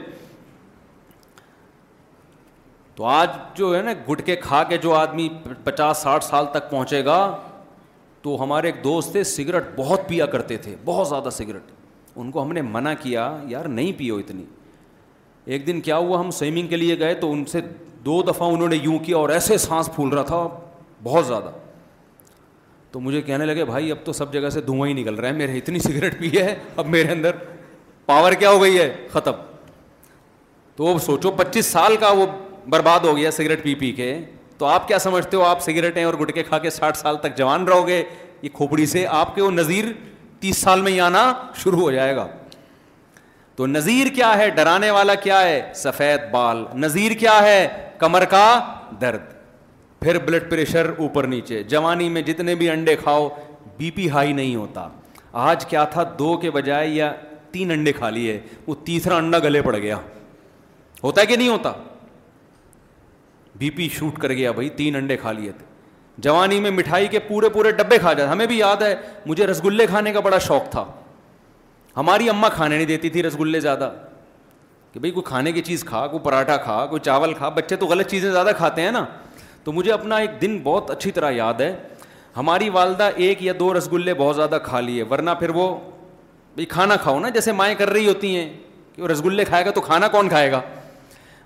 [2.97, 5.29] تو آج جو ہے نا گٹکے کھا کے جو آدمی
[5.65, 7.19] پچاس ساٹھ سال تک پہنچے گا
[8.25, 11.71] تو ہمارے ایک دوست تھے سگریٹ بہت پیا کرتے تھے بہت زیادہ سگریٹ
[12.19, 14.45] ان کو ہم نے منع کیا یار نہیں پیو اتنی
[15.53, 17.61] ایک دن کیا ہوا ہم سوئمنگ کے لیے گئے تو ان سے
[18.05, 20.47] دو دفعہ انہوں نے یوں کیا اور ایسے سانس پھول رہا تھا
[21.03, 21.51] بہت زیادہ
[22.93, 25.33] تو مجھے کہنے لگے بھائی اب تو سب جگہ سے دھواں ہی نکل رہا ہے
[25.37, 27.37] میرے اتنی سگریٹ پیے ہے اب میرے اندر
[28.07, 29.45] پاور کیا ہو گئی ہے ختم
[30.77, 32.27] تو سوچو پچیس سال کا وہ
[32.71, 34.15] برباد ہو گیا سگریٹ پی پی کے
[34.65, 37.65] تو آپ کیا سمجھتے ہو آپ سگریٹیں اور گٹکے کھا کے ساٹھ سال تک جوان
[37.69, 38.03] رہو گے
[38.43, 39.85] یہ کھوپڑی سے آپ کے وہ نظیر
[40.41, 41.23] تیس سال میں ہی آنا
[41.63, 42.27] شروع ہو جائے گا
[43.57, 47.59] تو نظیر کیا ہے ڈرانے والا کیا ہے سفید بال نظیر کیا ہے
[47.99, 48.45] کمر کا
[49.01, 49.31] درد
[50.01, 53.29] پھر بلڈ پریشر اوپر نیچے جوانی میں جتنے بھی انڈے کھاؤ
[53.79, 54.89] بی پی ہائی نہیں ہوتا
[55.51, 57.13] آج کیا تھا دو کے بجائے یا
[57.53, 59.99] تین انڈے کھا لیے وہ تیسرا انڈا گلے پڑ گیا
[61.05, 61.73] ہوتا ہے کہ نہیں ہوتا
[63.59, 65.73] بی پی شوٹ کر گیا بھائی تین انڈے کھا لیے تھے
[66.23, 68.95] جوانی میں مٹھائی کے پورے پورے ڈبے کھا جاتے ہمیں بھی یاد ہے
[69.27, 70.85] مجھے رس گلے کھانے کا بڑا شوق تھا
[71.97, 73.91] ہماری اماں کھانے نہیں دیتی تھی رس گلے زیادہ
[74.93, 77.87] کہ بھائی کوئی کھانے کی چیز کھا کوئی پراٹھا کھا کوئی چاول کھا بچے تو
[77.87, 79.05] غلط چیزیں زیادہ کھاتے ہیں نا
[79.65, 81.75] تو مجھے اپنا ایک دن بہت اچھی طرح یاد ہے
[82.37, 85.69] ہماری والدہ ایک یا دو رس گلے بہت زیادہ کھا لیے ورنہ پھر وہ
[86.55, 88.49] بھائی کھانا کھاؤ نا جیسے مائیں کر رہی ہوتی ہیں
[88.95, 90.61] کہ وہ رس گلے کھائے گا تو کھانا کون کھائے گا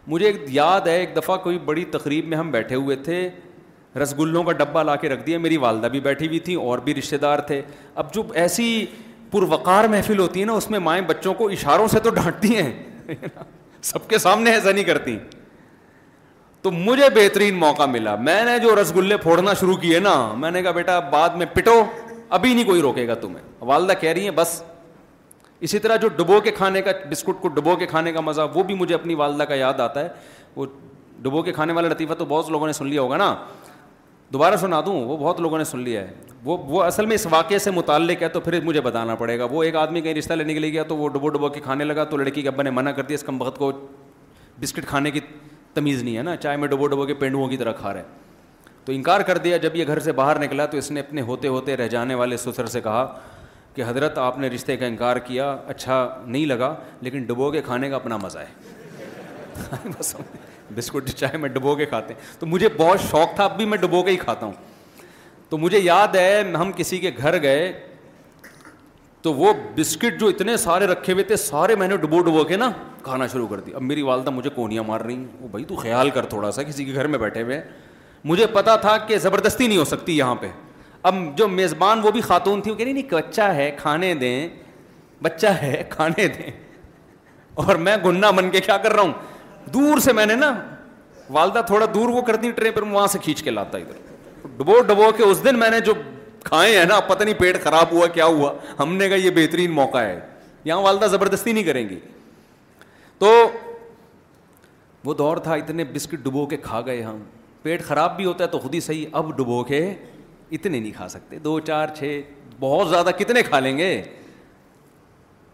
[0.09, 3.29] مجھے ایک یاد ہے ایک دفعہ کوئی بڑی تقریب میں ہم بیٹھے ہوئے تھے
[4.03, 6.79] رس گلوں کا ڈبہ لا کے رکھ دیا میری والدہ بھی بیٹھی ہوئی تھی اور
[6.85, 7.61] بھی رشتے دار تھے
[8.03, 8.67] اب جو ایسی
[9.31, 13.13] پروقار محفل ہوتی ہے نا اس میں مائیں بچوں کو اشاروں سے تو ڈانٹتی ہیں
[13.91, 15.19] سب کے سامنے ایسا نہیں کرتی
[16.63, 20.51] تو مجھے بہترین موقع ملا میں نے جو رس گلے پھوڑنا شروع کیے نا میں
[20.51, 21.83] نے کہا بیٹا بعد میں پٹو
[22.39, 24.61] ابھی نہیں کوئی روکے گا تمہیں والدہ کہہ رہی ہیں بس
[25.67, 28.63] اسی طرح جو ڈبو کے کھانے کا بسکٹ کو ڈبو کے کھانے کا مزہ وہ
[28.65, 30.09] بھی مجھے اپنی والدہ کا یاد آتا ہے
[30.57, 30.67] وہ
[31.23, 33.35] ڈبو کے کھانے والا لطیفہ تو بہت لوگوں نے سن لیا ہوگا نا
[34.33, 36.13] دوبارہ سنا دوں وہ بہت لوگوں نے سن لیا ہے
[36.45, 39.45] وہ وہ اصل میں اس واقعے سے متعلق ہے تو پھر مجھے بتانا پڑے گا
[39.51, 41.85] وہ ایک آدمی کہیں رشتہ لینے کے لیے گیا تو وہ ڈبو ڈبو کے کھانے
[41.85, 43.71] لگا تو لڑکی کے ابا نے منع کر دیا اس کم وقت کو
[44.61, 45.21] بسکٹ کھانے کی
[45.75, 48.03] تمیز نہیں ہے نا چائے میں ڈبو ڈبو کے پینڈوؤں کی طرح کھا رہے
[48.85, 51.49] تو انکار کر دیا جب یہ گھر سے باہر نکلا تو اس نے اپنے ہوتے
[51.49, 53.03] ہوتے رہ جانے والے سسر سے کہا
[53.75, 57.91] کہ حضرت آپ نے رشتے کا انکار کیا اچھا نہیں لگا لیکن ڈبو کے کھانے
[57.91, 59.89] کا اپنا مزہ ہے
[60.75, 63.79] بسکٹ چائے میں ڈبو کے کھاتے ہیں تو مجھے بہت شوق تھا اب بھی میں
[63.79, 64.53] ڈبو کے ہی کھاتا ہوں
[65.49, 67.73] تو مجھے یاد ہے ہم کسی کے گھر گئے
[69.23, 72.57] تو وہ بسکٹ جو اتنے سارے رکھے ہوئے تھے سارے میں نے ڈبو ڈبو کے
[72.57, 72.71] نا
[73.03, 75.77] کھانا شروع کر دی اب میری والدہ مجھے کونیاں مار رہی ہیں وہ بھائی تو
[75.77, 77.63] خیال کر تھوڑا سا کسی کے گھر میں بیٹھے ہوئے ہیں
[78.25, 80.49] مجھے پتا تھا کہ زبردستی نہیں ہو سکتی یہاں پہ
[81.03, 84.49] اب جو میزبان وہ بھی خاتون تھی وہ کہہ رہی نہیں بچہ ہے کھانے دیں
[85.23, 86.51] بچہ ہے کھانے دیں
[87.67, 89.13] اور میں گنا بن کے کیا کر رہا ہوں
[89.75, 90.53] دور سے میں نے نا
[91.31, 95.23] والدہ تھوڑا دور وہ کرتی پر وہاں سے کھینچ کے لاتا ادھر ڈبو ڈبو کے
[95.23, 95.93] اس دن میں نے جو
[96.45, 99.71] کھائے ہیں نا پتہ نہیں پیٹ خراب ہوا کیا ہوا ہم نے کہا یہ بہترین
[99.75, 100.19] موقع ہے
[100.65, 101.99] یہاں والدہ زبردستی نہیں کریں گی
[103.19, 103.33] تو
[105.05, 107.19] وہ دور تھا اتنے بسکٹ ڈبو کے کھا گئے ہم
[107.63, 109.87] پیٹ خراب بھی ہوتا ہے تو خود ہی صحیح اب ڈبو کے
[110.53, 112.21] اتنے نہیں کھا سکتے دو چار چھ
[112.61, 113.91] بہت زیادہ کتنے کھا لیں گے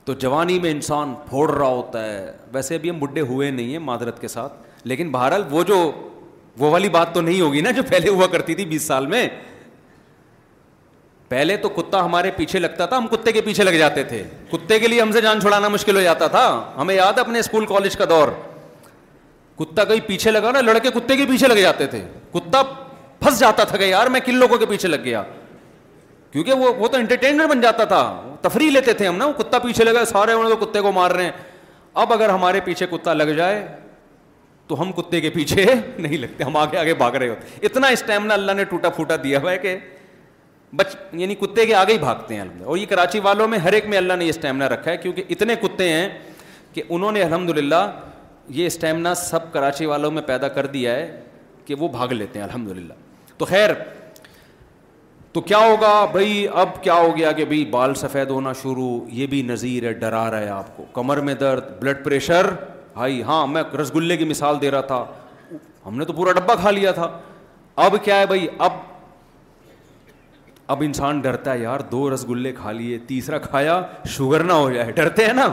[0.04, 3.78] تو جوانی میں انسان پھوڑ رہا ہوتا ہے ویسے ابھی ہم بڈھے ہوئے نہیں ہیں
[3.78, 5.78] معذرت کے ساتھ لیکن بہرحال وہ جو
[6.58, 9.26] وہ والی بات تو نہیں ہوگی نا جو پہلے ہوا کرتی تھی بیس سال میں
[11.28, 14.78] پہلے تو کتا ہمارے پیچھے لگتا تھا ہم کتے کے پیچھے لگ جاتے تھے کتے
[14.78, 16.44] کے لیے ہم سے جان چھڑانا مشکل ہو جاتا تھا
[16.76, 18.28] ہمیں یاد ہے اپنے اسکول کالج کا دور
[19.58, 22.04] کتا کہیں پیچھے لگا نا لڑکے کتے کے پیچھے لگ جاتے تھے
[22.34, 22.62] کتا
[23.24, 25.22] پھنس جاتا تھا کہ یار میں کن لوگوں کے پیچھے لگ گیا
[26.32, 28.00] کیونکہ وہ وہ تو انٹرٹینر بن جاتا تھا
[28.42, 31.30] تفریح لیتے تھے ہم نا وہ کتا پیچھے لگا سارے کتے کو مار رہے ہیں
[32.02, 33.66] اب اگر ہمارے پیچھے کتا لگ جائے
[34.68, 35.64] تو ہم کتے کے پیچھے
[35.98, 39.40] نہیں لگتے ہم آگے آگے بھاگ رہے ہوتے اتنا اسٹیمنا اللہ نے ٹوٹا پھوٹا دیا
[39.42, 39.76] ہوا ہے کہ
[40.76, 43.86] بچ یعنی کتے کے آگے ہی بھاگتے ہیں اور یہ کراچی والوں میں ہر ایک
[43.88, 46.08] میں اللہ نے یہ اسٹیمنا رکھا ہے کیونکہ اتنے کتے ہیں
[46.74, 47.86] کہ انہوں نے الحمد للہ
[48.60, 51.08] یہ اسٹیمنا سب کراچی والوں میں پیدا کر دیا ہے
[51.66, 52.94] کہ وہ بھاگ لیتے ہیں الحمد للہ
[53.38, 53.70] تو خیر
[55.34, 59.26] تو کیا ہوگا بھائی اب کیا ہو گیا کہ بھائی بال سفید ہونا شروع یہ
[59.30, 62.50] بھی نظیر ہے ڈرا رہا ہے آپ کو کمر میں درد بلڈ پریشر
[62.96, 65.04] ہائی ہاں میں رس گلے کی مثال دے رہا تھا
[65.86, 67.08] ہم نے تو پورا ڈبہ کھا لیا تھا
[67.86, 68.72] اب کیا ہے بھائی اب
[70.72, 73.80] اب انسان ڈرتا ہے یار دو رس گلے کھا لیے تیسرا کھایا
[74.10, 75.52] شوگر نہ ہو جائے ڈرتے ہیں نا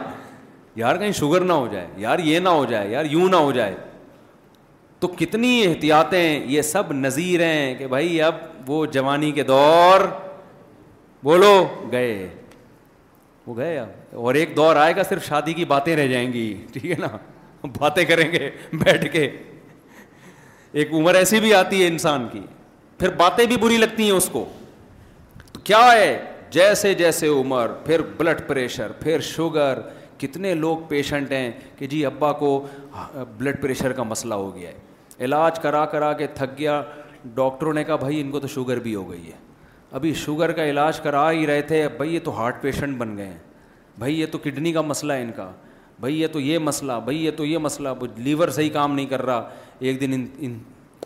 [0.75, 3.51] یار کہیں شوگر نہ ہو جائے یار یہ نہ ہو جائے یار یوں نہ ہو
[3.51, 3.75] جائے
[5.01, 8.35] تو کتنی احتیاطیں یہ سب نظیر ہیں کہ بھائی اب
[8.67, 9.99] وہ جوانی کے دور
[11.23, 11.53] بولو
[11.91, 12.27] گئے
[13.47, 16.43] وہ گئے اب اور ایک دور آئے گا صرف شادی کی باتیں رہ جائیں گی
[16.73, 17.07] ٹھیک ہے نا
[17.77, 18.49] باتیں کریں گے
[18.83, 19.29] بیٹھ کے
[20.81, 22.41] ایک عمر ایسی بھی آتی ہے انسان کی
[22.99, 24.45] پھر باتیں بھی بری لگتی ہیں اس کو
[25.53, 26.09] تو کیا ہے
[26.57, 29.79] جیسے جیسے عمر پھر بلڈ پریشر پھر شوگر
[30.21, 32.53] کتنے لوگ پیشنٹ ہیں کہ جی ابا کو
[33.37, 34.77] بلڈ پریشر کا مسئلہ ہو گیا ہے
[35.25, 36.81] علاج کرا کرا کے تھک گیا
[37.33, 39.37] ڈاکٹروں نے کہا بھائی ان کو تو شوگر بھی ہو گئی ہے
[39.99, 43.25] ابھی شوگر کا علاج کرا ہی رہے تھے بھائی یہ تو ہارٹ پیشنٹ بن گئے
[43.25, 43.37] ہیں
[43.99, 45.49] بھائی یہ تو کڈنی کا مسئلہ ہے ان کا
[45.99, 49.21] بھائی یہ تو یہ مسئلہ بھائی یہ تو یہ مسئلہ لیور صحیح کام نہیں کر
[49.25, 49.49] رہا
[49.79, 50.57] ایک دن ان, ان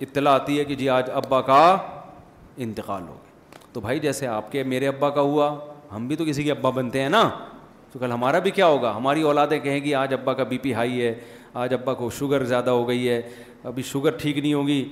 [0.02, 1.60] اطلاع آتی ہے کہ جی آج ابا کا
[2.66, 5.56] انتقال گیا تو بھائی جیسے آپ کے میرے ابا کا ہوا
[5.96, 7.30] ہم بھی تو کسی کے ابا بنتے ہیں نا
[7.92, 10.74] تو کل ہمارا بھی کیا ہوگا ہماری اولادیں کہیں گی آج ابا کا بی پی
[10.74, 11.14] ہائی ہے
[11.64, 13.22] آج ابا کو شوگر زیادہ ہو گئی ہے
[13.68, 14.84] ابھی شوگر ٹھیک نہیں ہوگی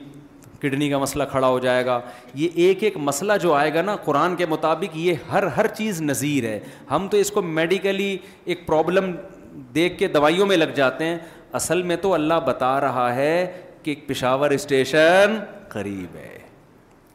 [0.60, 2.00] کڈنی کا مسئلہ کھڑا ہو جائے گا
[2.36, 6.02] یہ ایک ایک مسئلہ جو آئے گا نا قرآن کے مطابق یہ ہر ہر چیز
[6.02, 6.60] نظیر ہے
[6.92, 9.12] ہم تو اس کو میڈیکلی ایک پرابلم
[9.76, 11.18] دیکھ کے دوائیوں میں لگ جاتے ہیں
[11.60, 13.36] اصل میں تو اللہ بتا رہا ہے
[13.84, 15.38] کہ پشاور اسٹیشن
[15.70, 16.40] قریب ہے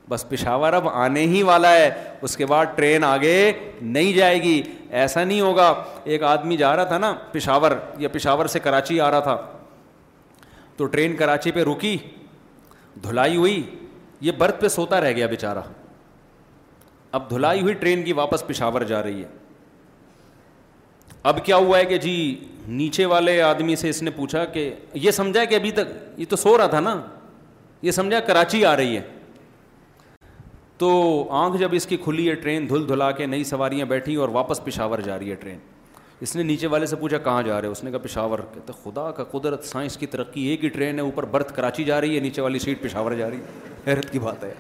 [0.09, 1.91] بس پشاور اب آنے ہی والا ہے
[2.27, 3.37] اس کے بعد ٹرین آگے
[3.83, 4.61] نہیں جائے گی
[5.01, 5.73] ایسا نہیں ہوگا
[6.05, 9.37] ایک آدمی جا رہا تھا نا پشاور یا پشاور سے کراچی آ رہا تھا
[10.79, 11.97] تو ٹرین کراچی پہ رکی
[13.03, 13.61] دھلائی ہوئی
[14.27, 15.63] یہ برتھ پہ سوتا رہ گیا بیچارہ
[17.19, 19.29] اب دھلائی ہوئی ٹرین کی واپس پشاور جا رہی ہے
[21.33, 22.15] اب کیا ہوا ہے کہ جی
[22.81, 24.73] نیچے والے آدمی سے اس نے پوچھا کہ
[25.05, 27.01] یہ سمجھا کہ ابھی تک یہ تو سو رہا تھا نا
[27.83, 29.03] یہ سمجھا کراچی آ رہی ہے
[30.79, 30.91] تو
[31.41, 34.65] آنکھ جب اس کی کھلی ہے ٹرین دھل دھلا کے نئی سواریاں بیٹھی اور واپس
[34.65, 35.59] پشاور جا رہی ہے ٹرین
[36.23, 39.11] اس نے نیچے والے سے پوچھا کہاں جا رہے اس نے کہا پشاور کہتے خدا
[39.17, 42.09] کا قدرت سائنس کی ترقی ایک ہی ٹرین ہے اوپر برتھ کراچی جا جا رہی
[42.09, 43.13] رہی ہے ہے نیچے والی سیٹ پشاور
[43.87, 44.53] حیرت کی بات ہے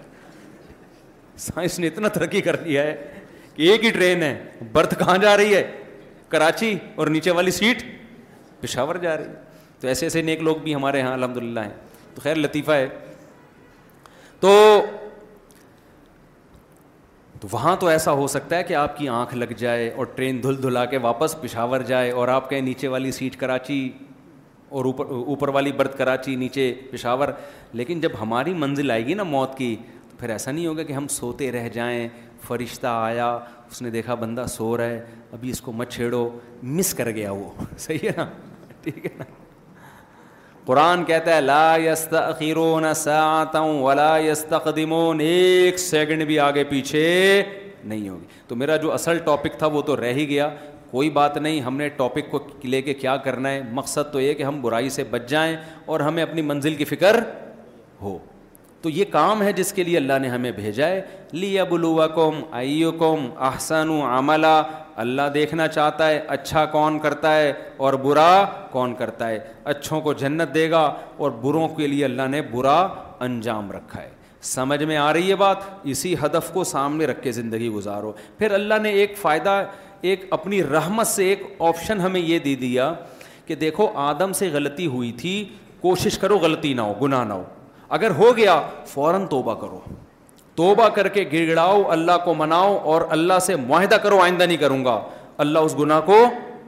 [1.38, 2.96] سائنس نے اتنا ترقی کر لیا ہے
[3.54, 4.32] کہ ایک ہی ٹرین ہے
[4.72, 5.62] برتھ کہاں جا رہی ہے
[6.28, 7.82] کراچی اور نیچے والی سیٹ
[8.60, 9.46] پشاور جا رہی ہے
[9.80, 11.70] تو ایسے ایسے نیک لوگ بھی ہمارے یہاں الحمد للہ ہیں
[12.14, 12.88] تو خیر لطیفہ ہے
[14.40, 14.50] تو
[17.40, 20.42] تو وہاں تو ایسا ہو سکتا ہے کہ آپ کی آنکھ لگ جائے اور ٹرین
[20.42, 23.88] دھل دھلا کے واپس پشاور جائے اور آپ کہیں نیچے والی سیٹ کراچی
[24.68, 27.28] اور اوپر اوپر والی برتھ کراچی نیچے پشاور
[27.72, 29.74] لیکن جب ہماری منزل آئے گی نا موت کی
[30.10, 32.08] تو پھر ایسا نہیں ہوگا کہ ہم سوتے رہ جائیں
[32.46, 33.26] فرشتہ آیا
[33.70, 36.28] اس نے دیکھا بندہ سو رہا ہے ابھی اس کو مت چھیڑو
[36.62, 38.26] مس کر گیا وہ صحیح ہے نا
[38.82, 39.24] ٹھیک ہے نا
[40.68, 42.62] قرآن کہتا ہے لا یستیر و
[43.82, 47.04] ولا يستقدمون ایک سیکنڈ بھی آگے پیچھے
[47.84, 50.48] نہیں ہوگی تو میرا جو اصل ٹاپک تھا وہ تو رہ ہی گیا
[50.90, 54.34] کوئی بات نہیں ہم نے ٹاپک کو لے کے کیا کرنا ہے مقصد تو یہ
[54.34, 55.54] کہ ہم برائی سے بچ جائیں
[55.86, 57.20] اور ہمیں اپنی منزل کی فکر
[58.02, 58.16] ہو
[58.88, 61.00] تو یہ کام ہے جس کے لیے اللہ نے ہمیں بھیجا ہے
[61.32, 64.52] لیا بلوا قوم آئیو قوم احسن عملہ
[65.02, 67.52] اللہ دیکھنا چاہتا ہے اچھا کون کرتا ہے
[67.86, 68.28] اور برا
[68.72, 69.38] کون کرتا ہے
[69.72, 70.80] اچھوں کو جنت دے گا
[71.22, 72.76] اور بروں کے لیے اللہ نے برا
[73.24, 74.08] انجام رکھا ہے
[74.52, 78.54] سمجھ میں آ رہی ہے بات اسی ہدف کو سامنے رکھ کے زندگی گزارو پھر
[78.60, 79.62] اللہ نے ایک فائدہ
[80.12, 82.92] ایک اپنی رحمت سے ایک آپشن ہمیں یہ دے دیا
[83.46, 85.44] کہ دیکھو آدم سے غلطی ہوئی تھی
[85.80, 87.44] کوشش کرو غلطی نہ ہو گناہ نہ ہو
[87.96, 89.78] اگر ہو گیا فوراً توبہ کرو
[90.56, 94.56] توبہ کر کے گڑ گڑاؤ اللہ کو مناؤ اور اللہ سے معاہدہ کرو آئندہ نہیں
[94.56, 95.00] کروں گا
[95.44, 96.18] اللہ اس گناہ کو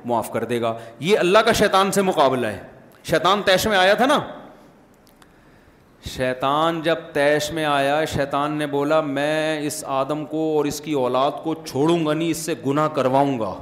[0.07, 2.59] معاف کر دے گا یہ اللہ کا شیطان سے مقابلہ ہے
[3.11, 4.19] شیطان تیش میں آیا تھا نا
[6.15, 10.93] شیطان جب تیش میں آیا شیطان نے بولا میں اس آدم کو اور اس کی
[11.03, 13.53] اولاد کو چھوڑوں گا نہیں اس سے گناہ کرواؤں گا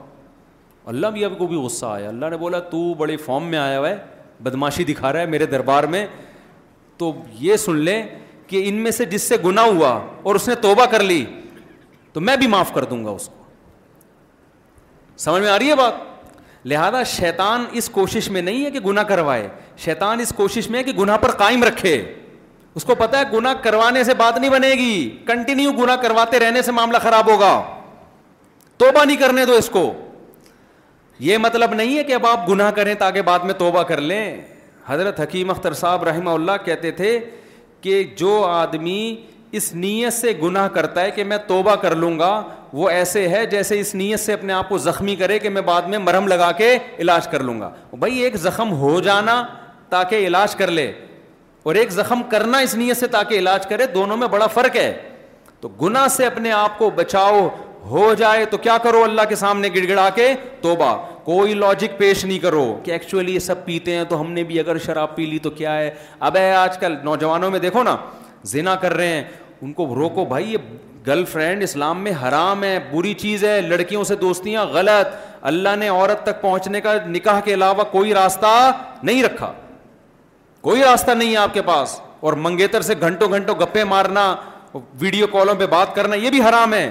[0.93, 3.79] اللہ بھی اب کو بھی غصہ آیا اللہ نے بولا تو بڑے فارم میں آیا
[3.79, 3.97] ہوا ہے
[4.43, 6.07] بدماشی دکھا رہا ہے میرے دربار میں
[6.99, 8.03] تو یہ سن لیں
[8.47, 9.89] کہ ان میں سے جس سے گنا ہوا
[10.23, 11.25] اور اس نے توبہ کر لی
[12.13, 13.37] تو میں بھی معاف کر دوں گا اس کو
[15.25, 16.07] سمجھ میں آ رہی ہے بات
[16.69, 19.49] لہذا شیطان اس کوشش میں نہیں ہے کہ گناہ کروائے
[19.85, 21.95] شیطان اس کوشش میں ہے کہ گناہ پر قائم رکھے
[22.79, 24.93] اس کو پتا ہے گنا کروانے سے بات نہیں بنے گی
[25.27, 27.53] کنٹینیو گنا کرواتے رہنے سے معاملہ خراب ہوگا
[28.79, 29.93] توبہ نہیں کرنے دو اس کو
[31.29, 34.25] یہ مطلب نہیں ہے کہ اب آپ گناہ کریں تاکہ بعد میں توبہ کر لیں
[34.89, 37.19] حضرت حکیم اختر صاحب رحمہ اللہ کہتے تھے
[37.81, 39.01] کہ جو آدمی
[39.59, 42.31] اس نیت سے گناہ کرتا ہے کہ میں توبہ کر لوں گا
[42.79, 45.83] وہ ایسے ہے جیسے اس نیت سے اپنے آپ کو زخمی کرے کہ میں بعد
[45.89, 49.43] میں مرہم لگا کے علاج کر لوں گا بھائی ایک زخم ہو جانا
[49.91, 50.91] تاکہ علاج کر لے
[51.69, 54.93] اور ایک زخم کرنا اس نیت سے تاکہ علاج کرے دونوں میں بڑا فرق ہے
[55.61, 57.49] تو گناہ سے اپنے آپ کو بچاؤ
[57.91, 60.33] ہو جائے تو کیا کرو اللہ کے سامنے گڑ گڑا کے
[60.63, 64.43] توبہ کوئی لاجک پیش نہیں کرو کہ ایکچولی یہ سب پیتے ہیں تو ہم نے
[64.45, 65.91] بھی اگر شراب پی لی تو کیا ہے
[66.29, 67.97] اب ہے آج کل نوجوانوں میں دیکھو نا
[68.53, 69.23] زنا کر رہے ہیں
[69.63, 70.59] ان کو روکو بھائی یہ
[71.07, 75.15] گرل فرینڈ اسلام میں حرام ہے بری چیز ہے لڑکیوں سے دوستیاں غلط
[75.51, 78.51] اللہ نے عورت تک پہنچنے کا نکاح کے علاوہ کوئی راستہ
[79.03, 79.53] نہیں رکھا
[80.69, 81.99] کوئی راستہ نہیں ہے آپ کے پاس
[82.29, 84.35] اور منگیتر سے گھنٹوں گھنٹوں گپے مارنا
[85.01, 86.91] ویڈیو کالوں پہ بات کرنا یہ بھی حرام ہے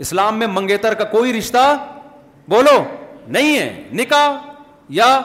[0.00, 1.58] اسلام میں منگیتر کا کوئی رشتہ
[2.48, 2.82] بولو
[3.26, 4.36] نہیں ہے نکاح
[4.98, 5.20] یا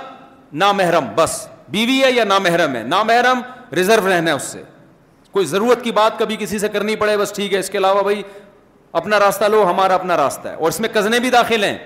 [0.63, 3.39] نامحرم بس بیوی ہے یا نامحرم ہے نامحرم
[3.75, 4.61] ریزرو رہنا ہے اس سے
[5.31, 8.01] کوئی ضرورت کی بات کبھی کسی سے کرنی پڑے بس ٹھیک ہے اس کے علاوہ
[8.03, 8.21] بھائی
[8.99, 11.77] اپنا راستہ لو ہمارا اپنا راستہ ہے اور اس میں کزنیں بھی داخل ہیں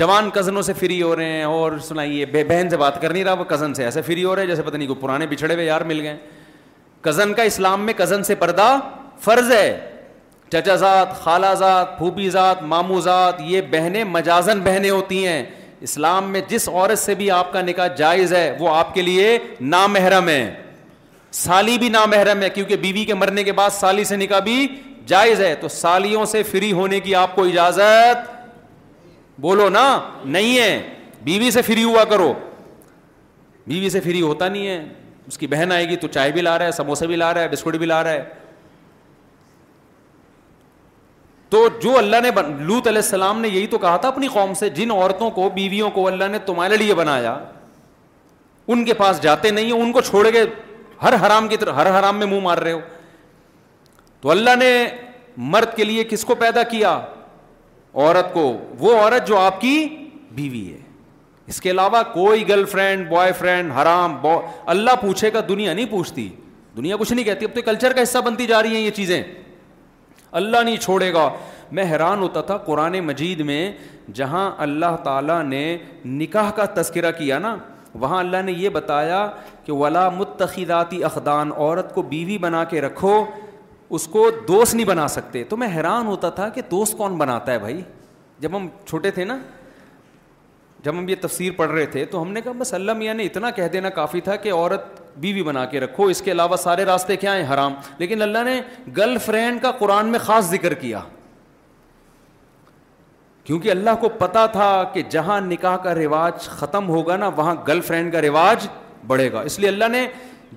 [0.00, 3.32] جوان کزنوں سے فری ہو رہے ہیں اور سنائیے بہن سے بات کر نہیں رہا
[3.40, 5.64] وہ کزن سے ایسے فری ہو رہے ہیں جیسے پتہ نہیں کو پرانے بچھڑے ہوئے
[5.64, 6.16] یار مل گئے
[7.02, 8.76] کزن کا اسلام میں کزن سے پردہ
[9.24, 9.93] فرض ہے
[10.54, 15.42] چچا خالہ زاد مامو ذات یہ بہنیں مجازن بہنیں ہوتی ہیں
[15.86, 19.36] اسلام میں جس عورت سے بھی آپ کا نکاح جائز ہے وہ آپ کے لیے
[19.60, 20.44] نامحرم ہے
[21.40, 24.66] سالی بھی نامحرم ہے کیونکہ بیوی کے مرنے کے بعد سالی سے نکاح بھی
[25.12, 28.30] جائز ہے تو سالیوں سے فری ہونے کی آپ کو اجازت
[29.40, 29.84] بولو نا
[30.24, 30.78] نہیں ہے
[31.24, 32.32] بیوی سے فری ہوا کرو
[33.66, 34.82] بیوی سے فری ہوتا نہیں ہے
[35.26, 37.42] اس کی بہن آئے گی تو چائے بھی لا رہا ہے سموسے بھی لا رہا
[37.42, 38.24] ہے بسکٹ بھی لا رہا ہے
[41.50, 44.68] تو جو اللہ نے لوت علیہ السلام نے یہی تو کہا تھا اپنی قوم سے
[44.78, 47.36] جن عورتوں کو بیویوں کو اللہ نے تمہارے لیے بنایا
[48.74, 50.42] ان کے پاس جاتے نہیں ان کو چھوڑ کے
[51.02, 52.80] ہر حرام کی طرح ہر حرام میں منہ مار رہے ہو
[54.20, 54.86] تو اللہ نے
[55.54, 56.98] مرد کے لیے کس کو پیدا کیا
[57.94, 58.42] عورت کو
[58.78, 59.76] وہ عورت جو آپ کی
[60.34, 60.78] بیوی ہے
[61.52, 64.40] اس کے علاوہ کوئی گرل فرینڈ بوائے فرینڈ حرام بو...
[64.74, 66.28] اللہ پوچھے گا دنیا نہیں پوچھتی
[66.76, 69.22] دنیا کچھ نہیں کہتی اب تو کلچر کا حصہ بنتی جا رہی ہیں یہ چیزیں
[70.40, 71.28] اللہ نہیں چھوڑے گا
[71.78, 73.60] میں حیران ہوتا تھا قرآن مجید میں
[74.14, 75.60] جہاں اللہ تعالیٰ نے
[76.22, 77.54] نکاح کا تذکرہ کیا نا
[78.02, 79.20] وہاں اللہ نے یہ بتایا
[79.64, 83.24] کہ ولا متخذاتی اقدان عورت کو بیوی بنا کے رکھو
[83.96, 87.52] اس کو دوست نہیں بنا سکتے تو میں حیران ہوتا تھا کہ دوست کون بناتا
[87.52, 87.80] ہے بھائی
[88.40, 89.36] جب ہم چھوٹے تھے نا
[90.84, 93.24] جب ہم یہ تفسیر پڑھ رہے تھے تو ہم نے کہا بس اللہ میاں نے
[93.24, 96.84] اتنا کہہ دینا کافی تھا کہ عورت بیوی بنا کے رکھو اس کے علاوہ سارے
[96.84, 98.60] راستے کیا ہیں حرام لیکن اللہ نے
[98.96, 101.00] گرل فرینڈ کا قرآن میں خاص ذکر کیا
[103.44, 107.80] کیونکہ اللہ کو پتا تھا کہ جہاں نکاح کا رواج ختم ہوگا نا وہاں گرل
[107.88, 108.66] فرینڈ کا رواج
[109.06, 110.06] بڑھے گا اس لیے اللہ نے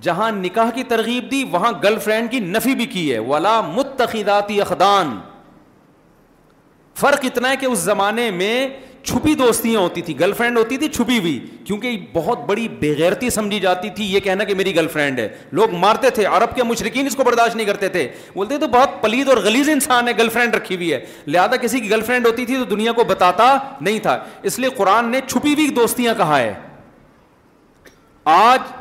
[0.02, 4.60] جہاں نکاح کی ترغیب دی وہاں گرل فرینڈ کی نفی بھی کی ہے ولا متخیداتی
[4.60, 5.18] اخدان
[7.00, 8.66] فرق اتنا ہے کہ اس زمانے میں
[9.08, 13.90] چھپی دوستیاں ہوتی تھی گرل فرینڈ ہوتی تھی چھپی ہوئی کیونکہ بہت بڑی سمجھی جاتی
[13.96, 15.28] تھی یہ کہنا کہ میری گرل فرینڈ ہے
[15.58, 19.00] لوگ مارتے تھے عرب کے مشرقین اس کو برداشت نہیں کرتے تھے بولتے تو بہت
[19.02, 19.36] پلید اور
[19.74, 22.64] انسان ہے گرل فرینڈ رکھی ہوئی ہے لہٰذا کسی کی گرل فرینڈ ہوتی تھی تو
[22.76, 24.18] دنیا کو بتاتا نہیں تھا
[24.50, 26.52] اس لیے قرآن نے چھپی ہوئی دوستیاں کہا ہے
[28.34, 28.72] آج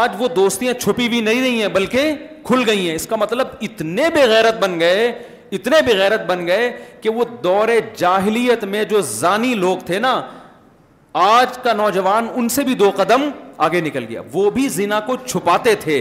[0.00, 2.12] آج وہ دوستیاں چھپی ہوئی نہیں رہی ہیں بلکہ
[2.46, 5.12] کھل گئی ہیں اس کا مطلب اتنے بےغیرت بن گئے
[5.56, 6.70] اتنے بغیرت بن گئے
[7.00, 7.68] کہ وہ دور
[7.98, 10.20] جاہلیت میں جو زانی لوگ تھے نا
[11.22, 13.28] آج کا نوجوان ان سے بھی دو قدم
[13.66, 15.96] آگے نکل گیا وہ بھی زنا کو چھپاتے تھے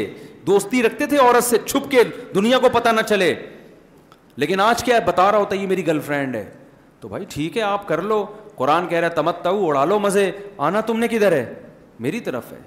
[0.46, 2.04] دوستی رکھتے تھے عورت سے چھپ کے
[2.36, 3.34] دنیا کو پتا نہ چلے
[4.44, 6.46] لیکن آج کیا بتا رہا ہوتا یہ میری گرل فرینڈ ہے
[7.00, 8.26] تو بھائی ٹھیک ہے آپ کر لو
[8.56, 10.30] قرآن کہہ رہا تمت تاؤ اڑا لو مزے
[10.70, 11.44] آنا تم نے کدھر ہے
[12.08, 12.58] میری طرف ہے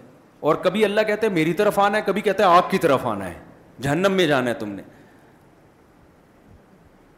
[0.48, 3.06] اور کبھی اللہ کہتے ہیں میری طرف آنا ہے کبھی کہتے ہیں آپ کی طرف
[3.15, 3.39] آنا ہے
[3.82, 4.82] جہنم میں جانا ہے تم نے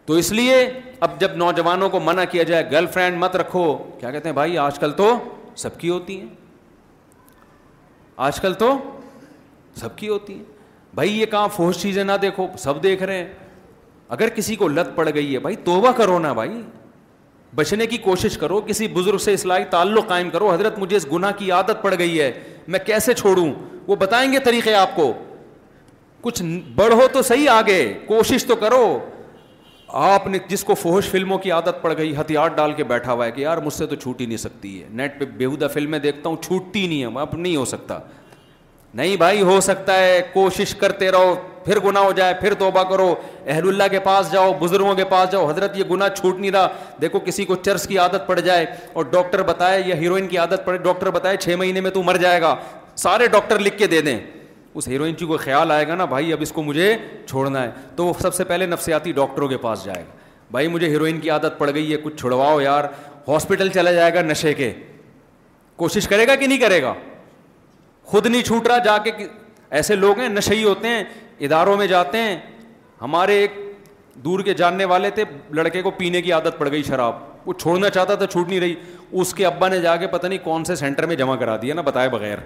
[0.06, 0.56] تو اس لیے
[1.06, 3.62] اب جب نوجوانوں کو منع کیا جائے گرل فرینڈ مت رکھو
[4.00, 5.10] کیا کہتے ہیں بھائی آج کل تو
[5.62, 6.26] سب کی ہوتی ہیں
[8.26, 8.72] آج کل تو
[9.80, 10.42] سب کی ہوتی ہیں
[10.94, 13.26] بھائی یہ کہاں فوج چیزیں نہ دیکھو سب دیکھ رہے ہیں
[14.16, 16.60] اگر کسی کو لت پڑ گئی ہے بھائی توبہ کرو نا بھائی
[17.54, 21.32] بچنے کی کوشش کرو کسی بزرگ سے اصلاحی تعلق قائم کرو حضرت مجھے اس گناہ
[21.38, 22.30] کی عادت پڑ گئی ہے
[22.74, 23.50] میں کیسے چھوڑوں
[23.86, 25.12] وہ بتائیں گے طریقے آپ کو
[26.20, 26.42] کچھ
[26.76, 28.86] بڑھو تو صحیح آگے کوشش تو کرو
[30.04, 33.26] آپ نے جس کو فوہش فلموں کی عادت پڑ گئی ہتھیار ڈال کے بیٹھا ہوا
[33.26, 36.28] ہے کہ یار مجھ سے تو چھوٹی نہیں سکتی ہے نیٹ پہ بےودا فلمیں دیکھتا
[36.28, 37.98] ہوں چھوٹتی نہیں ہے اب نہیں ہو سکتا
[38.94, 43.14] نہیں بھائی ہو سکتا ہے کوشش کرتے رہو پھر گناہ ہو جائے پھر توبہ کرو
[43.46, 46.68] اہل اللہ کے پاس جاؤ بزرگوں کے پاس جاؤ حضرت یہ گناہ چھوٹ نہیں رہا
[47.02, 50.64] دیکھو کسی کو چرس کی عادت پڑ جائے اور ڈاکٹر بتائے یا ہیروئن کی عادت
[50.64, 52.54] پڑے ڈاکٹر بتائے چھ مہینے میں تو مر جائے گا
[53.06, 54.18] سارے ڈاکٹر لکھ کے دے دیں
[54.78, 56.94] اس ہیروئن کی کوئی خیال آئے گا نا بھائی اب اس کو مجھے
[57.28, 60.12] چھوڑنا ہے تو وہ سب سے پہلے نفسیاتی ڈاکٹروں کے پاس جائے گا
[60.50, 62.84] بھائی مجھے ہیروئن کی عادت پڑ گئی ہے کچھ چھڑواؤ یار
[63.28, 64.72] ہاسپٹل چلا جائے گا نشے کے
[65.76, 66.92] کوشش کرے گا کہ نہیں کرے گا
[68.10, 69.12] خود نہیں چھوٹ رہا جا کے
[69.78, 71.02] ایسے لوگ ہیں نشے ہی ہوتے ہیں
[71.48, 72.36] اداروں میں جاتے ہیں
[73.02, 73.54] ہمارے ایک
[74.24, 75.24] دور کے جاننے والے تھے
[75.54, 78.74] لڑکے کو پینے کی عادت پڑ گئی شراب وہ چھوڑنا چاہتا تھا چھوٹ نہیں رہی
[79.22, 81.74] اس کے ابا نے جا کے پتہ نہیں کون سے سینٹر میں جمع کرا دیا
[81.74, 82.38] نا بتائے بغیر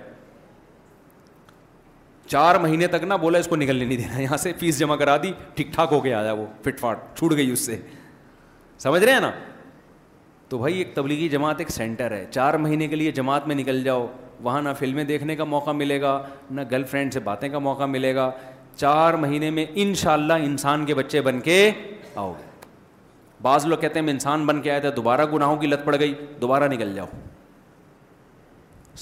[2.31, 5.17] چار مہینے تک نہ بولا اس کو نکلنے نہیں دینا یہاں سے فیس جمع کرا
[5.23, 7.77] دی ٹھیک ٹھاک ہو کے آیا وہ فٹ فاٹ چھوٹ گئی اس سے
[8.83, 9.31] سمجھ رہے ہیں نا
[10.49, 13.83] تو بھائی ایک تبلیغی جماعت ایک سینٹر ہے چار مہینے کے لیے جماعت میں نکل
[13.85, 14.07] جاؤ
[14.43, 16.13] وہاں نہ فلمیں دیکھنے کا موقع ملے گا
[16.51, 18.31] نہ گرل فرینڈ سے باتیں کا موقع ملے گا
[18.77, 21.57] چار مہینے میں ان شاء اللہ انسان کے بچے بن کے
[22.15, 22.49] آؤ گے
[23.43, 25.97] بعض لوگ کہتے ہیں میں انسان بن کے آیا تھا دوبارہ گناہوں کی لت پڑ
[26.01, 27.07] گئی دوبارہ نکل جاؤ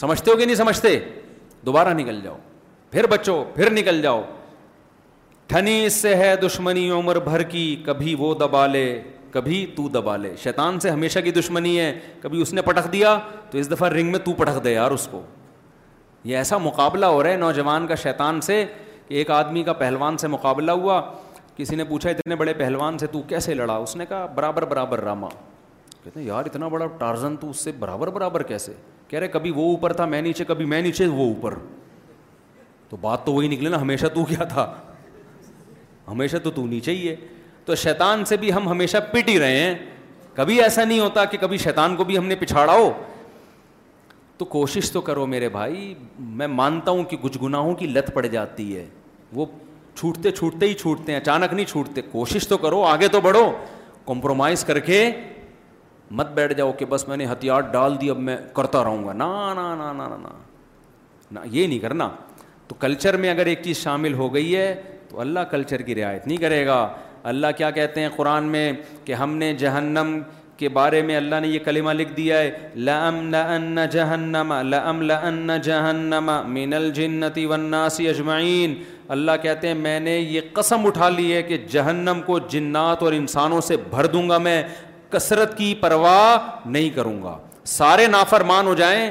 [0.01, 0.99] سمجھتے ہو کہ نہیں سمجھتے
[1.67, 2.37] دوبارہ نکل جاؤ
[2.91, 4.23] پھر بچو پھر نکل جاؤ
[5.49, 8.85] ٹھنی اس سے ہے دشمنی عمر بھر کی کبھی وہ دبا لے
[9.31, 13.19] کبھی تو دبا لے شیطان سے ہمیشہ کی دشمنی ہے کبھی اس نے پٹخ دیا
[13.51, 15.21] تو اس دفعہ رنگ میں تو پٹخ دے یار اس کو
[16.25, 18.65] یہ ایسا مقابلہ ہو رہا ہے نوجوان کا شیطان سے
[19.09, 21.01] کہ ایک آدمی کا پہلوان سے مقابلہ ہوا
[21.57, 25.01] کسی نے پوچھا اتنے بڑے پہلوان سے تو کیسے لڑا اس نے کہا برابر برابر
[25.05, 25.29] راما
[26.05, 28.73] کہتے یار اتنا بڑا ٹارزن تو اس سے برابر برابر کیسے
[29.09, 31.55] کہہ رہے کبھی وہ اوپر تھا میں نیچے کبھی میں نیچے وہ اوپر
[32.89, 34.73] تو بات تو وہی نکلے نا ہمیشہ تو کیا تھا
[36.09, 37.15] ہمیشہ تو تو نیچے ہی ہے
[37.65, 39.75] تو شیطان سے بھی ہم ہمیشہ پٹ ہی رہے ہیں
[40.35, 42.91] کبھی ایسا نہیں ہوتا کہ کبھی شیطان کو بھی ہم نے پچھاڑا ہو
[44.39, 48.27] تو کوشش تو کرو میرے بھائی میں مانتا ہوں کہ کچھ گناہوں کی لت پڑ
[48.27, 48.87] جاتی ہے
[49.33, 49.47] وہ
[49.99, 53.51] چھوٹتے چھوٹتے ہی چھوٹتے ہیں اچانک نہیں چھوٹتے کوشش تو کرو آگے تو بڑھو
[54.07, 55.11] کمپرومائز کر کے
[56.19, 59.13] مت بیٹھ جاؤ کہ بس میں نے ہتھیار ڈال دی اب میں کرتا رہوں گا
[59.13, 60.29] نہ
[61.51, 62.09] یہ نہیں کرنا
[62.69, 64.75] تو کلچر میں اگر ایک چیز شامل ہو گئی ہے
[65.09, 66.87] تو اللہ کلچر کی رعایت نہیں کرے گا
[67.31, 68.73] اللہ کیا کہتے ہیں قرآن میں
[69.05, 70.19] کہ ہم نے جہنم
[70.57, 72.51] کے بارے میں اللہ نے یہ کلمہ لکھ دیا ہے
[72.89, 78.75] لم لن جہنم لم لن جہنمََ مین الجنتی وناسی اجمعین
[79.17, 83.13] اللہ کہتے ہیں میں نے یہ قسم اٹھا لی ہے کہ جہنم کو جنات اور
[83.13, 84.63] انسانوں سے بھر دوں گا میں
[85.11, 86.37] کثرت کی پرواہ
[86.67, 87.37] نہیں کروں گا
[87.77, 89.11] سارے نافرمان ہو جائیں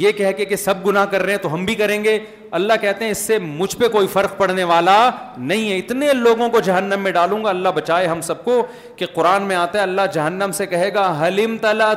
[0.00, 2.18] یہ کہہ کے کہ سب گنا کر رہے ہیں تو ہم بھی کریں گے
[2.58, 4.94] اللہ کہتے ہیں اس سے مجھ پہ کوئی فرق پڑنے والا
[5.36, 8.62] نہیں ہے اتنے لوگوں کو جہنم میں ڈالوں گا اللہ بچائے ہم سب کو
[8.96, 11.92] کہ قرآن میں آتا ہے اللہ جہنم سے کہے گا حلم تلا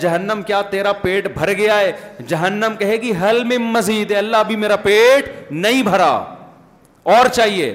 [0.00, 1.92] جہنم کیا تیرا پیٹ بھر گیا ہے
[2.28, 6.12] جہنم کہے گی حلم مزید اللہ ابھی میرا پیٹ نہیں بھرا
[7.16, 7.74] اور چاہیے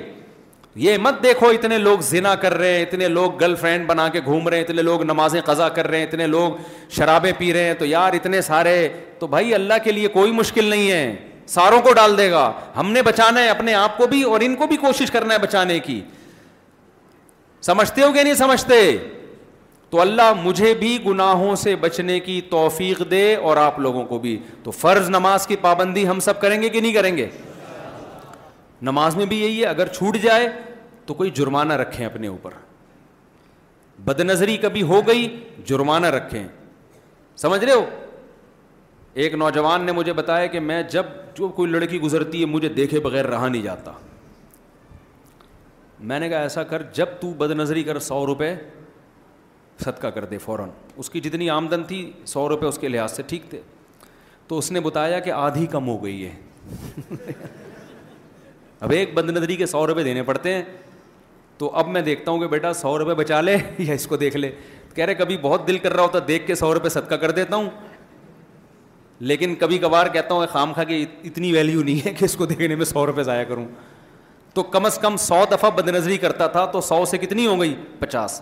[0.84, 4.20] یہ مت دیکھو اتنے لوگ زنا کر رہے ہیں اتنے لوگ گرل فرینڈ بنا کے
[4.26, 6.54] گھوم رہے ہیں اتنے لوگ نمازیں قضا کر رہے ہیں اتنے لوگ
[6.96, 8.88] شرابیں پی رہے ہیں تو یار اتنے سارے
[9.20, 11.16] تو بھائی اللہ کے لیے کوئی مشکل نہیں ہے
[11.54, 14.56] ساروں کو ڈال دے گا ہم نے بچانا ہے اپنے آپ کو بھی اور ان
[14.56, 16.00] کو بھی کوشش کرنا ہے بچانے کی
[17.66, 18.82] سمجھتے ہو کہ نہیں سمجھتے
[19.90, 24.38] تو اللہ مجھے بھی گناہوں سے بچنے کی توفیق دے اور آپ لوگوں کو بھی
[24.64, 27.30] تو فرض نماز کی پابندی ہم سب کریں گے کہ نہیں کریں گے
[28.86, 30.48] نماز میں بھی یہی ہے اگر چھوٹ جائے
[31.06, 32.52] تو کوئی جرمانہ رکھیں اپنے اوپر
[34.06, 35.28] بد نظری کبھی ہو گئی
[35.68, 36.44] جرمانہ رکھیں
[37.44, 37.86] سمجھ رہے ہو
[39.24, 41.06] ایک نوجوان نے مجھے بتایا کہ میں جب
[41.38, 43.92] جو کوئی لڑکی گزرتی ہے مجھے دیکھے بغیر رہا نہیں جاتا
[46.12, 48.54] میں نے کہا ایسا کر جب تو بد نظری کر سو روپے
[49.84, 51.98] صدقہ کر دے فوراً اس کی جتنی آمدن تھی
[52.38, 53.62] سو روپے اس کے لحاظ سے ٹھیک تھے
[54.48, 57.64] تو اس نے بتایا کہ آدھی کم ہو گئی ہے
[58.84, 60.64] اب ایک بد نظری کے سو روپے دینے پڑتے ہیں
[61.58, 64.38] تو اب میں دیکھتا ہوں کہ بیٹا سو روپے بچا لے یا اس کو دیکھ
[64.38, 64.52] لے
[64.96, 67.56] کہہ رہے کبھی بہت دل کر رہا ہوتا دیکھ کے سو روپے صدقہ کر دیتا
[67.56, 67.70] ہوں
[69.32, 72.36] لیکن کبھی کبھار کہتا ہوں کہ خام خواہ کی اتنی ویلیو نہیں ہے کہ اس
[72.38, 73.66] کو دیکھنے میں سو روپے ضائع کروں
[74.54, 77.60] تو کم از کم سو دفعہ بد نظری کرتا تھا تو سو سے کتنی ہو
[77.62, 78.40] گئی پچاس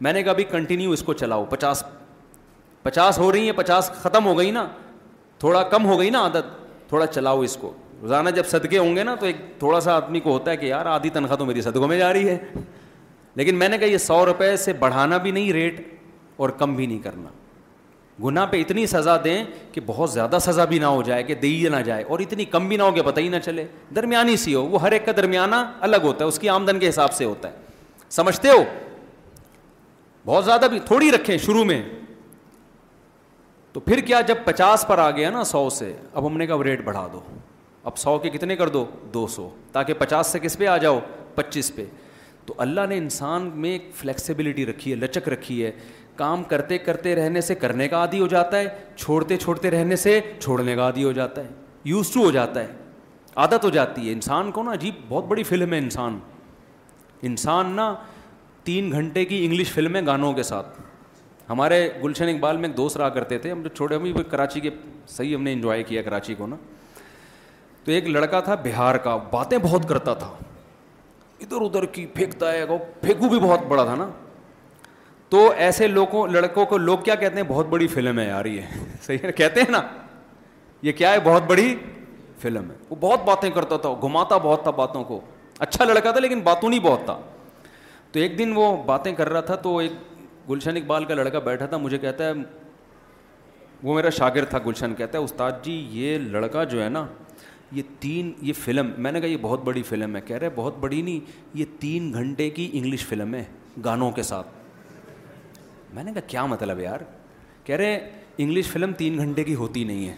[0.00, 1.82] میں نے کہا بھی کنٹینیو اس کو چلاؤ پچاس
[2.82, 4.66] پچاس ہو رہی ہیں پچاس ختم ہو گئی نا
[5.38, 6.46] تھوڑا کم ہو گئی نا عادت
[6.88, 7.72] تھوڑا چلاؤ اس کو
[8.02, 10.66] روزانہ جب صدقے ہوں گے نا تو ایک تھوڑا سا آدمی کو ہوتا ہے کہ
[10.66, 12.36] یار آدھی تنخواہ تو میری صدقوں میں جا رہی ہے
[13.36, 15.80] لیکن میں نے کہا یہ سو روپئے سے بڑھانا بھی نہیں ریٹ
[16.36, 17.28] اور کم بھی نہیں کرنا
[18.24, 19.42] گناہ پہ اتنی سزا دیں
[19.72, 22.68] کہ بہت زیادہ سزا بھی نہ ہو جائے کہ دئیے نہ جائے اور اتنی کم
[22.68, 23.64] بھی نہ ہو کہ پتہ ہی نہ چلے
[23.96, 25.56] درمیانی سی ہو وہ ہر ایک کا درمیانہ
[25.88, 27.54] الگ ہوتا ہے اس کی آمدن کے حساب سے ہوتا ہے
[28.18, 28.62] سمجھتے ہو
[30.24, 31.82] بہت زیادہ بھی تھوڑی رکھیں شروع میں
[33.72, 36.62] تو پھر کیا جب پچاس پر آ گیا نا سو سے اب ہم نے کہا
[36.64, 37.20] ریٹ بڑھا دو
[37.88, 38.84] اب سو کے کتنے کر دو
[39.14, 40.98] دو سو تاکہ پچاس سے کس پہ آ جاؤ
[41.34, 41.84] پچیس پہ
[42.46, 45.70] تو اللہ نے انسان میں ایک فلیکسیبلٹی رکھی ہے لچک رکھی ہے
[46.16, 50.18] کام کرتے کرتے رہنے سے کرنے کا عادی ہو جاتا ہے چھوڑتے چھوڑتے رہنے سے
[50.40, 51.48] چھوڑنے کا عادی ہو جاتا ہے
[51.92, 52.66] یوز ٹو ہو جاتا ہے
[53.44, 56.18] عادت ہو جاتی ہے انسان کو نا عجیب بہت بڑی فلم ہے انسان
[57.30, 57.94] انسان نا
[58.64, 60.80] تین گھنٹے کی انگلش فلم ہے گانوں کے ساتھ
[61.50, 64.70] ہمارے گلشن اقبال میں ایک دوست رہا کرتے تھے ہم جو چھوڑے ہم کراچی کے
[65.08, 66.56] صحیح ہم نے انجوائے کیا کراچی کو نا
[67.88, 70.26] تو ایک لڑکا تھا بہار کا باتیں بہت کرتا تھا
[71.42, 74.08] ادھر ادھر کی پھینکتا ہے وہ پھینکو بھی بہت بڑا تھا نا
[75.30, 78.62] تو ایسے لوگوں لڑکوں کو لوگ کیا کہتے ہیں بہت بڑی فلم ہے یار یہ
[79.02, 79.80] صحیح ہے کہتے ہیں نا
[80.86, 81.74] یہ کیا ہے بہت بڑی
[82.42, 85.20] فلم ہے وہ بہت باتیں کرتا تھا گھماتا بہت تھا باتوں کو
[85.58, 87.18] اچھا لڑکا تھا لیکن باتوں نہیں بہت تھا
[88.12, 89.92] تو ایک دن وہ باتیں کر رہا تھا تو ایک
[90.50, 92.32] گلشن اقبال کا لڑکا بیٹھا تھا مجھے کہتا ہے
[93.82, 97.06] وہ میرا شاگرد تھا گلشن کہتا ہے استاد جی یہ لڑکا جو ہے نا
[97.72, 100.76] یہ تین یہ فلم میں نے کہا یہ بہت بڑی فلم ہے کہہ رہے بہت
[100.80, 101.20] بڑی نہیں
[101.54, 103.44] یہ تین گھنٹے کی انگلش فلم ہے
[103.84, 104.46] گانوں کے ساتھ
[105.94, 107.00] میں نے کہا کیا مطلب یار
[107.64, 107.98] کہہ رہے
[108.38, 110.14] انگلش فلم تین گھنٹے کی ہوتی نہیں ہے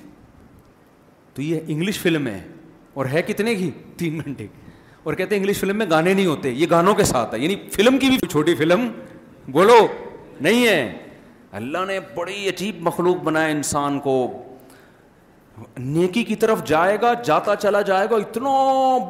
[1.34, 2.40] تو یہ انگلش فلم ہے
[2.94, 4.68] اور ہے کتنے کی تین گھنٹے کی
[5.02, 7.54] اور کہتے ہیں انگلش فلم میں گانے نہیں ہوتے یہ گانوں کے ساتھ ہے یعنی
[7.72, 8.86] فلم کی بھی چھوٹی فلم
[9.52, 9.86] بولو
[10.40, 10.92] نہیں ہے
[11.60, 14.14] اللہ نے بڑی عجیب مخلوق بنایا انسان کو
[15.78, 18.50] نیکی کی طرف جائے گا جاتا چلا جائے گا اتنا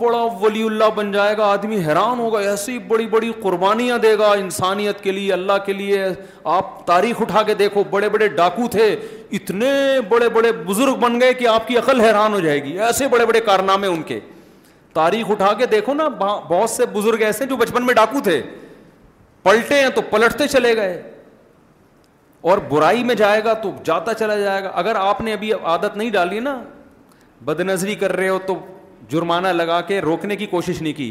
[0.00, 4.30] بڑا ولی اللہ بن جائے گا آدمی حیران ہوگا ایسی بڑی بڑی قربانیاں دے گا
[4.38, 6.04] انسانیت کے لیے اللہ کے لیے
[6.56, 8.94] آپ تاریخ اٹھا کے دیکھو بڑے بڑے ڈاکو تھے
[9.40, 9.70] اتنے
[10.08, 13.26] بڑے بڑے بزرگ بن گئے کہ آپ کی عقل حیران ہو جائے گی ایسے بڑے
[13.26, 14.18] بڑے کارنامے ان کے
[14.94, 18.40] تاریخ اٹھا کے دیکھو نا بہت سے بزرگ ایسے جو بچپن میں ڈاکو تھے
[19.42, 21.00] پلٹے ہیں تو پلٹتے چلے گئے
[22.48, 25.96] اور برائی میں جائے گا تو جاتا چلا جائے گا اگر آپ نے ابھی عادت
[25.96, 26.60] نہیں ڈالی نا
[27.44, 28.54] بد نظری کر رہے ہو تو
[29.08, 31.10] جرمانہ لگا کے روکنے کی کوشش نہیں کی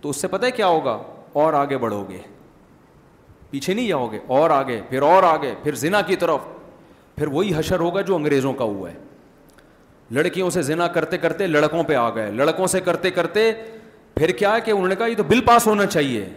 [0.00, 0.98] تو اس سے پتہ ہے کیا ہوگا
[1.42, 2.18] اور آگے بڑھو گے
[3.50, 6.40] پیچھے نہیں جاؤ گے اور آگے پھر اور آگے پھر زنا کی طرف
[7.16, 8.94] پھر وہی حشر ہوگا جو انگریزوں کا ہوا ہے
[10.14, 13.50] لڑکیوں سے زنا کرتے کرتے لڑکوں پہ آ گئے لڑکوں سے کرتے کرتے
[14.14, 16.28] پھر کیا ہے کہ انہوں نے کہا یہ تو بل پاس ہونا چاہیے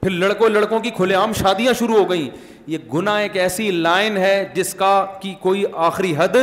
[0.00, 2.28] پھر لڑکوں لڑکوں کی کھلے عام شادیاں شروع ہو گئیں
[2.66, 6.36] یہ گنا ایک ایسی لائن ہے جس کا کی کوئی آخری حد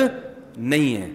[0.58, 1.10] نہیں ہے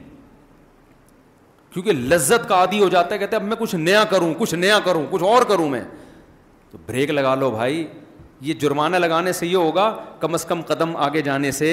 [1.72, 4.78] کیونکہ لذت کا عادی ہو جاتا ہے کہتے اب میں کچھ نیا کروں کچھ نیا
[4.84, 5.82] کروں کچھ اور کروں میں
[6.70, 7.86] تو بریک لگا لو بھائی
[8.46, 11.70] یہ جرمانہ لگانے سے یہ ہوگا کم از کم قدم آگے جانے سے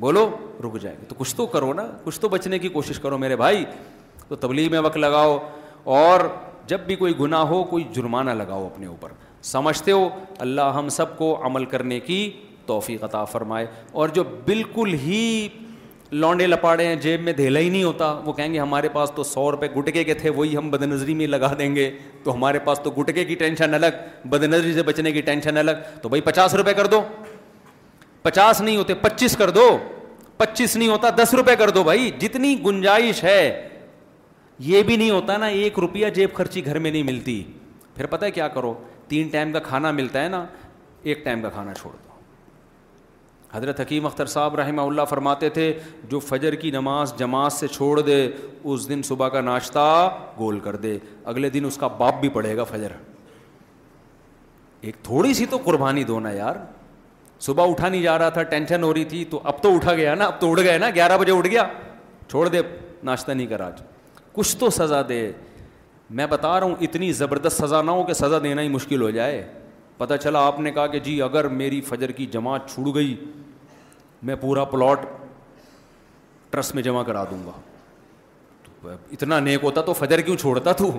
[0.00, 0.28] بولو
[0.64, 3.36] رک جائے گا تو کچھ تو کرو نا کچھ تو بچنے کی کوشش کرو میرے
[3.36, 3.64] بھائی
[4.28, 5.38] تو تبلیغ میں وقت لگاؤ
[5.94, 6.20] اور
[6.66, 9.10] جب بھی کوئی گناہ ہو کوئی جرمانہ لگاؤ اپنے اوپر
[9.44, 10.08] سمجھتے ہو
[10.38, 12.18] اللہ ہم سب کو عمل کرنے کی
[12.66, 15.48] توفیق عطا فرمائے اور جو بالکل ہی
[16.12, 19.22] لانڈے لپاڑے ہیں جیب میں دھیلا ہی نہیں ہوتا وہ کہیں گے ہمارے پاس تو
[19.24, 21.90] سو روپے گٹکے کے تھے وہی ہم بد نظری میں لگا دیں گے
[22.24, 23.96] تو ہمارے پاس تو گٹکے کی ٹینشن الگ
[24.30, 27.00] بد نظری سے بچنے کی ٹینشن الگ تو بھائی پچاس روپے کر دو
[28.22, 29.66] پچاس نہیں ہوتے پچیس کر دو
[30.36, 33.68] پچیس نہیں ہوتا دس روپے کر دو بھائی جتنی گنجائش ہے
[34.66, 37.42] یہ بھی نہیں ہوتا نا ایک روپیہ جیب خرچی گھر میں نہیں ملتی
[37.96, 38.74] پھر پتہ ہے کیا کرو
[39.12, 40.44] تین ٹائم کا کھانا ملتا ہے نا
[41.12, 42.10] ایک ٹائم کا کھانا چھوڑ دو
[43.56, 45.66] حضرت حکیم اختر صاحب رحمہ اللہ فرماتے تھے
[46.10, 48.16] جو فجر کی نماز جماعت سے چھوڑ دے
[48.64, 49.82] اس دن صبح کا ناشتہ
[50.38, 50.96] گول کر دے
[51.32, 52.92] اگلے دن اس کا باپ بھی پڑھے گا فجر
[54.88, 56.56] ایک تھوڑی سی تو قربانی دو نا یار
[57.48, 60.14] صبح اٹھا نہیں جا رہا تھا ٹینشن ہو رہی تھی تو اب تو اٹھا گیا
[60.14, 61.66] نا اب تو اٹھ گئے نا گیارہ بجے اٹھ گیا
[62.30, 62.60] چھوڑ دے
[63.10, 63.82] ناشتہ نہیں کرا آج
[64.32, 65.20] کچھ تو سزا دے
[66.14, 69.10] میں بتا رہا ہوں اتنی زبردست سزا نہ ہو کہ سزا دینا ہی مشکل ہو
[69.10, 69.42] جائے
[69.98, 73.14] پتہ چلا آپ نے کہا کہ جی اگر میری فجر کی جماعت چھوڑ گئی
[74.28, 75.06] میں پورا پلاٹ
[76.50, 80.90] ٹرسٹ میں جمع کرا دوں گا اتنا نیک ہوتا تو فجر کیوں چھوڑتا تو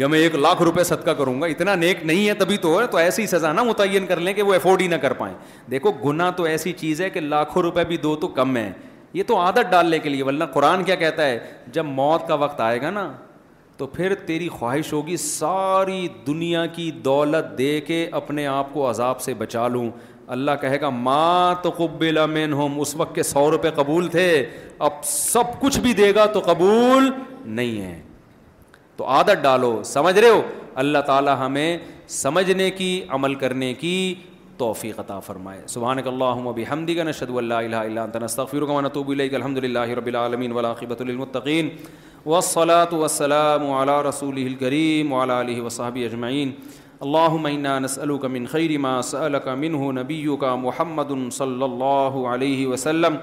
[0.00, 2.86] یا میں ایک لاکھ روپے صدقہ کروں گا اتنا نیک نہیں ہے تبھی تو ہے
[2.90, 5.34] تو ایسی سزا نہ متعین کر لیں کہ وہ افورڈ ہی نہ کر پائیں
[5.70, 8.70] دیکھو گناہ تو ایسی چیز ہے کہ لاکھوں روپے بھی دو تو کم ہے
[9.12, 11.38] یہ تو عادت ڈالنے کے لیے ورنہ قرآن کیا کہتا ہے
[11.72, 13.10] جب موت کا وقت آئے گا نا
[13.76, 19.20] تو پھر تیری خواہش ہوگی ساری دنیا کی دولت دے کے اپنے آپ کو عذاب
[19.20, 19.90] سے بچا لوں
[20.36, 24.26] اللہ کہے گا ماں تو قبل امین ہوم اس وقت کے سو روپے قبول تھے
[24.88, 27.10] اب سب کچھ بھی دے گا تو قبول
[27.44, 28.00] نہیں ہے
[28.96, 30.40] تو عادت ڈالو سمجھ رہے ہو
[30.82, 31.76] اللہ تعالیٰ ہمیں
[32.14, 33.94] سمجھنے کی عمل کرنے کی
[34.58, 39.08] توفیق عطا فرمائے سبحان اللہ حمدی کا نشد اللہ الہ الا انت نستغفر و نتوب
[39.10, 41.68] الیک الحمد للہ رب العالمین والعاقبۃ للمتقین
[42.24, 46.54] والصلاة والسلام على رسوله الکریم وعلى آله وصحبه اجمعین
[47.06, 53.20] اللهم انا نسألك من خیر ما سألك منه نبيك محمد صلى اللہ علیہ وسلم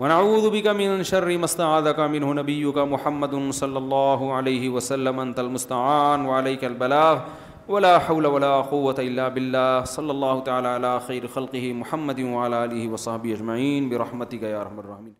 [0.00, 6.26] ونعوذ بك من شر ما استعاذك منه نبيك محمد صلى الله عليه وسلم انت المستعان
[6.32, 7.22] وعليك البلاغ
[7.70, 12.82] ولا ولا حول قوة إلا بالله صلى الله تعالى على خير خلقه محمد وعلى آله
[12.92, 15.19] وصحبه أجمعين برحمتك يا رحم الرحمی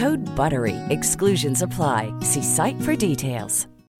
[0.00, 3.64] Good bar we exceptions apply see site for details